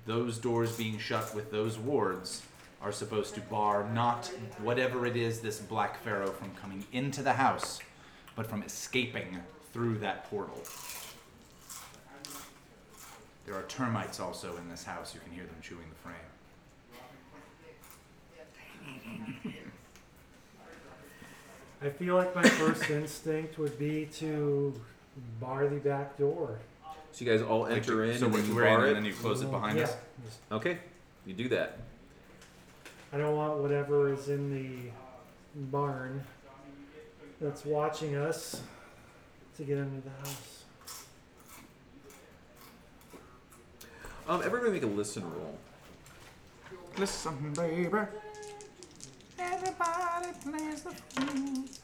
those 0.05 0.39
doors 0.39 0.75
being 0.75 0.97
shut 0.97 1.35
with 1.35 1.51
those 1.51 1.77
wards 1.77 2.41
are 2.81 2.91
supposed 2.91 3.35
to 3.35 3.41
bar 3.41 3.87
not 3.93 4.31
whatever 4.63 5.05
it 5.05 5.15
is 5.15 5.41
this 5.41 5.59
Black 5.59 6.01
Pharaoh 6.03 6.31
from 6.31 6.49
coming 6.55 6.83
into 6.91 7.21
the 7.21 7.33
house, 7.33 7.79
but 8.35 8.47
from 8.47 8.63
escaping 8.63 9.37
through 9.71 9.99
that 9.99 10.29
portal. 10.29 10.59
There 13.45 13.55
are 13.55 13.63
termites 13.63 14.19
also 14.19 14.57
in 14.57 14.69
this 14.69 14.83
house. 14.83 15.13
You 15.13 15.19
can 15.21 15.31
hear 15.33 15.45
them 15.45 15.55
chewing 15.61 15.85
the 15.89 15.95
frame. 15.95 16.15
I 21.81 21.89
feel 21.89 22.15
like 22.15 22.35
my 22.35 22.43
first 22.43 22.89
instinct 22.89 23.57
would 23.57 23.77
be 23.79 24.05
to 24.13 24.79
bar 25.39 25.67
the 25.67 25.77
back 25.77 26.17
door. 26.17 26.59
So 27.11 27.25
you 27.25 27.31
guys 27.31 27.41
all 27.41 27.61
Like, 27.61 27.73
enter 27.77 28.03
in 28.03 28.17
so 28.19 28.25
and 28.25 28.35
then 28.35 28.45
you 28.47 28.55
we're 28.55 28.65
in 28.65 28.75
bar 28.75 28.85
and 28.87 28.95
then 28.97 29.05
you 29.05 29.13
close 29.13 29.41
it 29.41 29.49
behind 29.49 29.77
yeah. 29.77 29.85
us. 29.85 29.95
just- 30.25 30.39
Okay, 30.51 30.77
you 31.25 31.33
do 31.33 31.47
that. 31.49 31.79
I 33.11 33.17
don't 33.17 33.35
want 33.35 33.57
whatever 33.59 34.13
is 34.13 34.29
in 34.29 34.53
the 34.53 34.91
barn 35.71 36.23
that's 37.41 37.65
watching 37.65 38.15
us 38.15 38.61
to 39.57 39.63
get 39.63 39.77
into 39.79 40.01
the 40.01 40.09
house. 40.29 40.63
Um, 44.27 44.43
everybody 44.45 44.71
make 44.73 44.83
a 44.83 44.87
listen 44.87 45.23
roll. 45.23 45.57
Listen, 46.99 47.51
baby. 47.53 47.89
Everybody 49.39 50.27
plays 50.43 50.81
the 50.83 50.91
flute. 50.91 51.79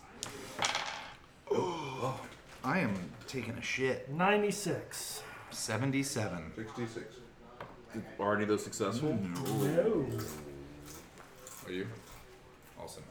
Oh, 1.51 2.19
I 2.63 2.79
am 2.79 2.93
taking 3.27 3.53
a 3.53 3.61
shit. 3.61 4.09
96. 4.11 5.21
77. 5.51 6.51
66. 6.55 7.15
Are 8.19 8.33
any 8.33 8.43
of 8.43 8.49
those 8.49 8.63
successful? 8.63 9.17
No. 9.45 10.05
Are 11.65 11.71
you? 11.71 11.87
Awesome. 12.81 13.03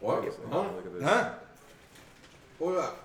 What? 0.00 0.24
Huh? 0.50 0.58
Look 0.60 0.86
at 0.86 0.94
this. 0.94 1.02
Huh? 1.02 1.30
What 2.58 2.76
up? 2.78 3.00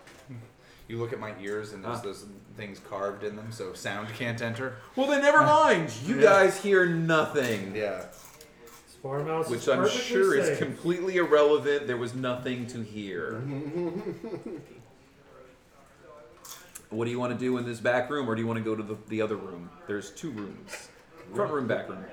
You 0.88 0.98
look 0.98 1.14
at 1.14 1.20
my 1.20 1.34
ears 1.42 1.74
and 1.74 1.84
there's 1.84 1.98
Huh. 1.98 2.04
those 2.04 2.26
things 2.58 2.80
carved 2.80 3.24
in 3.24 3.36
them 3.36 3.52
so 3.52 3.74
sound 3.74 4.08
can't 4.16 4.42
enter. 4.42 4.78
Well, 4.96 5.08
then 5.08 5.22
never 5.22 5.42
mind. 5.44 5.92
You 6.04 6.16
Yeah. 6.16 6.22
guys 6.22 6.58
hear 6.62 6.86
nothing. 6.86 7.76
Yeah. 7.76 8.06
Farmhouse 9.02 9.50
Which 9.50 9.62
is 9.62 9.70
I'm 9.70 9.80
perfectly 9.80 10.02
sure 10.02 10.36
is 10.36 10.58
completely 10.58 11.18
irrelevant. 11.18 11.88
There 11.88 11.98
was 11.98 12.14
nothing 12.14 12.68
to 12.68 12.82
hear. 12.82 13.40
what 16.90 17.06
do 17.06 17.12
you 17.12 17.20
want 17.20 17.34
to 17.34 17.40
do 17.40 17.58
in 17.58 17.66
this 17.66 17.80
back 17.80 18.10
room, 18.10 18.30
or 18.30 18.36
do 18.36 18.42
you 18.42 18.48
want 18.48 18.58
to 18.58 18.64
go 18.64 18.76
to 18.76 18.84
the, 18.84 18.98
the 19.08 19.22
other 19.22 19.36
room? 19.38 19.70
There's 19.88 20.12
two 20.12 20.32
rooms 20.32 20.90
front 21.34 21.52
room, 21.52 21.68
back 21.68 21.90
room. 21.90 22.04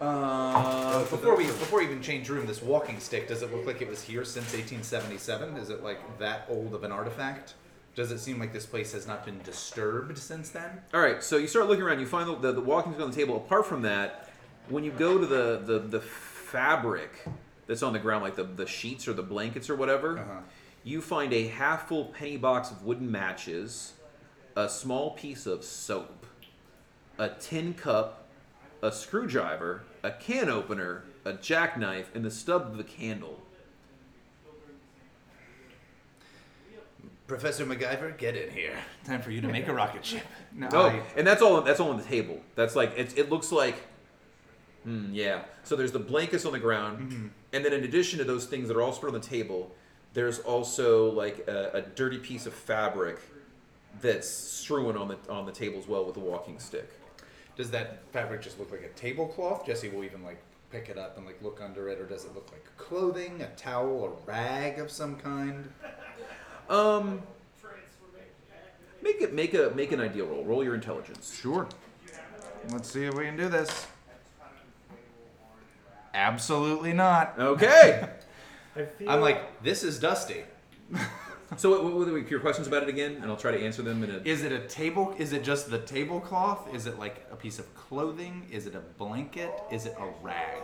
Uh, 0.00 1.00
before 1.00 1.36
we 1.36 1.44
before 1.44 1.78
we 1.78 1.86
even 1.86 2.02
change 2.02 2.28
room, 2.28 2.46
this 2.46 2.62
walking 2.62 3.00
stick 3.00 3.28
does 3.28 3.42
it 3.42 3.54
look 3.54 3.66
like 3.66 3.80
it 3.80 3.88
was 3.88 4.02
here 4.02 4.24
since 4.24 4.52
1877? 4.52 5.56
Is 5.56 5.70
it 5.70 5.82
like 5.82 6.18
that 6.18 6.46
old 6.50 6.74
of 6.74 6.84
an 6.84 6.92
artifact? 6.92 7.54
Does 7.94 8.12
it 8.12 8.18
seem 8.18 8.38
like 8.38 8.52
this 8.52 8.66
place 8.66 8.92
has 8.92 9.06
not 9.06 9.24
been 9.24 9.40
disturbed 9.42 10.18
since 10.18 10.50
then? 10.50 10.82
All 10.92 11.00
right, 11.00 11.22
so 11.22 11.38
you 11.38 11.46
start 11.46 11.66
looking 11.66 11.82
around. 11.82 11.98
You 11.98 12.06
find 12.06 12.28
the, 12.28 12.36
the, 12.36 12.52
the 12.52 12.60
walking 12.60 12.92
stick 12.92 13.02
on 13.02 13.10
the 13.10 13.16
table. 13.16 13.36
Apart 13.36 13.64
from 13.64 13.82
that, 13.82 14.25
when 14.68 14.84
you 14.84 14.90
go 14.92 15.18
to 15.18 15.26
the, 15.26 15.60
the, 15.64 15.78
the 15.78 16.00
fabric 16.00 17.10
that's 17.66 17.82
on 17.82 17.92
the 17.92 17.98
ground, 17.98 18.22
like 18.24 18.36
the, 18.36 18.44
the 18.44 18.66
sheets 18.66 19.06
or 19.08 19.12
the 19.12 19.22
blankets 19.22 19.68
or 19.70 19.76
whatever, 19.76 20.18
Uh-huh. 20.18 20.40
you 20.84 21.00
find 21.00 21.32
a 21.32 21.46
half 21.48 21.88
full 21.88 22.06
penny 22.06 22.36
box 22.36 22.70
of 22.70 22.82
wooden 22.84 23.10
matches, 23.10 23.94
a 24.56 24.68
small 24.68 25.10
piece 25.12 25.46
of 25.46 25.64
soap, 25.64 26.26
a 27.18 27.28
tin 27.28 27.74
cup, 27.74 28.26
a 28.82 28.92
screwdriver, 28.92 29.82
a 30.02 30.10
can 30.10 30.48
opener, 30.48 31.04
a 31.24 31.32
jackknife, 31.32 32.10
and 32.14 32.24
the 32.24 32.30
stub 32.30 32.72
of 32.72 32.78
a 32.78 32.84
candle. 32.84 33.40
Professor 37.26 37.66
MacGyver, 37.66 38.16
get 38.16 38.36
in 38.36 38.50
here. 38.50 38.76
Time 39.04 39.20
for 39.20 39.32
you 39.32 39.40
to 39.40 39.48
make 39.48 39.66
a 39.66 39.74
rocket 39.74 40.04
ship. 40.04 40.22
No, 40.52 40.68
Oh, 40.72 40.86
I- 40.86 41.02
and 41.16 41.26
that's 41.26 41.42
all. 41.42 41.60
That's 41.60 41.80
all 41.80 41.90
on 41.90 41.98
the 41.98 42.04
table. 42.04 42.40
That's 42.54 42.74
like 42.76 42.96
it. 42.96 43.18
It 43.18 43.28
looks 43.30 43.50
like, 43.52 43.74
hmm, 44.86 45.12
yeah. 45.12 45.42
So 45.64 45.76
there's 45.76 45.92
the 45.92 45.98
blankets 45.98 46.46
on 46.46 46.52
the 46.52 46.58
ground, 46.58 47.30
and 47.52 47.64
then 47.64 47.72
in 47.72 47.84
addition 47.84 48.18
to 48.20 48.24
those 48.24 48.46
things 48.46 48.68
that 48.68 48.76
are 48.76 48.82
all 48.82 48.92
spread 48.92 49.14
on 49.14 49.20
the 49.20 49.26
table, 49.26 49.70
there's 50.14 50.38
also 50.38 51.10
like 51.10 51.46
a, 51.48 51.70
a 51.74 51.82
dirty 51.82 52.18
piece 52.18 52.46
of 52.46 52.54
fabric 52.54 53.18
that's 54.00 54.28
strewn 54.28 54.96
on 54.96 55.08
the 55.08 55.18
on 55.28 55.44
the 55.44 55.52
table 55.52 55.78
as 55.78 55.86
well 55.86 56.04
with 56.04 56.16
a 56.16 56.20
walking 56.20 56.58
stick. 56.58 56.90
Does 57.56 57.70
that 57.70 58.02
fabric 58.12 58.42
just 58.42 58.58
look 58.58 58.70
like 58.70 58.82
a 58.82 58.88
tablecloth? 58.98 59.66
Jessie 59.66 59.88
will 59.88 60.04
even 60.04 60.22
like 60.22 60.38
pick 60.70 60.88
it 60.88 60.98
up 60.98 61.16
and 61.16 61.26
like 61.26 61.42
look 61.42 61.60
under 61.62 61.88
it, 61.88 62.00
or 62.00 62.06
does 62.06 62.24
it 62.24 62.34
look 62.34 62.50
like 62.52 62.64
clothing, 62.76 63.42
a 63.42 63.48
towel, 63.56 64.04
a 64.04 64.30
rag 64.30 64.78
of 64.78 64.90
some 64.90 65.16
kind? 65.16 65.68
Um, 66.68 67.22
make 69.02 69.20
it 69.20 69.32
make 69.32 69.54
a 69.54 69.72
make 69.74 69.92
an 69.92 70.00
idea 70.00 70.24
roll. 70.24 70.44
Roll 70.44 70.62
your 70.62 70.74
intelligence. 70.74 71.38
Sure. 71.40 71.66
Let's 72.70 72.90
see 72.90 73.04
if 73.04 73.14
we 73.14 73.24
can 73.24 73.36
do 73.36 73.48
this. 73.48 73.86
Absolutely 76.16 76.94
not. 76.94 77.34
Okay. 77.38 78.08
I 78.76 78.84
feel 78.84 79.10
I'm 79.10 79.20
like, 79.20 79.62
this 79.62 79.84
is 79.84 79.98
dusty. 79.98 80.44
so 81.56 81.70
what, 81.70 81.84
what 81.84 82.08
were 82.08 82.18
your 82.18 82.40
questions 82.40 82.66
about 82.66 82.82
it 82.82 82.88
again? 82.88 83.18
And 83.20 83.26
I'll 83.26 83.36
try 83.36 83.52
to 83.52 83.62
answer 83.62 83.82
them 83.82 84.02
in 84.02 84.10
a. 84.10 84.18
Is 84.24 84.42
it 84.42 84.50
a 84.50 84.60
table? 84.60 85.14
Is 85.18 85.34
it 85.34 85.44
just 85.44 85.70
the 85.70 85.78
tablecloth? 85.78 86.74
Is 86.74 86.86
it 86.86 86.98
like 86.98 87.26
a 87.30 87.36
piece 87.36 87.58
of 87.58 87.72
clothing? 87.74 88.46
Is 88.50 88.66
it 88.66 88.74
a 88.74 88.80
blanket? 88.80 89.52
Is 89.70 89.84
it 89.84 89.94
a 89.98 90.06
rag? 90.22 90.62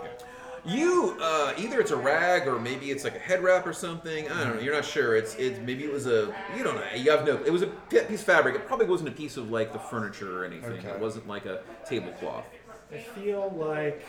You 0.65 1.19
uh, 1.21 1.53
either 1.59 1.81
it's 1.81 1.91
a 1.91 1.97
rag 1.97 2.47
or 2.47 2.59
maybe 2.59 2.91
it's 2.91 3.05
like 3.05 3.17
a 3.17 3.19
head 3.19 3.43
wrap 3.43 3.67
or 3.67 3.73
something. 3.73 4.31
I 4.31 4.45
don't 4.45 4.57
know. 4.57 4.63
You're 4.63 4.75
not 4.75 4.85
sure. 4.85 5.17
It's 5.17 5.35
it's 5.35 5.59
maybe 5.59 5.85
it 5.85 5.93
was 5.93 6.07
a 6.07 6.35
you 6.57 6.63
don't 6.63 6.77
know. 6.77 6.85
You 6.95 7.11
have 7.11 7.27
no. 7.27 7.43
It 7.45 7.51
was 7.51 7.63
a 7.63 7.67
piece 7.67 8.21
of 8.21 8.27
fabric. 8.27 8.55
It 8.55 8.67
probably 8.67 8.87
wasn't 8.87 9.09
a 9.11 9.13
piece 9.13 9.37
of 9.37 9.51
like 9.51 9.73
the 9.73 9.81
furniture 9.81 10.41
or 10.41 10.45
anything. 10.45 10.79
Okay. 10.79 10.89
It 10.89 11.01
wasn't 11.01 11.27
like 11.27 11.47
a 11.47 11.63
tablecloth. 11.85 12.45
I 12.93 12.99
feel 12.99 13.51
like, 13.57 14.07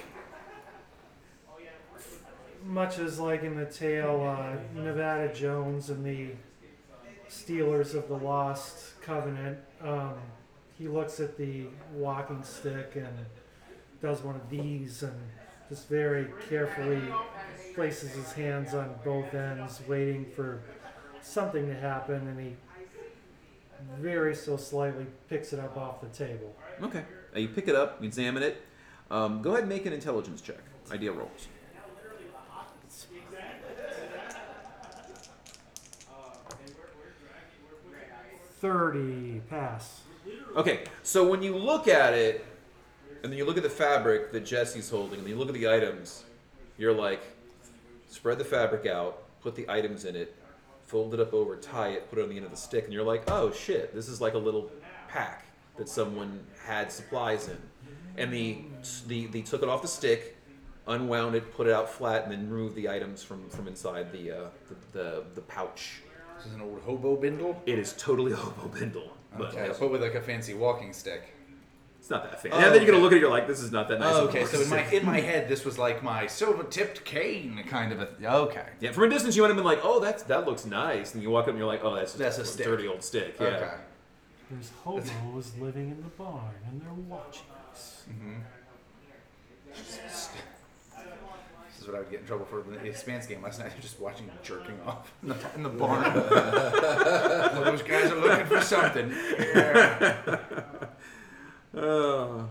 much 2.66 3.00
as 3.00 3.20
like 3.20 3.44
in 3.44 3.56
the 3.56 3.66
tale, 3.66 4.22
uh, 4.24 4.80
Nevada 4.80 5.34
Jones 5.34 5.90
and 5.90 6.06
the 6.06 6.30
Stealers 7.28 7.96
of 7.96 8.08
the 8.08 8.18
Lost 8.18 9.00
Covenant, 9.02 9.58
um, 9.82 10.14
he 10.78 10.88
looks 10.88 11.20
at 11.20 11.38
the 11.38 11.66
walking 11.94 12.44
stick 12.44 12.94
and 12.96 13.26
does 14.02 14.22
one 14.22 14.36
of 14.36 14.50
these 14.50 15.04
and 15.04 15.20
just 15.70 15.88
very 15.88 16.28
carefully 16.50 17.02
places 17.74 18.12
his 18.12 18.32
hands 18.34 18.74
on 18.74 18.94
both 19.04 19.34
ends, 19.34 19.82
waiting 19.88 20.26
for 20.36 20.62
something 21.22 21.66
to 21.68 21.74
happen, 21.74 22.28
and 22.28 22.40
he 22.40 22.56
very 24.00 24.36
so 24.36 24.58
slightly 24.58 25.06
picks 25.30 25.54
it 25.54 25.60
up 25.60 25.78
off 25.78 26.02
the 26.02 26.08
table. 26.08 26.56
Okay. 26.82 27.04
You 27.36 27.48
pick 27.48 27.68
it 27.68 27.76
up. 27.76 28.04
Examine 28.04 28.44
it. 28.44 28.62
Um, 29.10 29.42
go 29.42 29.52
ahead 29.52 29.62
and 29.62 29.70
make 29.70 29.86
an 29.86 29.94
intelligence 29.94 30.42
check. 30.42 30.60
Idea 30.92 31.12
rolls. 31.12 31.48
Thirty 38.64 39.42
pass. 39.50 40.04
Okay, 40.56 40.86
so 41.02 41.28
when 41.28 41.44
you 41.44 41.54
look 41.54 41.90
at 41.90 42.14
it, 42.14 42.46
and 43.22 43.30
then 43.30 43.38
you 43.38 43.44
look 43.44 43.58
at 43.58 43.64
the 43.64 43.70
fabric 43.70 44.32
that 44.32 44.46
Jessie's 44.46 44.90
holding, 44.90 45.16
and 45.16 45.24
then 45.24 45.34
you 45.34 45.38
look 45.38 45.50
at 45.50 45.54
the 45.54 45.68
items, 45.68 46.24
you're 46.78 46.94
like, 46.94 47.22
spread 48.08 48.38
the 48.38 48.46
fabric 48.46 48.86
out, 48.86 49.22
put 49.42 49.54
the 49.54 49.70
items 49.70 50.06
in 50.06 50.16
it, 50.16 50.34
fold 50.86 51.14
it 51.14 51.20
up 51.20 51.34
over, 51.34 51.58
tie 51.58 51.90
it, 51.90 52.10
put 52.10 52.20
it 52.20 52.24
on 52.24 52.30
the 52.30 52.38
end 52.38 52.46
of 52.46 52.52
the 52.52 52.58
stick, 52.58 52.86
and 52.86 52.94
you're 52.94 53.04
like, 53.04 53.30
oh 53.30 53.52
shit, 53.52 53.94
this 53.94 54.08
is 54.08 54.22
like 54.22 54.34
a 54.34 54.38
little 54.38 54.72
pack 55.10 55.44
that 55.76 55.90
someone 55.90 56.40
had 56.66 56.90
supplies 56.90 57.50
in. 57.50 57.58
And 58.16 58.32
the, 58.32 58.60
the, 59.08 59.26
they 59.26 59.42
took 59.42 59.62
it 59.62 59.68
off 59.68 59.82
the 59.82 59.90
stick, 59.90 60.38
unwound 60.88 61.36
it, 61.36 61.54
put 61.54 61.68
it 61.68 61.74
out 61.74 61.90
flat, 61.90 62.24
and 62.24 62.32
then 62.32 62.50
removed 62.50 62.76
the 62.76 62.88
items 62.88 63.24
from, 63.24 63.50
from 63.50 63.68
inside 63.68 64.14
the, 64.14 64.32
uh, 64.32 64.48
the, 64.70 64.76
the, 64.98 65.24
the 65.36 65.42
pouch. 65.42 66.00
This 66.44 66.52
is 66.52 66.56
an 66.56 66.62
old 66.62 66.82
hobo 66.82 67.16
bindle. 67.16 67.62
It 67.66 67.80
is 67.80 67.94
totally 67.98 68.34
a 68.34 68.36
hobo 68.36 68.68
bindle. 68.68 69.16
But 69.38 69.56
Okay, 69.56 69.72
but 69.80 69.90
with 69.92 70.02
like 70.02 70.16
a 70.16 70.22
fancy 70.22 70.54
walking 70.54 70.92
stick. 70.92 71.34
it's 72.00 72.10
not 72.10 72.24
that 72.30 72.42
fancy. 72.42 72.50
Oh, 72.52 72.58
and 72.58 72.66
then 72.66 72.82
you're 72.82 72.86
gonna 72.92 72.98
okay. 72.98 73.02
look 73.04 73.12
at 73.14 73.18
it, 73.18 73.22
you're 73.22 73.30
like, 73.30 73.48
this 73.48 73.62
is 73.62 73.72
not 73.72 73.88
that 73.88 74.00
nice. 74.02 74.14
Oh, 74.14 74.26
of 74.28 74.36
a 74.36 74.38
okay. 74.40 74.46
So 74.46 74.60
in 74.62 74.70
my 74.70 74.86
in 74.92 75.06
my 75.06 75.22
head, 75.22 75.48
this 75.48 75.64
was 75.64 75.80
like 75.80 76.04
my 76.04 76.28
silver-tipped 76.28 77.06
cane 77.06 77.64
kind 77.68 77.94
of 77.94 78.02
a. 78.02 78.10
Okay. 78.22 78.66
Yeah, 78.82 78.92
from 78.92 79.06
a 79.06 79.10
distance 79.10 79.38
you 79.38 79.42
might 79.42 79.48
have 79.48 79.56
been 79.56 79.66
like, 79.66 79.80
"Oh, 79.84 80.02
that's 80.02 80.24
that 80.24 80.46
looks 80.46 80.66
nice," 80.66 81.14
and 81.14 81.24
you 81.24 81.30
walk 81.30 81.44
up 81.44 81.50
and 81.50 81.58
you're 81.58 81.68
like, 81.68 81.86
"Oh, 81.86 81.96
that's 81.96 82.12
just 82.12 82.20
That's 82.20 82.38
a 82.40 82.42
a 82.42 82.46
stick. 82.46 82.66
dirty 82.66 82.88
old 82.88 83.04
stick." 83.04 83.36
Yeah. 83.40 83.48
Okay. 83.48 83.72
There's 84.52 84.72
hobos 84.84 85.54
living 85.60 85.92
in 85.92 86.04
the 86.04 86.10
barn 86.10 86.54
and 86.68 86.82
they're 86.82 86.94
watching 87.08 87.48
us. 87.72 88.04
Mm-hmm. 88.10 88.42
This 91.84 91.90
is 91.90 91.94
what 91.96 91.98
I 91.98 92.04
would 92.04 92.12
get 92.12 92.22
in 92.22 92.26
trouble 92.28 92.46
for 92.46 92.62
in 92.62 92.82
the 92.82 92.90
Expanse 92.90 93.28
game 93.28 93.42
last 93.42 93.60
night. 93.60 93.74
Just 93.82 94.00
watching 94.00 94.32
jerking 94.42 94.80
off 94.86 95.12
in 95.22 95.28
the, 95.28 95.36
in 95.56 95.64
the 95.64 95.70
barn. 95.82 96.14
well, 96.14 97.64
those 97.66 97.82
guys 97.82 98.10
are 98.10 98.22
looking 98.22 98.46
for 98.46 98.62
something. 98.62 99.14
Yeah. 101.76 101.82
Uh, 101.82 102.44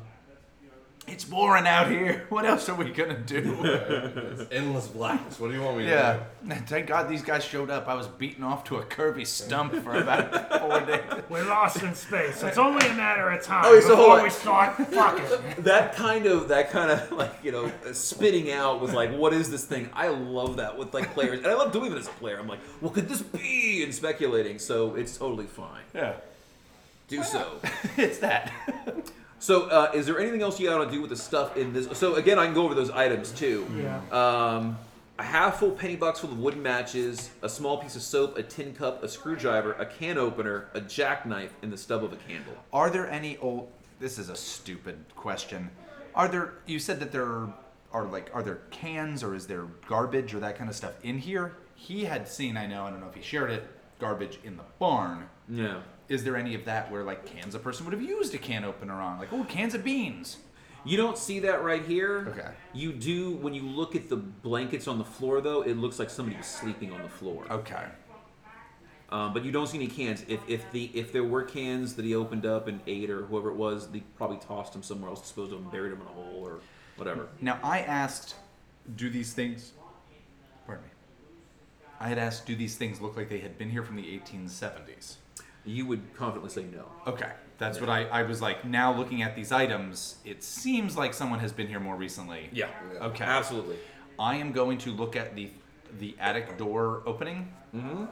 It's 1.12 1.24
boring 1.24 1.66
out 1.66 1.90
here. 1.90 2.26
What 2.30 2.46
else 2.46 2.68
are 2.70 2.74
we 2.74 2.90
gonna 2.90 3.18
do? 3.18 4.46
Endless 4.50 4.86
blackness. 4.88 5.38
What 5.38 5.48
do 5.48 5.54
you 5.54 5.62
want 5.62 5.76
me 5.76 5.84
to 5.84 5.88
do? 5.90 5.94
yeah. 5.94 6.58
Thank 6.66 6.86
God 6.86 7.08
these 7.10 7.22
guys 7.22 7.44
showed 7.44 7.68
up. 7.68 7.86
I 7.86 7.94
was 7.94 8.06
beaten 8.08 8.42
off 8.42 8.64
to 8.64 8.76
a 8.78 8.82
curvy 8.84 9.26
stump 9.26 9.74
for 9.84 9.94
about 9.94 10.58
four 10.60 10.80
days. 10.80 11.02
We're 11.28 11.44
lost 11.44 11.82
in 11.82 11.94
space. 11.94 12.42
It's 12.42 12.56
only 12.58 12.86
a 12.86 12.94
matter 12.94 13.28
of 13.28 13.42
time 13.42 13.64
Oh, 13.66 13.78
so 13.80 13.90
before 13.96 14.22
we 14.22 14.30
start 14.30 14.76
fucking. 14.76 15.62
that 15.64 15.94
kind 15.94 16.24
of 16.26 16.48
that 16.48 16.70
kind 16.70 16.90
of 16.90 17.12
like 17.12 17.32
you 17.42 17.52
know 17.52 17.70
spitting 17.92 18.50
out 18.50 18.80
was 18.80 18.92
like 18.94 19.12
what 19.12 19.32
is 19.34 19.50
this 19.50 19.64
thing 19.64 19.88
i 19.92 20.08
love 20.08 20.56
that 20.56 20.76
with 20.78 20.92
like 20.94 21.12
players 21.14 21.38
and 21.38 21.46
i 21.46 21.54
love 21.54 21.72
doing 21.72 21.92
it 21.92 21.98
as 21.98 22.06
a 22.08 22.10
player 22.12 22.38
i'm 22.38 22.46
like 22.48 22.60
what 22.80 22.92
could 22.94 23.08
this 23.08 23.20
be 23.22 23.82
and 23.82 23.94
speculating 23.94 24.58
so 24.58 24.94
it's 24.94 25.16
totally 25.18 25.46
fine 25.46 25.82
Yeah. 25.94 26.14
do 27.08 27.22
so 27.22 27.60
It's 27.96 28.18
that. 28.18 28.50
So 29.43 29.64
uh, 29.70 29.90
is 29.93 30.07
there 30.07 30.20
anything 30.20 30.40
else 30.40 30.61
you 30.61 30.70
want 30.70 30.88
to 30.88 30.95
do 30.95 31.01
with 31.01 31.11
the 31.11 31.16
stuff 31.16 31.57
in 31.57 31.72
this 31.72 31.86
so 31.99 32.14
again 32.14 32.38
i 32.38 32.45
can 32.45 32.55
go 32.55 32.62
over 32.62 32.74
those 32.74 32.90
items 32.90 33.32
too 33.32 33.66
Yeah. 33.76 34.01
um, 34.12 34.78
a 35.18 35.22
half 35.24 35.59
full 35.59 35.72
penny 35.72 35.97
box 35.97 36.20
full 36.20 36.30
of 36.30 36.38
wooden 36.38 36.62
matches, 36.62 37.30
a 37.43 37.49
small 37.49 37.76
piece 37.78 37.97
of 37.97 38.03
soap, 38.03 38.38
a 38.38 38.43
tin 38.43 38.72
cup, 38.74 39.03
a 39.03 39.09
screwdriver, 39.09 39.72
a 39.74 39.84
can 39.86 40.16
opener, 40.16 40.68
a 40.74 40.80
jackknife, 40.80 41.53
and 41.62 41.70
the 41.72 41.76
stub 41.76 42.03
of 42.03 42.12
a 42.12 42.16
candle. 42.16 42.55
Are 42.72 42.88
there 42.88 43.09
any 43.09 43.36
old? 43.36 43.70
This 44.01 44.18
is 44.18 44.30
a 44.30 44.34
stupid 44.34 44.97
question. 45.14 45.70
Are 46.14 46.28
there? 46.28 46.55
You 46.66 46.78
said 46.78 46.99
that 47.01 47.12
there 47.12 47.49
are 47.93 48.05
like, 48.07 48.30
are 48.34 48.43
there 48.43 48.61
cans 48.70 49.22
or 49.22 49.34
is 49.34 49.47
there 49.47 49.64
garbage 49.86 50.34
or 50.34 50.40
that 50.40 50.57
kind 50.57 50.70
of 50.70 50.74
stuff 50.74 50.95
in 51.05 51.18
here? 51.18 51.57
He 51.76 52.05
had 52.07 52.26
seen, 52.26 52.57
I 52.57 52.66
know, 52.66 52.84
I 52.86 52.90
don't 52.90 53.01
know 53.01 53.09
if 53.09 53.14
he 53.14 53.22
shared 53.22 53.51
it, 53.51 53.64
garbage 54.01 54.38
in 54.45 54.57
the 54.57 54.64
barn. 54.78 55.28
Yeah. 55.49 55.82
Is 56.12 56.24
there 56.24 56.36
any 56.36 56.54
of 56.54 56.64
that 56.66 56.90
where 56.90 57.02
like 57.02 57.26
cans 57.26 57.54
a 57.54 57.58
person 57.58 57.86
would 57.86 57.92
have 57.92 58.02
used 58.02 58.34
a 58.34 58.38
can 58.38 58.64
opener 58.64 58.94
on? 58.94 59.18
Like, 59.18 59.32
oh, 59.32 59.44
cans 59.44 59.74
of 59.74 59.84
beans. 59.84 60.38
You 60.84 60.96
don't 60.96 61.16
see 61.16 61.38
that 61.40 61.62
right 61.62 61.84
here. 61.84 62.26
Okay. 62.30 62.48
You 62.72 62.92
do 62.92 63.32
when 63.36 63.54
you 63.54 63.62
look 63.62 63.94
at 63.94 64.08
the 64.08 64.16
blankets 64.16 64.88
on 64.88 64.98
the 64.98 65.04
floor, 65.04 65.40
though. 65.40 65.62
It 65.62 65.76
looks 65.76 65.98
like 65.98 66.10
somebody 66.10 66.36
was 66.36 66.46
sleeping 66.46 66.92
on 66.92 67.02
the 67.02 67.08
floor. 67.08 67.46
Okay. 67.50 67.84
Um, 69.10 69.34
but 69.34 69.44
you 69.44 69.52
don't 69.52 69.66
see 69.66 69.76
any 69.76 69.88
cans. 69.88 70.24
If 70.26 70.40
if 70.48 70.70
the 70.72 70.90
if 70.94 71.12
there 71.12 71.22
were 71.22 71.42
cans 71.42 71.94
that 71.94 72.04
he 72.04 72.14
opened 72.14 72.46
up 72.46 72.66
and 72.66 72.80
ate 72.86 73.10
or 73.10 73.22
whoever 73.26 73.50
it 73.50 73.56
was, 73.56 73.88
they 73.90 74.00
probably 74.16 74.38
tossed 74.38 74.72
them 74.72 74.82
somewhere 74.82 75.10
else, 75.10 75.20
disposed 75.20 75.52
of 75.52 75.62
them, 75.62 75.70
buried 75.70 75.92
them 75.92 76.00
in 76.00 76.06
a 76.06 76.10
hole 76.10 76.40
or 76.42 76.60
whatever. 76.96 77.28
Now 77.40 77.60
I 77.62 77.80
asked, 77.80 78.34
do 78.96 79.10
these 79.10 79.34
things? 79.34 79.72
Pardon 80.66 80.84
me. 80.84 80.90
I 82.00 82.08
had 82.08 82.18
asked, 82.18 82.46
do 82.46 82.56
these 82.56 82.76
things 82.76 83.00
look 83.00 83.16
like 83.16 83.28
they 83.28 83.38
had 83.38 83.58
been 83.58 83.70
here 83.70 83.84
from 83.84 83.96
the 83.96 84.02
1870s? 84.02 85.16
You 85.64 85.86
would 85.86 86.14
confidently 86.14 86.50
say 86.50 86.64
no. 86.74 86.84
Okay, 87.06 87.30
that's 87.58 87.80
what 87.80 87.88
I, 87.88 88.04
I 88.06 88.22
was 88.24 88.42
like. 88.42 88.64
Now 88.64 88.92
looking 88.96 89.22
at 89.22 89.36
these 89.36 89.52
items, 89.52 90.16
it 90.24 90.42
seems 90.42 90.96
like 90.96 91.14
someone 91.14 91.38
has 91.38 91.52
been 91.52 91.68
here 91.68 91.80
more 91.80 91.94
recently. 91.96 92.48
Yeah. 92.52 92.68
Okay. 93.00 93.24
Absolutely. 93.24 93.76
I 94.18 94.36
am 94.36 94.52
going 94.52 94.78
to 94.78 94.90
look 94.90 95.16
at 95.16 95.34
the 95.36 95.50
the 95.98 96.16
attic 96.18 96.56
door 96.58 97.02
opening. 97.06 97.52
Mm-hmm. 97.74 98.04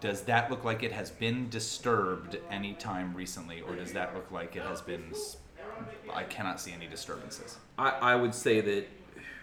Does 0.00 0.22
that 0.22 0.50
look 0.50 0.64
like 0.64 0.82
it 0.82 0.92
has 0.92 1.10
been 1.10 1.48
disturbed 1.48 2.38
any 2.50 2.74
time 2.74 3.14
recently, 3.14 3.62
or 3.62 3.74
does 3.74 3.92
that 3.94 4.14
look 4.14 4.30
like 4.30 4.54
it 4.56 4.62
has 4.62 4.80
been? 4.82 5.04
s- 5.10 5.38
I 6.12 6.22
cannot 6.24 6.60
see 6.60 6.72
any 6.72 6.86
disturbances. 6.86 7.56
I, 7.78 7.88
I 7.90 8.14
would 8.16 8.34
say 8.34 8.60
that 8.60 8.86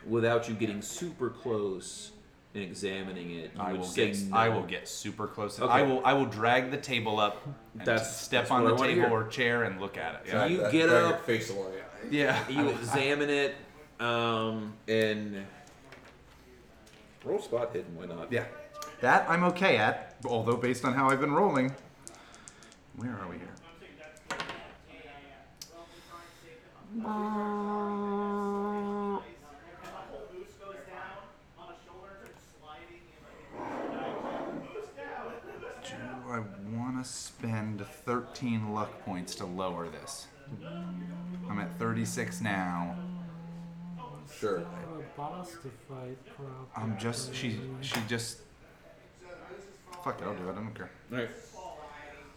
without 0.07 0.47
you 0.47 0.55
getting 0.55 0.81
super 0.81 1.29
close 1.29 2.11
and 2.53 2.63
examining 2.63 3.31
it, 3.31 3.51
you 3.55 3.61
I 3.61 3.71
would 3.71 3.81
will 3.81 3.87
say 3.87 4.11
get 4.11 4.21
no. 4.23 4.35
I 4.37 4.49
will 4.49 4.63
get 4.63 4.87
super 4.87 5.27
close. 5.27 5.59
Okay. 5.59 5.71
I 5.71 5.81
will 5.83 6.01
I 6.05 6.13
will 6.13 6.25
drag 6.25 6.71
the 6.71 6.77
table 6.77 7.19
up. 7.19 7.41
And 7.77 7.85
That's- 7.87 8.21
step 8.21 8.41
that's 8.43 8.51
on 8.51 8.65
the 8.65 8.75
table 8.75 9.11
or 9.11 9.27
chair 9.27 9.63
and 9.63 9.79
look 9.79 9.97
at 9.97 10.15
it. 10.25 10.31
So 10.31 10.45
you 10.45 10.57
That- 10.57 10.71
get 10.71 10.89
up- 10.89 11.25
face 11.25 11.49
along 11.49 11.73
it. 11.73 11.83
yeah. 12.11 12.37
You 12.49 12.69
examine 12.69 13.29
it, 13.29 13.55
um, 13.99 14.73
and 14.87 15.45
roll 17.23 17.39
spot 17.41 17.69
hidden. 17.73 17.95
Why 17.95 18.05
not? 18.05 18.31
Yeah. 18.31 18.45
That 18.99 19.29
I'm 19.29 19.43
okay 19.45 19.77
at, 19.77 20.15
although 20.25 20.57
based 20.57 20.83
on 20.85 20.93
how 20.93 21.09
I've 21.09 21.21
been 21.21 21.33
rolling. 21.33 21.73
Where 22.97 23.11
are 23.11 23.27
we 23.29 23.37
here? 23.37 23.47
Do 35.83 35.95
I 36.29 36.39
want 36.77 37.03
to 37.03 37.09
spend 37.09 37.85
13 38.41 38.73
luck 38.73 39.05
points 39.05 39.35
to 39.35 39.45
lower 39.45 39.87
this? 39.87 40.27
I'm 41.49 41.59
at 41.59 41.77
36 41.77 42.41
now. 42.41 42.95
Sure. 44.39 44.59
Have 44.59 44.65
a 44.67 45.03
boss 45.17 45.51
to 45.51 45.69
fight, 45.87 46.17
probably. 46.35 46.55
I'm 46.75 46.97
just 46.97 47.35
she 47.35 47.59
she 47.81 47.95
just 48.07 48.39
fuck 50.03 50.19
it. 50.21 50.25
I'll 50.25 50.35
do 50.35 50.47
it. 50.47 50.51
I 50.53 50.55
don't 50.55 50.73
care. 50.73 50.89
All 51.11 51.17
right. 51.19 51.29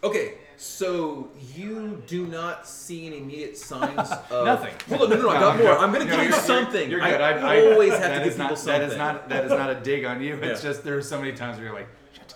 Okay, 0.03 0.33
so 0.57 1.29
you 1.55 2.03
do 2.05 2.27
not 2.27 2.67
see 2.67 3.07
any 3.07 3.17
immediate 3.17 3.57
signs 3.57 4.11
of 4.29 4.45
Nothing. 4.45 4.73
Hold 4.89 5.03
on, 5.03 5.09
no, 5.09 5.15
no, 5.15 5.21
no, 5.23 5.29
I 5.29 5.39
got 5.39 5.57
more. 5.57 5.71
I'm 5.77 5.91
gonna 5.91 6.05
No, 6.05 6.11
give 6.11 6.19
you 6.25 6.29
you're- 6.29 6.39
something. 6.41 6.91
You're 6.91 6.99
good. 6.99 7.21
I, 7.21 7.55
I 7.57 7.71
always 7.71 7.91
have 7.93 8.01
that 8.01 8.17
to 8.19 8.23
give 8.25 8.33
is 8.33 8.37
not, 8.37 8.43
people 8.49 8.57
something. 8.57 8.81
That 8.81 8.91
is 8.91 8.97
not 8.97 9.29
that 9.29 9.45
is 9.45 9.51
not 9.51 9.69
a 9.71 9.75
dig 9.75 10.05
on 10.05 10.21
you. 10.21 10.35
It's 10.43 10.63
Yeah. 10.63 10.69
just 10.69 10.83
there 10.83 10.97
are 10.97 11.01
so 11.01 11.19
many 11.19 11.31
times 11.33 11.57
where 11.57 11.67
you're 11.67 11.75
like, 11.75 11.87
shit. 12.13 12.35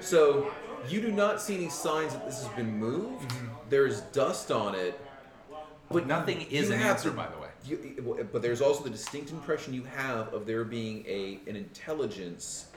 So 0.00 0.50
you 0.88 1.00
do 1.00 1.10
not 1.12 1.40
see 1.40 1.54
any 1.56 1.68
signs 1.68 2.12
that 2.12 2.24
this 2.26 2.42
has 2.42 2.48
been 2.54 2.78
moved. 2.78 3.28
Mm-hmm. 3.30 3.46
There's 3.70 4.00
dust 4.02 4.50
on 4.50 4.74
it, 4.74 5.00
but 5.90 6.06
nothing 6.06 6.42
is 6.50 6.70
an 6.70 6.80
answer, 6.80 7.10
to- 7.10 7.16
by 7.16 7.26
the 7.28 7.38
way. 7.38 7.48
You, 7.64 8.28
but 8.32 8.40
there's 8.40 8.60
also 8.62 8.84
the 8.84 8.90
distinct 8.90 9.30
impression 9.30 9.74
you 9.74 9.82
have 9.84 10.32
of 10.32 10.46
there 10.46 10.64
being 10.64 11.04
a 11.06 11.40
an 11.48 11.56
intelligence 11.56 12.68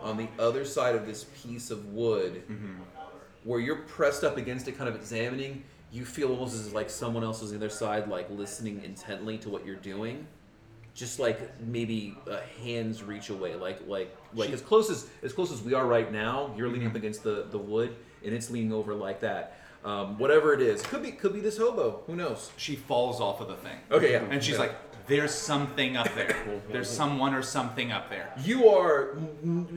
on 0.00 0.16
the 0.16 0.26
other 0.38 0.64
side 0.64 0.94
of 0.96 1.06
this 1.06 1.24
piece 1.42 1.70
of 1.70 1.86
wood, 1.92 2.42
where 3.44 3.60
you're 3.60 3.76
pressed 3.82 4.24
up 4.24 4.36
against 4.38 4.66
it, 4.66 4.76
kind 4.78 4.88
of 4.88 4.96
examining. 4.96 5.62
You 5.92 6.04
feel 6.04 6.30
almost 6.30 6.54
as 6.54 6.72
like 6.72 6.88
someone 6.88 7.22
else 7.22 7.42
is 7.42 7.52
on 7.52 7.58
the 7.58 7.66
other 7.66 7.74
side, 7.74 8.08
like 8.08 8.28
listening 8.30 8.82
intently 8.82 9.36
to 9.38 9.50
what 9.50 9.66
you're 9.66 9.76
doing, 9.76 10.26
just 10.94 11.18
like 11.20 11.60
maybe 11.60 12.16
a 12.26 12.40
hand's 12.62 13.02
reach 13.02 13.28
away, 13.30 13.54
like 13.56 13.80
like 13.86 14.16
like 14.34 14.48
She- 14.48 14.54
as 14.54 14.60
close 14.62 14.90
as 14.90 15.08
as 15.22 15.32
close 15.32 15.52
as 15.52 15.62
we 15.62 15.74
are 15.74 15.86
right 15.86 16.10
now. 16.12 16.52
You're 16.56 16.68
leaning 16.68 16.88
up 16.88 16.94
against 16.94 17.22
the 17.24 17.46
the 17.50 17.58
wood, 17.58 17.94
and 18.24 18.34
it's 18.34 18.50
leaning 18.50 18.72
over 18.72 18.94
like 18.94 19.20
that. 19.20 19.56
Um, 19.84 20.18
whatever 20.18 20.52
it 20.52 20.60
is, 20.60 20.82
could 20.82 21.02
be 21.02 21.10
could 21.12 21.32
be 21.32 21.40
this 21.40 21.56
hobo. 21.58 22.02
Who 22.06 22.14
knows? 22.16 22.50
She 22.56 22.76
falls 22.76 23.20
off 23.20 23.40
of 23.40 23.48
the 23.48 23.56
thing. 23.56 23.78
Okay, 23.90 24.12
yeah. 24.12 24.24
And 24.30 24.42
she's 24.44 24.54
Yeah. 24.56 24.60
like, 24.60 25.06
"There's 25.06 25.32
something 25.34 25.96
up 25.96 26.14
there. 26.14 26.36
There's 26.70 26.90
someone 26.90 27.32
or 27.34 27.40
something 27.42 27.90
up 27.90 28.10
there." 28.10 28.30
You 28.44 28.68
are 28.68 29.16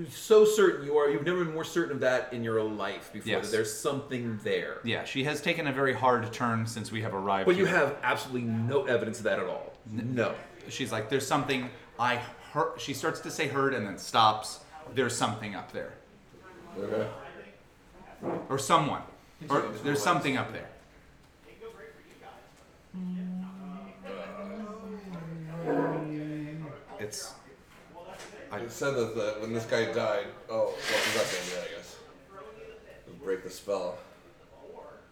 so 0.09 0.43
certain 0.43 0.85
you 0.85 0.97
are. 0.97 1.09
You've 1.09 1.25
never 1.25 1.45
been 1.45 1.53
more 1.53 1.63
certain 1.63 1.93
of 1.93 2.01
that 2.01 2.33
in 2.33 2.43
your 2.43 2.61
life 2.61 3.11
before. 3.13 3.31
Yes. 3.31 3.45
That 3.49 3.55
there's 3.55 3.73
something 3.73 4.39
there. 4.43 4.79
Yeah, 4.83 5.05
she 5.05 5.23
has 5.23 5.41
taken 5.41 5.67
a 5.67 5.71
very 5.71 5.93
hard 5.93 6.31
turn 6.33 6.65
since 6.67 6.91
we 6.91 7.01
have 7.01 7.13
arrived. 7.13 7.45
But 7.45 7.55
you 7.55 7.65
have 7.65 7.95
absolutely 8.03 8.49
no 8.49 8.83
evidence 8.85 9.19
of 9.19 9.23
that 9.23 9.39
at 9.39 9.45
all. 9.47 9.73
No. 9.89 10.33
She's 10.67 10.91
like, 10.91 11.09
"There's 11.09 11.25
something 11.27 11.69
I 11.97 12.19
heard." 12.53 12.79
She 12.79 12.93
starts 12.93 13.19
to 13.21 13.31
say 13.31 13.47
"heard" 13.47 13.73
and 13.73 13.85
then 13.85 13.97
stops. 13.97 14.59
There's 14.93 15.15
something 15.15 15.55
up 15.55 15.71
there, 15.71 15.93
Okay. 16.77 17.07
or 18.49 18.57
someone, 18.59 19.01
or 19.49 19.61
there's 19.83 20.03
something 20.03 20.37
up 20.37 20.51
there. 20.51 20.69
It's 26.99 27.33
It 28.53 28.71
said 28.71 28.93
that 28.95 29.15
the, 29.15 29.35
when 29.39 29.51
this 29.53 29.65
guy 29.65 29.91
died, 29.91 30.27
oh, 30.49 30.65
well, 30.65 30.73
he's 30.77 31.15
not 31.15 31.25
saying 31.25 31.59
that, 31.59 31.69
I 31.69 31.75
guess. 31.75 31.95
Just 33.05 33.19
break 33.23 33.43
the 33.43 33.49
spell. 33.49 33.97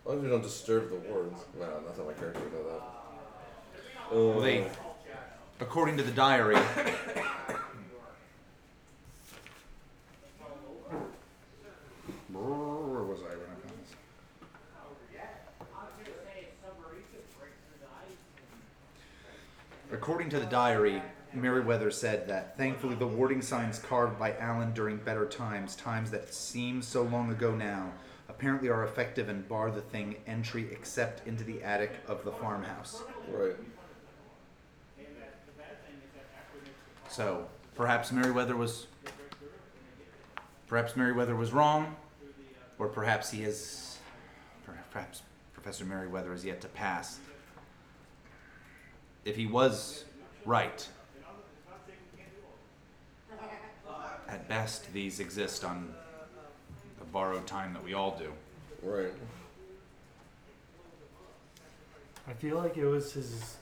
As 0.04 0.08
long 0.08 0.18
as 0.18 0.24
we 0.24 0.30
don't 0.30 0.44
disturb 0.44 0.90
the 0.90 0.96
wards. 1.12 1.42
No, 1.60 1.68
that's 1.86 1.98
not 1.98 2.08
my 2.08 2.14
character 2.14 2.40
would 2.40 2.54
know 2.54 2.70
that. 2.70 2.82
Oh, 4.12 4.30
well, 4.30 4.42
they, 4.42 4.64
uh, 4.64 4.70
according 5.62 5.96
to 5.96 6.04
the 6.04 6.12
diary. 6.12 6.58
Where 12.34 13.04
was 13.04 13.20
I 13.20 13.30
when 13.30 13.46
I 13.46 13.58
found 13.62 13.78
this? 13.80 13.94
According 19.94 20.30
to 20.32 20.40
the 20.40 20.46
diary, 20.48 21.02
Meriwether 21.34 21.92
said 21.92 22.28
that 22.28 22.58
thankfully 22.58 22.96
the 22.96 23.08
warding 23.08 23.42
signs 23.42 23.78
carved 23.80 24.18
by 24.18 24.36
Allen 24.38 24.74
during 24.74 24.98
better 24.98 25.28
times, 25.28 25.76
times 25.76 26.10
that 26.12 26.34
seem 26.34 26.82
so 26.82 27.04
long 27.04 27.32
ago 27.32 27.54
now, 27.56 27.92
apparently 28.28 28.70
are 28.70 28.84
effective 28.84 29.30
and 29.30 29.48
bar 29.48 29.70
the 29.70 29.82
thing 29.82 30.16
entry 30.26 30.70
except 30.72 31.28
into 31.28 31.44
the 31.44 31.62
attic 31.62 31.92
of 32.08 32.26
the 32.26 32.32
farmhouse. 32.32 33.04
Right. 33.30 33.56
So 37.12 37.46
perhaps 37.76 38.10
Meriwether 38.14 38.56
was 38.56 38.88
perhaps 40.68 40.96
Meriwether 40.96 41.36
was 41.36 41.52
wrong, 41.52 41.98
or 42.80 42.88
perhaps 42.88 43.30
he 43.30 43.44
is 43.44 43.98
perhaps 44.94 45.22
Professor 45.54 45.84
Meriwether 45.84 46.34
is 46.34 46.46
yet 46.46 46.62
to 46.62 46.70
pass. 46.70 47.20
if 49.26 49.36
he 49.36 49.46
was 49.46 50.06
right, 50.46 50.88
at 54.30 54.48
best 54.48 54.92
these 54.94 55.20
exist 55.20 55.66
on 55.66 55.94
the 56.98 57.06
borrowed 57.06 57.46
time 57.46 57.74
that 57.74 57.84
we 57.84 57.94
all 57.94 58.18
do. 58.18 58.32
Right. 58.82 59.12
I 62.26 62.34
feel 62.34 62.56
like 62.56 62.78
it 62.78 62.86
was 62.86 63.12
his 63.12 63.58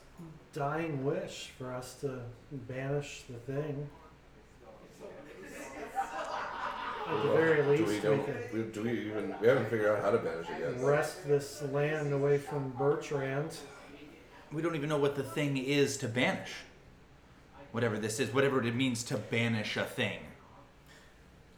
dying 0.52 1.04
wish 1.04 1.50
for 1.58 1.72
us 1.72 1.94
to 2.00 2.20
banish 2.52 3.22
the 3.28 3.52
thing. 3.52 3.88
At 7.08 7.22
the 7.24 7.32
very 7.32 7.62
do 7.62 7.70
least, 7.70 7.88
we 7.88 7.94
we, 7.94 8.00
don't? 8.00 8.52
We, 8.52 8.62
do 8.62 8.82
we 8.82 8.92
even? 8.92 9.34
We 9.40 9.48
haven't 9.48 9.68
figured 9.68 9.90
out 9.90 10.02
how 10.02 10.10
to 10.12 10.18
banish 10.18 10.46
it 10.48 10.60
yet. 10.60 10.80
wrest 10.80 11.26
this 11.26 11.62
land 11.62 12.12
away 12.12 12.38
from 12.38 12.70
Bertrand. 12.78 13.56
We 14.52 14.62
don't 14.62 14.76
even 14.76 14.88
know 14.88 14.98
what 14.98 15.16
the 15.16 15.22
thing 15.22 15.56
is 15.56 15.96
to 15.98 16.08
banish. 16.08 16.52
Whatever 17.72 17.98
this 17.98 18.20
is, 18.20 18.32
whatever 18.32 18.64
it 18.64 18.74
means 18.74 19.02
to 19.04 19.16
banish 19.16 19.76
a 19.76 19.84
thing. 19.84 20.20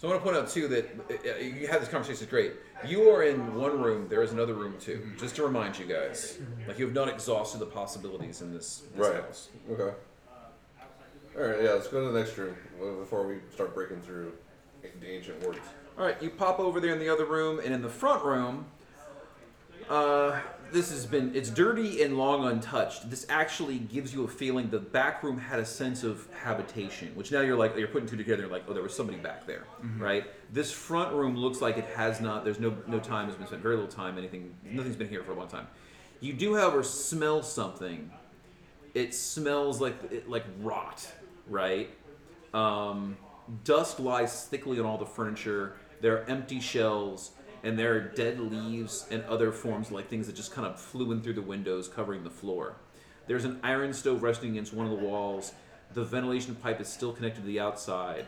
So 0.02 0.08
I 0.08 0.10
want 0.10 0.24
to 0.24 0.30
point 0.32 0.42
out 0.42 0.50
too 0.50 0.66
that 0.66 1.30
uh, 1.32 1.38
you 1.38 1.68
had 1.68 1.80
this 1.80 1.88
conversation. 1.88 2.24
Is 2.24 2.28
great. 2.28 2.54
You 2.84 3.08
are 3.10 3.22
in 3.22 3.54
one 3.54 3.80
room. 3.80 4.08
There 4.08 4.20
is 4.24 4.32
another 4.32 4.52
room 4.52 4.74
too. 4.80 5.12
Just 5.16 5.36
to 5.36 5.44
remind 5.44 5.78
you 5.78 5.86
guys, 5.86 6.40
like 6.66 6.76
you 6.80 6.86
have 6.86 6.94
not 6.94 7.08
exhausted 7.08 7.60
the 7.60 7.66
possibilities 7.66 8.42
in 8.42 8.52
this, 8.52 8.82
this 8.96 9.06
Right. 9.08 9.22
house. 9.22 9.50
Okay. 9.70 9.94
All 11.38 11.42
right. 11.44 11.62
Yeah. 11.62 11.70
Let's 11.74 11.86
go 11.86 12.04
to 12.04 12.12
the 12.12 12.18
next 12.18 12.36
room 12.36 12.56
uh, 12.82 12.98
before 12.98 13.24
we 13.24 13.36
start 13.54 13.74
breaking 13.76 14.00
through 14.00 14.32
the 14.82 15.08
ancient 15.08 15.40
words. 15.46 15.60
All 15.96 16.04
right, 16.04 16.20
you 16.20 16.30
pop 16.30 16.58
over 16.58 16.80
there 16.80 16.92
in 16.92 16.98
the 16.98 17.08
other 17.08 17.24
room, 17.26 17.60
and 17.62 17.72
in 17.72 17.80
the 17.80 17.88
front 17.88 18.24
room, 18.24 18.64
uh, 19.88 20.40
this 20.72 20.90
has 20.90 21.06
been 21.06 21.34
it's 21.34 21.50
dirty 21.50 22.02
and 22.02 22.16
long 22.16 22.46
untouched. 22.46 23.10
This 23.10 23.26
actually 23.28 23.78
gives 23.78 24.12
you 24.14 24.24
a 24.24 24.28
feeling 24.28 24.70
the 24.70 24.78
back 24.78 25.22
room 25.22 25.38
had 25.38 25.58
a 25.58 25.64
sense 25.64 26.02
of 26.02 26.26
habitation, 26.42 27.12
which 27.14 27.30
now 27.30 27.40
you're 27.40 27.56
like 27.56 27.76
you're 27.76 27.88
putting 27.88 28.08
two 28.08 28.16
together, 28.16 28.46
like 28.48 28.64
oh, 28.68 28.72
there 28.72 28.82
was 28.82 28.94
somebody 28.94 29.18
back 29.18 29.46
there, 29.46 29.64
right? 29.98 30.24
This 30.52 30.72
front 30.72 31.12
room 31.14 31.36
looks 31.36 31.60
like 31.60 31.76
it 31.76 31.84
has 31.96 32.20
not. 32.20 32.44
There's 32.44 32.60
no 32.60 32.76
no 32.86 32.98
time 32.98 33.26
has 33.26 33.36
been 33.36 33.46
spent, 33.46 33.62
very 33.62 33.76
little 33.76 33.90
time. 33.90 34.18
Anything, 34.18 34.54
nothing's 34.64 34.96
been 34.96 35.08
here 35.08 35.22
for 35.22 35.32
a 35.32 35.34
long 35.34 35.48
time. 35.48 35.66
You 36.20 36.32
do, 36.32 36.56
however, 36.56 36.82
smell 36.82 37.42
something. 37.42 38.10
It 38.94 39.14
smells 39.14 39.80
like 39.80 39.96
it, 40.10 40.28
like 40.28 40.44
rot, 40.60 41.06
right? 41.48 41.90
Um, 42.54 43.16
dust 43.64 44.00
lies 44.00 44.44
thickly 44.44 44.78
on 44.78 44.86
all 44.86 44.98
the 44.98 45.06
furniture. 45.06 45.76
There 46.00 46.18
are 46.18 46.24
empty 46.28 46.60
shelves, 46.60 47.32
and 47.62 47.78
there 47.78 47.94
are 47.94 48.00
dead 48.00 48.40
leaves 48.40 49.06
and 49.10 49.22
other 49.24 49.52
forms 49.52 49.90
like 49.90 50.08
things 50.08 50.26
that 50.26 50.36
just 50.36 50.52
kind 50.52 50.66
of 50.66 50.80
flew 50.80 51.12
in 51.12 51.22
through 51.22 51.34
the 51.34 51.42
windows, 51.42 51.88
covering 51.88 52.24
the 52.24 52.30
floor. 52.30 52.76
There's 53.26 53.44
an 53.44 53.60
iron 53.62 53.92
stove 53.92 54.22
resting 54.22 54.50
against 54.50 54.74
one 54.74 54.86
of 54.86 54.98
the 54.98 55.04
walls. 55.04 55.52
The 55.94 56.04
ventilation 56.04 56.54
pipe 56.56 56.80
is 56.80 56.88
still 56.88 57.12
connected 57.12 57.42
to 57.42 57.46
the 57.46 57.60
outside. 57.60 58.26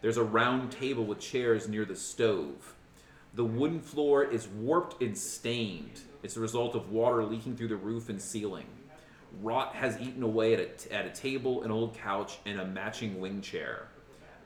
There's 0.00 0.16
a 0.16 0.22
round 0.22 0.70
table 0.70 1.04
with 1.04 1.18
chairs 1.18 1.68
near 1.68 1.84
the 1.84 1.96
stove. 1.96 2.74
The 3.34 3.44
wooden 3.44 3.80
floor 3.80 4.24
is 4.24 4.46
warped 4.48 5.02
and 5.02 5.16
stained. 5.16 6.00
It's 6.22 6.36
a 6.36 6.40
result 6.40 6.74
of 6.74 6.90
water 6.90 7.24
leaking 7.24 7.56
through 7.56 7.68
the 7.68 7.76
roof 7.76 8.08
and 8.08 8.20
ceiling. 8.20 8.66
Rot 9.42 9.74
has 9.74 10.00
eaten 10.00 10.22
away 10.22 10.54
at 10.54 10.60
a, 10.60 10.94
at 10.94 11.06
a 11.06 11.10
table, 11.10 11.62
an 11.62 11.70
old 11.70 11.94
couch, 11.94 12.38
and 12.46 12.60
a 12.60 12.64
matching 12.64 13.20
wing 13.20 13.40
chair. 13.40 13.88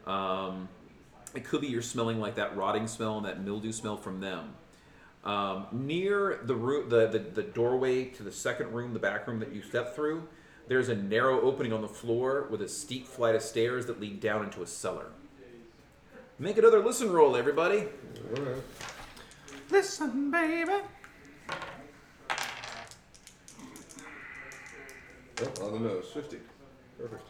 Um, 0.06 0.68
it 1.34 1.44
could 1.44 1.60
be 1.60 1.66
you're 1.68 1.82
smelling 1.82 2.20
like 2.20 2.34
that 2.36 2.56
rotting 2.56 2.86
smell 2.86 3.16
and 3.16 3.26
that 3.26 3.42
mildew 3.42 3.72
smell 3.72 3.96
from 3.96 4.20
them. 4.20 4.54
Um, 5.24 5.66
near 5.70 6.40
the, 6.42 6.54
roo- 6.54 6.88
the, 6.88 7.06
the 7.06 7.18
the 7.20 7.42
doorway 7.44 8.04
to 8.06 8.22
the 8.24 8.32
second 8.32 8.72
room, 8.72 8.92
the 8.92 8.98
back 8.98 9.26
room 9.28 9.38
that 9.40 9.52
you 9.52 9.62
step 9.62 9.94
through, 9.94 10.26
there's 10.68 10.88
a 10.88 10.96
narrow 10.96 11.40
opening 11.42 11.72
on 11.72 11.80
the 11.80 11.88
floor 11.88 12.48
with 12.50 12.60
a 12.62 12.68
steep 12.68 13.06
flight 13.06 13.34
of 13.36 13.42
stairs 13.42 13.86
that 13.86 14.00
lead 14.00 14.20
down 14.20 14.42
into 14.44 14.62
a 14.62 14.66
cellar. 14.66 15.06
Make 16.40 16.58
another 16.58 16.80
listen 16.84 17.12
roll, 17.12 17.36
everybody. 17.36 17.84
All 18.36 18.42
right. 18.42 18.62
Listen, 19.70 20.30
baby. 20.30 20.72
Oh, 25.40 25.66
on 25.66 25.72
the 25.74 25.88
nose, 25.88 26.10
fifty. 26.12 26.38
Perfect. 26.98 27.22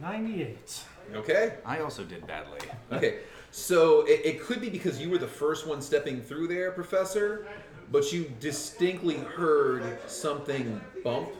98. 0.00 0.80
Okay. 1.14 1.54
I 1.64 1.78
also 1.80 2.02
did 2.04 2.26
badly. 2.26 2.58
Okay, 2.90 3.18
so 3.56 4.00
it, 4.00 4.20
it 4.24 4.40
could 4.40 4.60
be 4.60 4.68
because 4.68 5.00
you 5.00 5.08
were 5.08 5.16
the 5.16 5.28
first 5.28 5.64
one 5.64 5.80
stepping 5.80 6.20
through 6.20 6.48
there, 6.48 6.72
Professor, 6.72 7.46
but 7.92 8.12
you 8.12 8.28
distinctly 8.40 9.18
heard 9.18 9.96
something 10.10 10.80
bump 11.04 11.30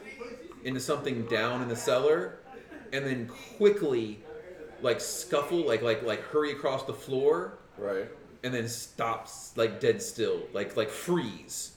into 0.62 0.78
something 0.78 1.26
down 1.26 1.60
in 1.60 1.66
the 1.66 1.74
cellar, 1.74 2.38
and 2.92 3.04
then 3.04 3.26
quickly, 3.56 4.22
like 4.80 5.00
scuffle, 5.00 5.66
like 5.66 5.82
like 5.82 6.04
like 6.04 6.20
hurry 6.22 6.52
across 6.52 6.84
the 6.84 6.94
floor, 6.94 7.58
Right. 7.76 8.08
and 8.44 8.54
then 8.54 8.68
stops 8.68 9.52
like 9.56 9.80
dead 9.80 10.00
still, 10.00 10.44
like 10.52 10.76
like 10.76 10.90
freeze. 10.90 11.72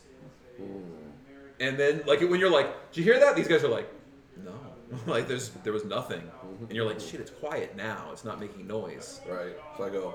Hmm. 0.57 0.83
And 1.59 1.79
then 1.79 2.03
like 2.05 2.21
when 2.21 2.39
you're 2.39 2.51
like, 2.51 2.91
did 2.91 3.03
you 3.03 3.11
hear 3.11 3.19
that? 3.19 3.35
These 3.35 3.47
guys 3.47 3.63
are 3.63 3.69
like, 3.69 3.91
no, 4.45 4.53
like 5.11 5.27
there's 5.27 5.49
there 5.63 5.73
was 5.73 5.83
nothing, 5.83 6.21
mm-hmm. 6.21 6.65
and 6.65 6.73
you're 6.73 6.85
like, 6.85 6.99
shit, 6.99 7.21
it's 7.21 7.31
quiet 7.31 7.75
now. 7.75 8.09
It's 8.11 8.23
not 8.23 8.39
making 8.39 8.67
noise. 8.67 9.19
Right. 9.27 9.55
So 9.77 9.83
I 9.83 9.89
go. 9.89 10.13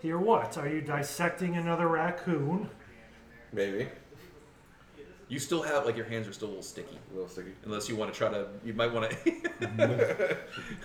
Here, 0.00 0.18
what? 0.18 0.58
Are 0.58 0.68
you 0.68 0.80
dissecting 0.80 1.56
another 1.56 1.86
raccoon? 1.86 2.68
Maybe. 3.52 3.88
You 5.28 5.38
still 5.38 5.62
have 5.62 5.86
like 5.86 5.96
your 5.96 6.06
hands 6.06 6.26
are 6.28 6.32
still 6.32 6.48
a 6.48 6.50
little 6.50 6.62
sticky, 6.62 6.98
A 7.10 7.14
little 7.14 7.28
sticky. 7.28 7.52
unless 7.64 7.88
you 7.88 7.96
want 7.96 8.12
to 8.12 8.18
try 8.18 8.28
to. 8.30 8.48
You 8.64 8.74
might 8.74 8.92
want 8.92 9.10
to. 9.10 9.16
you 9.30 9.36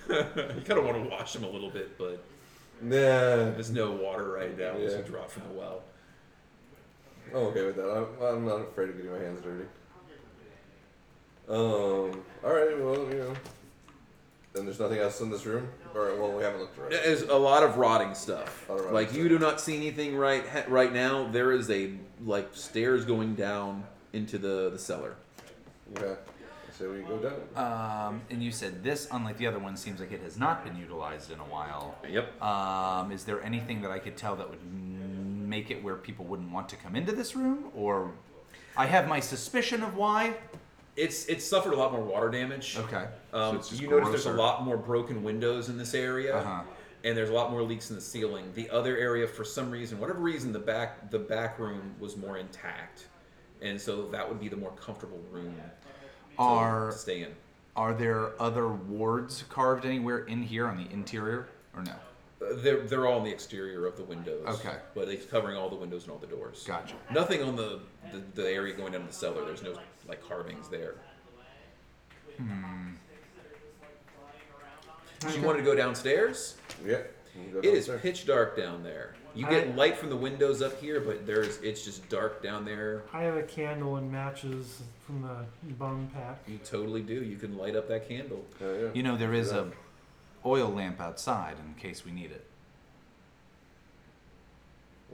kind 0.08 0.80
of 0.80 0.86
want 0.86 1.04
to 1.04 1.10
wash 1.10 1.34
them 1.34 1.44
a 1.44 1.50
little 1.50 1.70
bit, 1.70 1.98
but 1.98 2.24
Nah. 2.80 2.92
there's 3.52 3.72
no 3.72 3.92
water 3.92 4.30
right 4.32 4.56
now 4.58 4.76
unless 4.76 4.92
Yeah. 4.94 4.98
you 5.00 5.04
draw 5.04 5.26
from 5.26 5.44
the 5.50 5.54
well. 5.60 5.82
I'm 7.32 7.38
okay 7.38 7.66
with 7.66 7.76
that. 7.76 7.90
I'm, 7.92 8.08
I'm 8.26 8.46
not 8.46 8.62
afraid 8.62 8.90
of 8.90 8.96
getting 8.98 9.12
my 9.12 9.18
hands 9.20 9.42
dirty. 9.42 9.66
Um. 11.50 12.24
All 12.44 12.54
right. 12.54 12.80
Well, 12.80 13.10
you 13.10 13.18
know. 13.20 13.34
And 14.58 14.68
there's 14.68 14.80
nothing 14.80 15.00
else 15.00 15.22
in 15.22 15.30
this 15.30 15.46
room, 15.46 15.68
or 15.94 16.16
well, 16.16 16.32
we 16.32 16.44
haven't 16.44 16.62
looked 16.62 16.78
around. 16.78 16.92
There's 16.92 17.24
a 17.24 17.36
lot 17.36 17.64
of 17.64 17.78
rotting 17.78 18.14
stuff. 18.16 18.68
A 18.68 18.72
lot 18.72 18.80
of 18.80 18.86
rotting 18.86 18.96
like 18.96 19.14
you 19.14 19.30
do 19.30 19.40
not 19.40 19.62
see 19.62 19.76
anything 19.76 20.16
right 20.16 20.46
ha- 20.48 20.66
right 20.68 20.92
now. 20.92 21.28
There 21.28 21.52
is 21.52 21.70
a 21.70 21.92
like 22.26 22.50
stairs 22.54 23.06
going 23.06 23.36
down 23.36 23.84
into 24.14 24.38
the 24.38 24.70
the 24.70 24.80
cellar. 24.80 25.16
Okay. 25.98 26.14
I 26.14 26.74
say 26.78 26.88
we 26.88 27.00
go 27.02 27.18
down. 27.18 27.40
Um, 27.56 28.22
and 28.30 28.44
you 28.44 28.52
said 28.52 28.84
this, 28.84 29.08
unlike 29.12 29.38
the 29.38 29.48
other 29.48 29.60
one, 29.60 29.78
seems 29.78 30.00
like 30.00 30.12
it 30.12 30.22
has 30.22 30.38
not 30.38 30.64
been 30.66 30.76
utilized 30.76 31.32
in 31.32 31.40
a 31.40 31.44
while. 31.46 31.96
Yep. 32.08 32.42
Um, 32.42 33.12
is 33.12 33.24
there 33.24 33.42
anything 33.44 33.82
that 33.82 33.92
I 33.92 34.00
could 34.00 34.18
tell 34.18 34.36
that 34.36 34.50
would 34.50 34.60
m- 34.60 35.48
make 35.48 35.72
it 35.72 35.82
where 35.84 35.96
people 35.96 36.26
wouldn't 36.26 36.52
want 36.52 36.68
to 36.70 36.76
come 36.76 36.96
into 36.96 37.14
this 37.14 37.36
room? 37.36 37.72
Or 37.76 38.12
I 38.76 38.86
have 38.86 39.08
my 39.08 39.20
suspicion 39.20 39.82
of 39.82 39.96
why. 39.96 40.36
It's 40.98 41.26
it's 41.28 41.46
suffered 41.46 41.74
a 41.74 41.78
lot 41.78 41.92
more 41.94 42.02
water 42.02 42.30
damage. 42.30 42.76
Okay. 42.78 43.06
Um, 43.32 43.62
So 43.62 43.76
you 43.76 43.88
notice 43.90 44.10
there's 44.10 44.26
a 44.26 44.32
lot 44.34 44.64
more 44.64 44.78
broken 44.78 45.24
windows 45.24 45.70
in 45.70 45.78
this 45.78 45.94
area, 45.94 46.36
Uh-huh. 46.38 46.64
and 47.04 47.16
there's 47.16 47.30
a 47.30 47.34
lot 47.34 47.52
more 47.52 47.62
leaks 47.62 47.90
in 47.92 47.96
the 47.96 48.02
ceiling. 48.02 48.52
The 48.56 48.70
other 48.72 48.98
area, 48.98 49.28
for 49.28 49.44
some 49.44 49.70
reason, 49.72 50.00
whatever 50.00 50.20
reason, 50.20 50.52
the 50.52 50.60
back 50.60 51.12
the 51.12 51.20
back 51.20 51.60
room 51.60 51.94
was 52.00 52.18
more 52.18 52.38
intact, 52.38 53.06
and 53.62 53.80
so 53.80 54.08
that 54.08 54.28
would 54.28 54.40
be 54.40 54.50
the 54.50 54.58
more 54.58 54.72
comfortable 54.72 55.22
room 55.32 55.56
to, 55.56 56.42
Are 56.42 56.92
to 56.92 56.98
stay 56.98 57.22
in. 57.22 57.36
are 57.76 57.94
there 57.94 58.40
other 58.42 58.68
wards 58.68 59.44
carved 59.50 59.86
anywhere 59.86 60.20
in 60.26 60.42
here 60.42 60.68
on 60.68 60.78
the 60.78 60.92
interior, 60.92 61.48
or 61.76 61.84
no? 61.84 61.94
They're 62.40 62.82
they're 62.82 63.08
all 63.08 63.18
on 63.20 63.24
the 63.24 63.32
exterior 63.32 63.86
of 63.88 63.98
the 63.98 64.04
windows. 64.04 64.46
Okay. 64.48 64.76
but 64.94 65.08
it's 65.10 65.26
covering 65.26 65.58
all 65.58 65.70
the 65.70 65.76
windows 65.76 66.04
and 66.04 66.12
all 66.12 66.20
the 66.20 66.28
doors. 66.28 66.64
Gotcha. 66.68 66.94
Nothing 67.12 67.42
on 67.44 67.56
the, 67.56 67.80
the 68.12 68.22
the 68.42 68.50
area 68.52 68.74
going 68.76 68.92
down 68.92 69.02
to 69.02 69.08
the 69.08 69.14
cellar. 69.14 69.44
There's 69.46 69.64
no 69.64 69.74
like 70.08 70.22
carvings 70.28 70.68
there. 70.70 70.96
Hmm. 72.38 72.92
You 75.34 75.42
wanted 75.42 75.60
to 75.60 75.64
go 75.66 75.74
downstairs? 75.76 76.58
Yeah. 76.86 77.00
go 77.52 77.60
It 77.60 77.66
is 77.66 77.88
downstairs. 77.88 78.02
pitch 78.02 78.26
dark 78.28 78.56
down 78.56 78.84
there. 78.84 79.16
You 79.34 79.48
get 79.48 79.76
light 79.76 79.96
from 79.98 80.10
the 80.10 80.16
windows 80.16 80.62
up 80.64 80.80
here, 80.82 81.00
but 81.00 81.26
there's 81.28 81.58
it's 81.60 81.84
just 81.86 82.08
dark 82.10 82.42
down 82.42 82.66
there. 82.66 83.04
I 83.14 83.22
have 83.24 83.36
a 83.36 83.44
candle 83.44 83.98
and 83.98 84.12
matches 84.12 84.82
from 85.06 85.22
the 85.22 85.74
bone 85.74 86.10
pack. 86.14 86.40
You 86.48 86.58
totally 86.60 87.02
do. 87.02 87.24
You 87.24 87.38
can 87.38 87.58
light 87.58 87.76
up 87.76 87.88
that 87.90 88.08
candle. 88.08 88.46
Yeah. 88.62 88.90
You 88.94 89.04
know 89.04 89.16
there 89.18 89.34
is 89.34 89.52
Yeah. 89.52 89.60
a 89.60 89.66
oil 90.46 90.70
lamp 90.70 91.00
outside 91.02 91.56
in 91.66 91.74
case 91.76 92.06
we 92.06 92.12
need 92.12 92.32
it. 92.32 92.46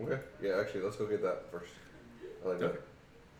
Okay. 0.01 0.19
Yeah. 0.41 0.59
Actually, 0.59 0.81
let's 0.81 0.95
go 0.95 1.05
get 1.05 1.21
that 1.21 1.51
first. 1.51 1.71
I 2.45 2.49
like 2.49 2.59
that. 2.59 2.81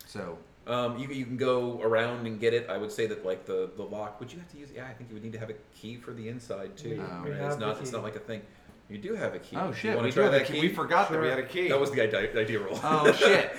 So 0.06 0.38
Um, 0.68 0.98
you, 0.98 1.08
you 1.10 1.26
can 1.26 1.38
go 1.38 1.82
around 1.82 2.26
and 2.28 2.40
get 2.40 2.54
it. 2.54 2.70
I 2.70 2.78
would 2.78 2.92
say 2.92 3.08
that 3.08 3.26
like 3.26 3.46
the, 3.46 3.72
the 3.76 3.84
lock. 3.84 4.20
Would 4.20 4.32
you 4.32 4.40
have 4.40 4.50
to 4.52 4.58
use? 4.58 4.70
Yeah, 4.74 4.86
I 4.90 4.94
think 4.94 5.10
you 5.10 5.16
would 5.16 5.24
need 5.24 5.34
to 5.34 5.40
have 5.40 5.50
a 5.50 5.56
key 5.76 5.98
for 5.98 6.12
the 6.12 6.30
inside 6.30 6.78
too. 6.78 6.90
We- 6.90 6.96
we 6.96 7.02
Right, 7.02 7.40
have 7.40 7.48
It's 7.48 7.56
the 7.56 7.66
not 7.66 7.82
it's 7.82 7.90
key. 7.90 7.96
not 7.96 8.04
like 8.04 8.16
a 8.16 8.20
thing. 8.20 8.42
You 8.90 8.98
do 8.98 9.16
have 9.16 9.34
a 9.34 9.40
key. 9.40 9.56
Oh 9.56 9.70
You 9.70 9.74
shit! 9.74 9.96
wanna 9.96 10.08
We, 10.10 10.12
try 10.12 10.26
do 10.26 10.32
that 10.32 10.40
have 10.42 10.50
a 10.50 10.52
key? 10.54 10.60
key. 10.62 10.68
we 10.68 10.74
forgot 10.74 11.10
that 11.10 11.20
we 11.20 11.26
Sure. 11.28 11.36
had 11.36 11.44
a 11.44 11.48
key. 11.48 11.70
That 11.70 11.80
was 11.80 11.90
the 11.92 12.02
idea, 12.02 12.40
idea 12.40 12.60
roll. 12.60 12.80
oh 12.84 13.12
shit! 13.14 13.52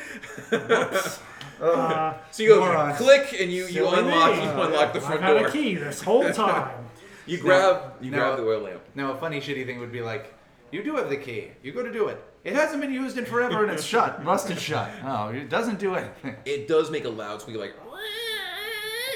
Uh, 1.63 2.15
so 2.33 2.43
you 2.43 2.49
go 2.49 2.61
Morons. 2.61 2.97
click 2.99 3.33
and 3.39 3.49
you, 3.51 3.63
you 3.67 3.85
Silly 3.85 3.99
unlock 4.01 4.33
me. 4.37 4.43
you 4.43 4.49
unlock 4.51 4.93
the 4.93 4.99
I've 4.99 5.05
front 5.05 5.23
had 5.23 5.39
door. 5.39 5.47
a 5.47 5.51
key 5.53 5.77
this 5.77 6.03
whole 6.03 6.29
time. 6.33 6.85
You 7.27 7.39
grab 7.39 7.95
you 8.01 8.11
no. 8.11 8.19
grab 8.19 8.37
the 8.39 8.45
oil 8.45 8.61
lamp. 8.61 8.83
Now 8.95 9.13
a 9.13 9.17
funny 9.17 9.41
shitty 9.41 9.65
thing 9.67 9.79
would 9.81 9.93
be 9.93 10.03
like, 10.03 10.35
you 10.71 10.83
do 10.83 10.97
have 10.97 11.09
the 11.09 11.17
key. 11.17 11.49
You 11.63 11.73
go 11.73 11.83
to 11.83 11.93
do 11.93 12.09
it. 12.09 12.23
It 12.45 12.55
hasn't 12.55 12.83
been 12.83 12.93
used 12.93 13.17
in 13.17 13.25
forever 13.25 13.65
and 13.65 13.73
it's 13.73 13.85
shut, 13.85 14.23
busted 14.25 14.59
shut. 14.59 14.91
Oh, 15.05 15.29
it 15.29 15.49
doesn't 15.49 15.79
do 15.79 15.95
anything. 15.95 16.37
It 16.45 16.69
does 16.69 16.91
make 16.91 17.05
a 17.05 17.09
loud 17.09 17.41
squeak 17.41 17.57
like 17.57 17.75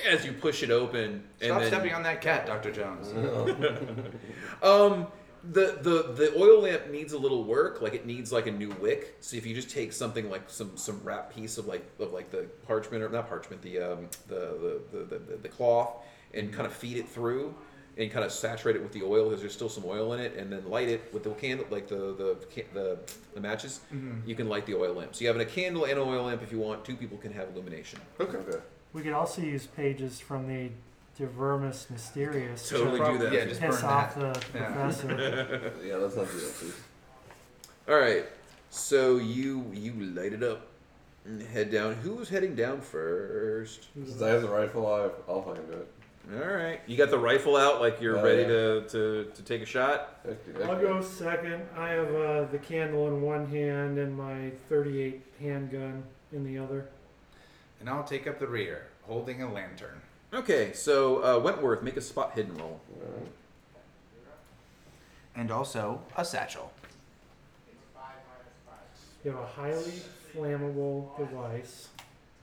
as 0.08 0.24
you 0.24 0.32
push 0.32 0.62
it 0.62 0.70
open. 0.70 1.24
And 1.40 1.50
Stop 1.50 1.60
then, 1.60 1.68
stepping 1.68 1.94
on 1.94 2.02
that 2.04 2.20
cat, 2.20 2.46
Dr. 2.46 2.72
Jones. 2.72 3.12
Um, 4.60 5.06
the 5.52 5.78
the 5.82 6.14
the 6.14 6.36
oil 6.36 6.62
lamp 6.62 6.90
needs 6.90 7.12
a 7.12 7.18
little 7.18 7.44
work. 7.44 7.80
Like 7.80 7.94
it 7.94 8.06
needs 8.06 8.32
like 8.32 8.48
a 8.48 8.50
new 8.50 8.70
wick. 8.80 9.18
So 9.20 9.36
if 9.36 9.46
you 9.46 9.54
just 9.54 9.70
take 9.70 9.92
something 9.92 10.28
like 10.28 10.50
some 10.50 10.76
some 10.76 11.00
wrap 11.04 11.32
piece 11.32 11.58
of 11.58 11.66
like 11.66 11.88
of 12.00 12.12
like 12.12 12.32
the 12.32 12.48
parchment 12.66 13.04
or 13.04 13.08
not 13.08 13.28
parchment, 13.28 13.62
the 13.62 13.78
um 13.78 14.08
the 14.26 14.80
the 14.90 14.98
the, 14.98 15.18
the, 15.18 15.36
the 15.36 15.48
cloth, 15.48 16.02
and 16.34 16.52
kind 16.52 16.66
of 16.66 16.72
feed 16.72 16.96
it 16.96 17.08
through. 17.08 17.54
And 17.98 18.10
kind 18.12 18.24
of 18.24 18.30
saturate 18.30 18.76
it 18.76 18.82
with 18.82 18.92
the 18.92 19.02
oil 19.02 19.24
because 19.24 19.40
there's 19.40 19.52
still 19.52 19.68
some 19.68 19.84
oil 19.84 20.12
in 20.12 20.20
it, 20.20 20.36
and 20.36 20.52
then 20.52 20.70
light 20.70 20.88
it 20.88 21.12
with 21.12 21.24
the 21.24 21.30
candle, 21.30 21.66
like 21.68 21.88
the 21.88 21.96
the 21.96 22.36
the, 22.72 22.98
the 23.34 23.40
matches. 23.40 23.80
Mm-hmm. 23.92 24.28
You 24.28 24.36
can 24.36 24.48
light 24.48 24.66
the 24.66 24.76
oil 24.76 24.94
lamp. 24.94 25.16
So 25.16 25.22
you 25.22 25.26
have 25.28 25.36
a 25.36 25.44
candle 25.44 25.82
and 25.84 25.92
an 25.92 25.98
oil 25.98 26.22
lamp 26.24 26.42
if 26.42 26.52
you 26.52 26.58
want. 26.60 26.84
Two 26.84 26.94
people 26.94 27.18
can 27.18 27.32
have 27.32 27.48
illumination. 27.48 27.98
Okay. 28.20 28.36
okay. 28.38 28.58
We 28.92 29.02
could 29.02 29.12
also 29.12 29.42
use 29.42 29.66
pages 29.66 30.20
from 30.20 30.46
the 30.46 30.70
De 31.18 31.26
Vermis 31.26 31.88
Mysteriis 31.92 32.68
Totally 32.70 33.00
to 33.00 33.04
do 33.12 33.18
that. 33.18 33.32
Yeah, 33.32 33.44
just 33.46 33.60
piss 33.60 33.80
burn 33.80 33.90
off 33.90 34.14
that. 34.14 34.34
the 34.52 34.58
Yeah. 34.58 34.64
professor. 34.72 35.72
Yeah, 35.84 35.96
let's 35.96 36.14
not 36.14 36.30
do 36.30 36.38
that, 36.38 36.54
please. 36.54 36.80
All 37.88 37.96
right. 37.98 38.26
So 38.70 39.16
you 39.16 39.70
you 39.74 39.92
light 40.14 40.32
it 40.32 40.44
up 40.44 40.68
and 41.24 41.42
head 41.42 41.72
down. 41.72 41.94
Who's 41.94 42.28
heading 42.28 42.54
down 42.54 42.80
first? 42.80 43.88
Since 43.94 44.22
I 44.22 44.28
have 44.28 44.42
the 44.42 44.48
rifle, 44.48 44.86
I'll, 44.86 45.12
I'll 45.28 45.42
fucking 45.42 45.66
do 45.66 45.72
it. 45.72 45.88
All 46.30 46.46
right. 46.46 46.80
You 46.86 46.96
got 46.96 47.10
the 47.10 47.18
rifle 47.18 47.56
out, 47.56 47.80
like 47.80 48.00
you're 48.02 48.18
Oh, 48.18 48.22
ready 48.22 48.42
yeah. 48.42 48.48
to, 48.48 48.84
to, 48.90 49.30
to 49.34 49.42
take 49.42 49.62
a 49.62 49.66
shot. 49.66 50.20
Heck, 50.26 50.58
heck 50.58 50.68
I'll 50.68 50.78
go 50.78 51.00
second. 51.00 51.62
I 51.76 51.88
have 51.90 52.14
uh, 52.14 52.44
the 52.52 52.58
candle 52.58 53.08
in 53.08 53.22
one 53.22 53.46
hand 53.46 53.98
and 53.98 54.16
my 54.16 54.50
38 54.68 55.22
handgun 55.40 56.02
in 56.32 56.44
the 56.44 56.58
other. 56.62 56.86
And 57.80 57.88
I'll 57.88 58.04
take 58.04 58.26
up 58.26 58.38
the 58.38 58.46
rear, 58.46 58.88
holding 59.02 59.42
a 59.42 59.50
lantern. 59.50 60.02
Okay. 60.34 60.72
So 60.74 61.24
uh, 61.24 61.40
Wentworth, 61.40 61.82
make 61.82 61.96
a 61.96 62.02
spot 62.02 62.32
hidden 62.34 62.56
roll. 62.58 62.80
Alright. 63.00 63.28
And 65.34 65.50
also 65.50 66.02
a 66.16 66.24
satchel. 66.24 66.72
You 69.24 69.30
have 69.32 69.40
a 69.40 69.46
highly 69.46 70.02
flammable 70.34 71.16
device 71.16 71.88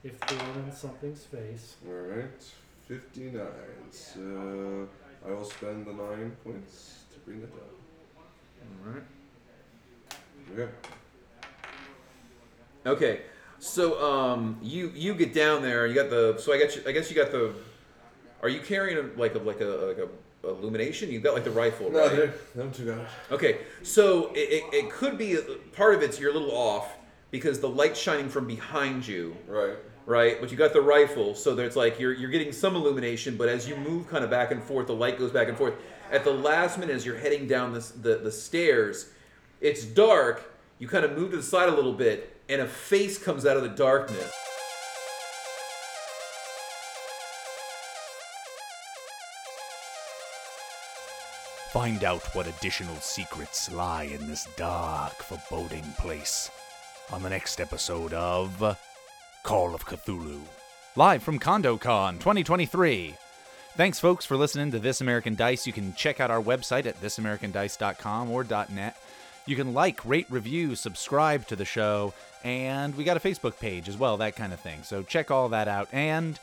if 0.02 0.18
thrown 0.18 0.64
in 0.66 0.72
something's 0.74 1.22
face. 1.24 1.76
Alright. 1.88 2.50
59. 2.86 3.42
So 3.90 4.88
I 5.26 5.30
will 5.30 5.44
spend 5.44 5.86
the 5.86 5.92
9 5.92 6.36
points 6.44 7.04
to 7.12 7.18
bring 7.20 7.40
that 7.40 7.50
down. 7.50 7.62
All 8.86 8.92
right. 8.92 9.02
Okay. 10.54 10.72
Okay. 12.86 13.20
So 13.58 14.00
um, 14.04 14.58
you 14.62 14.92
you 14.94 15.14
get 15.14 15.32
down 15.34 15.62
there. 15.62 15.86
You 15.86 15.94
got 15.94 16.10
the. 16.10 16.36
So 16.38 16.52
I 16.52 16.58
guess 16.58 16.76
you, 16.76 16.82
I 16.86 16.92
guess 16.92 17.10
you 17.10 17.16
got 17.16 17.32
the. 17.32 17.52
Are 18.42 18.48
you 18.48 18.60
carrying 18.60 18.98
a, 18.98 19.18
like 19.18 19.34
a 19.34 19.38
like 19.38 19.60
a 19.60 19.64
like 19.64 19.98
a 19.98 20.48
illumination? 20.48 21.10
You 21.10 21.20
got 21.20 21.34
like 21.34 21.44
the 21.44 21.50
rifle, 21.50 21.90
No, 21.90 22.06
right? 22.06 22.54
them 22.54 22.70
two 22.70 22.84
got 22.84 22.98
it. 22.98 23.06
Okay, 23.32 23.58
so 23.82 24.30
it, 24.34 24.38
it, 24.38 24.64
it 24.74 24.90
could 24.90 25.16
be 25.18 25.36
part 25.72 25.94
of 25.94 26.02
it's 26.02 26.20
you're 26.20 26.30
a 26.30 26.34
little 26.34 26.54
off 26.56 26.92
because 27.30 27.58
the 27.60 27.68
light's 27.68 27.98
shining 27.98 28.28
from 28.28 28.46
behind 28.46 29.08
you, 29.08 29.36
Right. 29.48 29.76
Right? 30.06 30.40
But 30.40 30.50
you 30.50 30.56
got 30.56 30.72
the 30.72 30.80
rifle, 30.80 31.34
so 31.34 31.54
there's 31.54 31.76
like 31.76 32.00
you're 32.00 32.14
you're 32.14 32.30
getting 32.30 32.52
some 32.52 32.76
illumination, 32.76 33.36
but 33.36 33.48
as 33.48 33.68
you 33.68 33.76
move 33.76 34.08
kind 34.08 34.24
of 34.24 34.30
back 34.30 34.52
and 34.52 34.62
forth, 34.62 34.86
the 34.86 34.94
light 34.94 35.18
goes 35.18 35.32
back 35.32 35.48
and 35.48 35.58
forth. 35.58 35.74
At 36.10 36.24
the 36.24 36.32
last 36.32 36.78
minute, 36.78 36.94
as 36.94 37.04
you're 37.04 37.18
heading 37.18 37.46
down 37.46 37.74
this, 37.74 37.90
the 37.90 38.16
the 38.16 38.32
stairs, 38.32 39.10
it's 39.60 39.84
dark. 39.84 40.52
You 40.78 40.88
kind 40.88 41.04
of 41.04 41.16
move 41.16 41.32
to 41.32 41.36
the 41.36 41.42
side 41.42 41.68
a 41.68 41.74
little 41.74 41.92
bit, 41.92 42.40
and 42.48 42.62
a 42.62 42.66
face 42.66 43.18
comes 43.18 43.44
out 43.44 43.56
of 43.56 43.62
the 43.62 43.70
darkness. 43.70 44.32
Find 51.72 52.04
out 52.04 52.22
what 52.34 52.46
additional 52.46 52.96
secrets 52.96 53.70
lie 53.70 54.04
in 54.04 54.28
this 54.28 54.48
dark, 54.56 55.14
foreboding 55.16 55.84
place 55.98 56.50
on 57.12 57.22
the 57.22 57.28
next 57.28 57.60
episode 57.60 58.14
of 58.14 58.78
Call 59.46 59.76
of 59.76 59.86
Cthulhu, 59.86 60.40
live 60.96 61.22
from 61.22 61.38
CondoCon 61.38 62.14
2023. 62.14 63.14
Thanks, 63.76 64.00
folks, 64.00 64.24
for 64.24 64.36
listening 64.36 64.72
to 64.72 64.80
This 64.80 65.00
American 65.00 65.36
Dice. 65.36 65.68
You 65.68 65.72
can 65.72 65.94
check 65.94 66.18
out 66.18 66.32
our 66.32 66.42
website 66.42 66.84
at 66.84 67.00
thisamericandice.com 67.00 68.28
or 68.28 68.42
.net. 68.42 68.96
You 69.46 69.54
can 69.54 69.72
like, 69.72 70.04
rate, 70.04 70.26
review, 70.30 70.74
subscribe 70.74 71.46
to 71.46 71.54
the 71.54 71.64
show, 71.64 72.12
and 72.42 72.96
we 72.96 73.04
got 73.04 73.16
a 73.16 73.20
Facebook 73.20 73.60
page 73.60 73.88
as 73.88 73.96
well, 73.96 74.16
that 74.16 74.34
kind 74.34 74.52
of 74.52 74.58
thing. 74.58 74.82
So 74.82 75.04
check 75.04 75.30
all 75.30 75.48
that 75.50 75.68
out. 75.68 75.88
And 75.92 76.40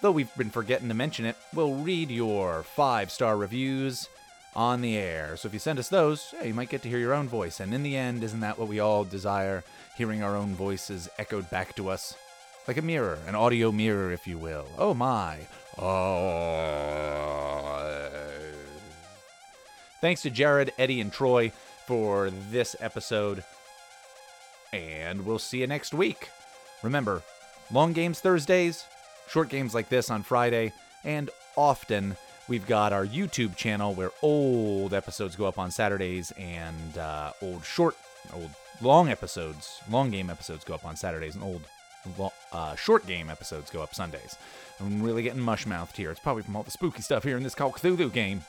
though 0.00 0.12
we've 0.12 0.32
been 0.36 0.50
forgetting 0.50 0.86
to 0.86 0.94
mention 0.94 1.24
it, 1.24 1.34
we'll 1.54 1.74
read 1.74 2.08
your 2.08 2.62
five 2.62 3.10
star 3.10 3.36
reviews 3.36 4.08
on 4.54 4.80
the 4.80 4.96
air. 4.96 5.36
So 5.36 5.48
if 5.48 5.54
you 5.54 5.58
send 5.58 5.80
us 5.80 5.88
those, 5.88 6.32
hey, 6.38 6.46
you 6.46 6.54
might 6.54 6.70
get 6.70 6.82
to 6.82 6.88
hear 6.88 6.98
your 6.98 7.14
own 7.14 7.26
voice. 7.26 7.58
And 7.58 7.74
in 7.74 7.82
the 7.82 7.96
end, 7.96 8.22
isn't 8.22 8.38
that 8.38 8.60
what 8.60 8.68
we 8.68 8.78
all 8.78 9.02
desire? 9.02 9.64
Hearing 9.96 10.22
our 10.22 10.36
own 10.36 10.54
voices 10.54 11.08
echoed 11.18 11.50
back 11.50 11.74
to 11.74 11.88
us? 11.88 12.16
Like 12.66 12.78
a 12.78 12.82
mirror, 12.82 13.18
an 13.26 13.34
audio 13.34 13.70
mirror, 13.70 14.10
if 14.10 14.26
you 14.26 14.38
will. 14.38 14.66
Oh 14.78 14.94
my. 14.94 15.40
Oh. 15.76 16.24
Thanks 20.00 20.22
to 20.22 20.30
Jarad, 20.30 20.70
Eddy, 20.78 21.00
and 21.00 21.12
Troy 21.12 21.52
for 21.86 22.30
this 22.50 22.74
episode. 22.80 23.44
And 24.72 25.26
we'll 25.26 25.38
see 25.38 25.60
you 25.60 25.66
next 25.66 25.94
week. 25.94 26.30
Remember, 26.82 27.22
long 27.70 27.92
games 27.92 28.20
Thursdays, 28.20 28.84
short 29.28 29.48
games 29.48 29.74
like 29.74 29.88
this 29.88 30.10
on 30.10 30.22
Friday, 30.22 30.72
and 31.04 31.30
often 31.56 32.16
we've 32.48 32.66
got 32.66 32.92
our 32.92 33.06
YouTube 33.06 33.56
channel 33.56 33.94
where 33.94 34.10
old 34.22 34.92
episodes 34.92 35.36
go 35.36 35.46
up 35.46 35.58
on 35.58 35.70
Saturdays 35.70 36.32
and 36.38 36.98
uh, 36.98 37.32
old 37.40 37.64
short, 37.64 37.96
old 38.34 38.50
long 38.82 39.08
episodes, 39.08 39.80
long 39.90 40.10
game 40.10 40.30
episodes 40.30 40.64
go 40.64 40.74
up 40.74 40.84
on 40.84 40.96
Saturdays, 40.96 41.34
and 41.34 41.44
old 41.44 41.62
uh, 42.52 42.74
short 42.76 43.06
game 43.06 43.30
episodes 43.30 43.70
go 43.70 43.82
up 43.82 43.94
Sundays. 43.94 44.36
I'm 44.80 45.02
really 45.02 45.22
getting 45.22 45.40
mush 45.40 45.66
mouthed 45.66 45.96
here. 45.96 46.10
It's 46.10 46.20
probably 46.20 46.42
from 46.42 46.56
all 46.56 46.62
the 46.62 46.70
spooky 46.70 47.02
stuff 47.02 47.24
here 47.24 47.36
in 47.36 47.42
this 47.42 47.54
Call 47.54 47.72
Cthulhu 47.72 48.12
game. 48.12 48.42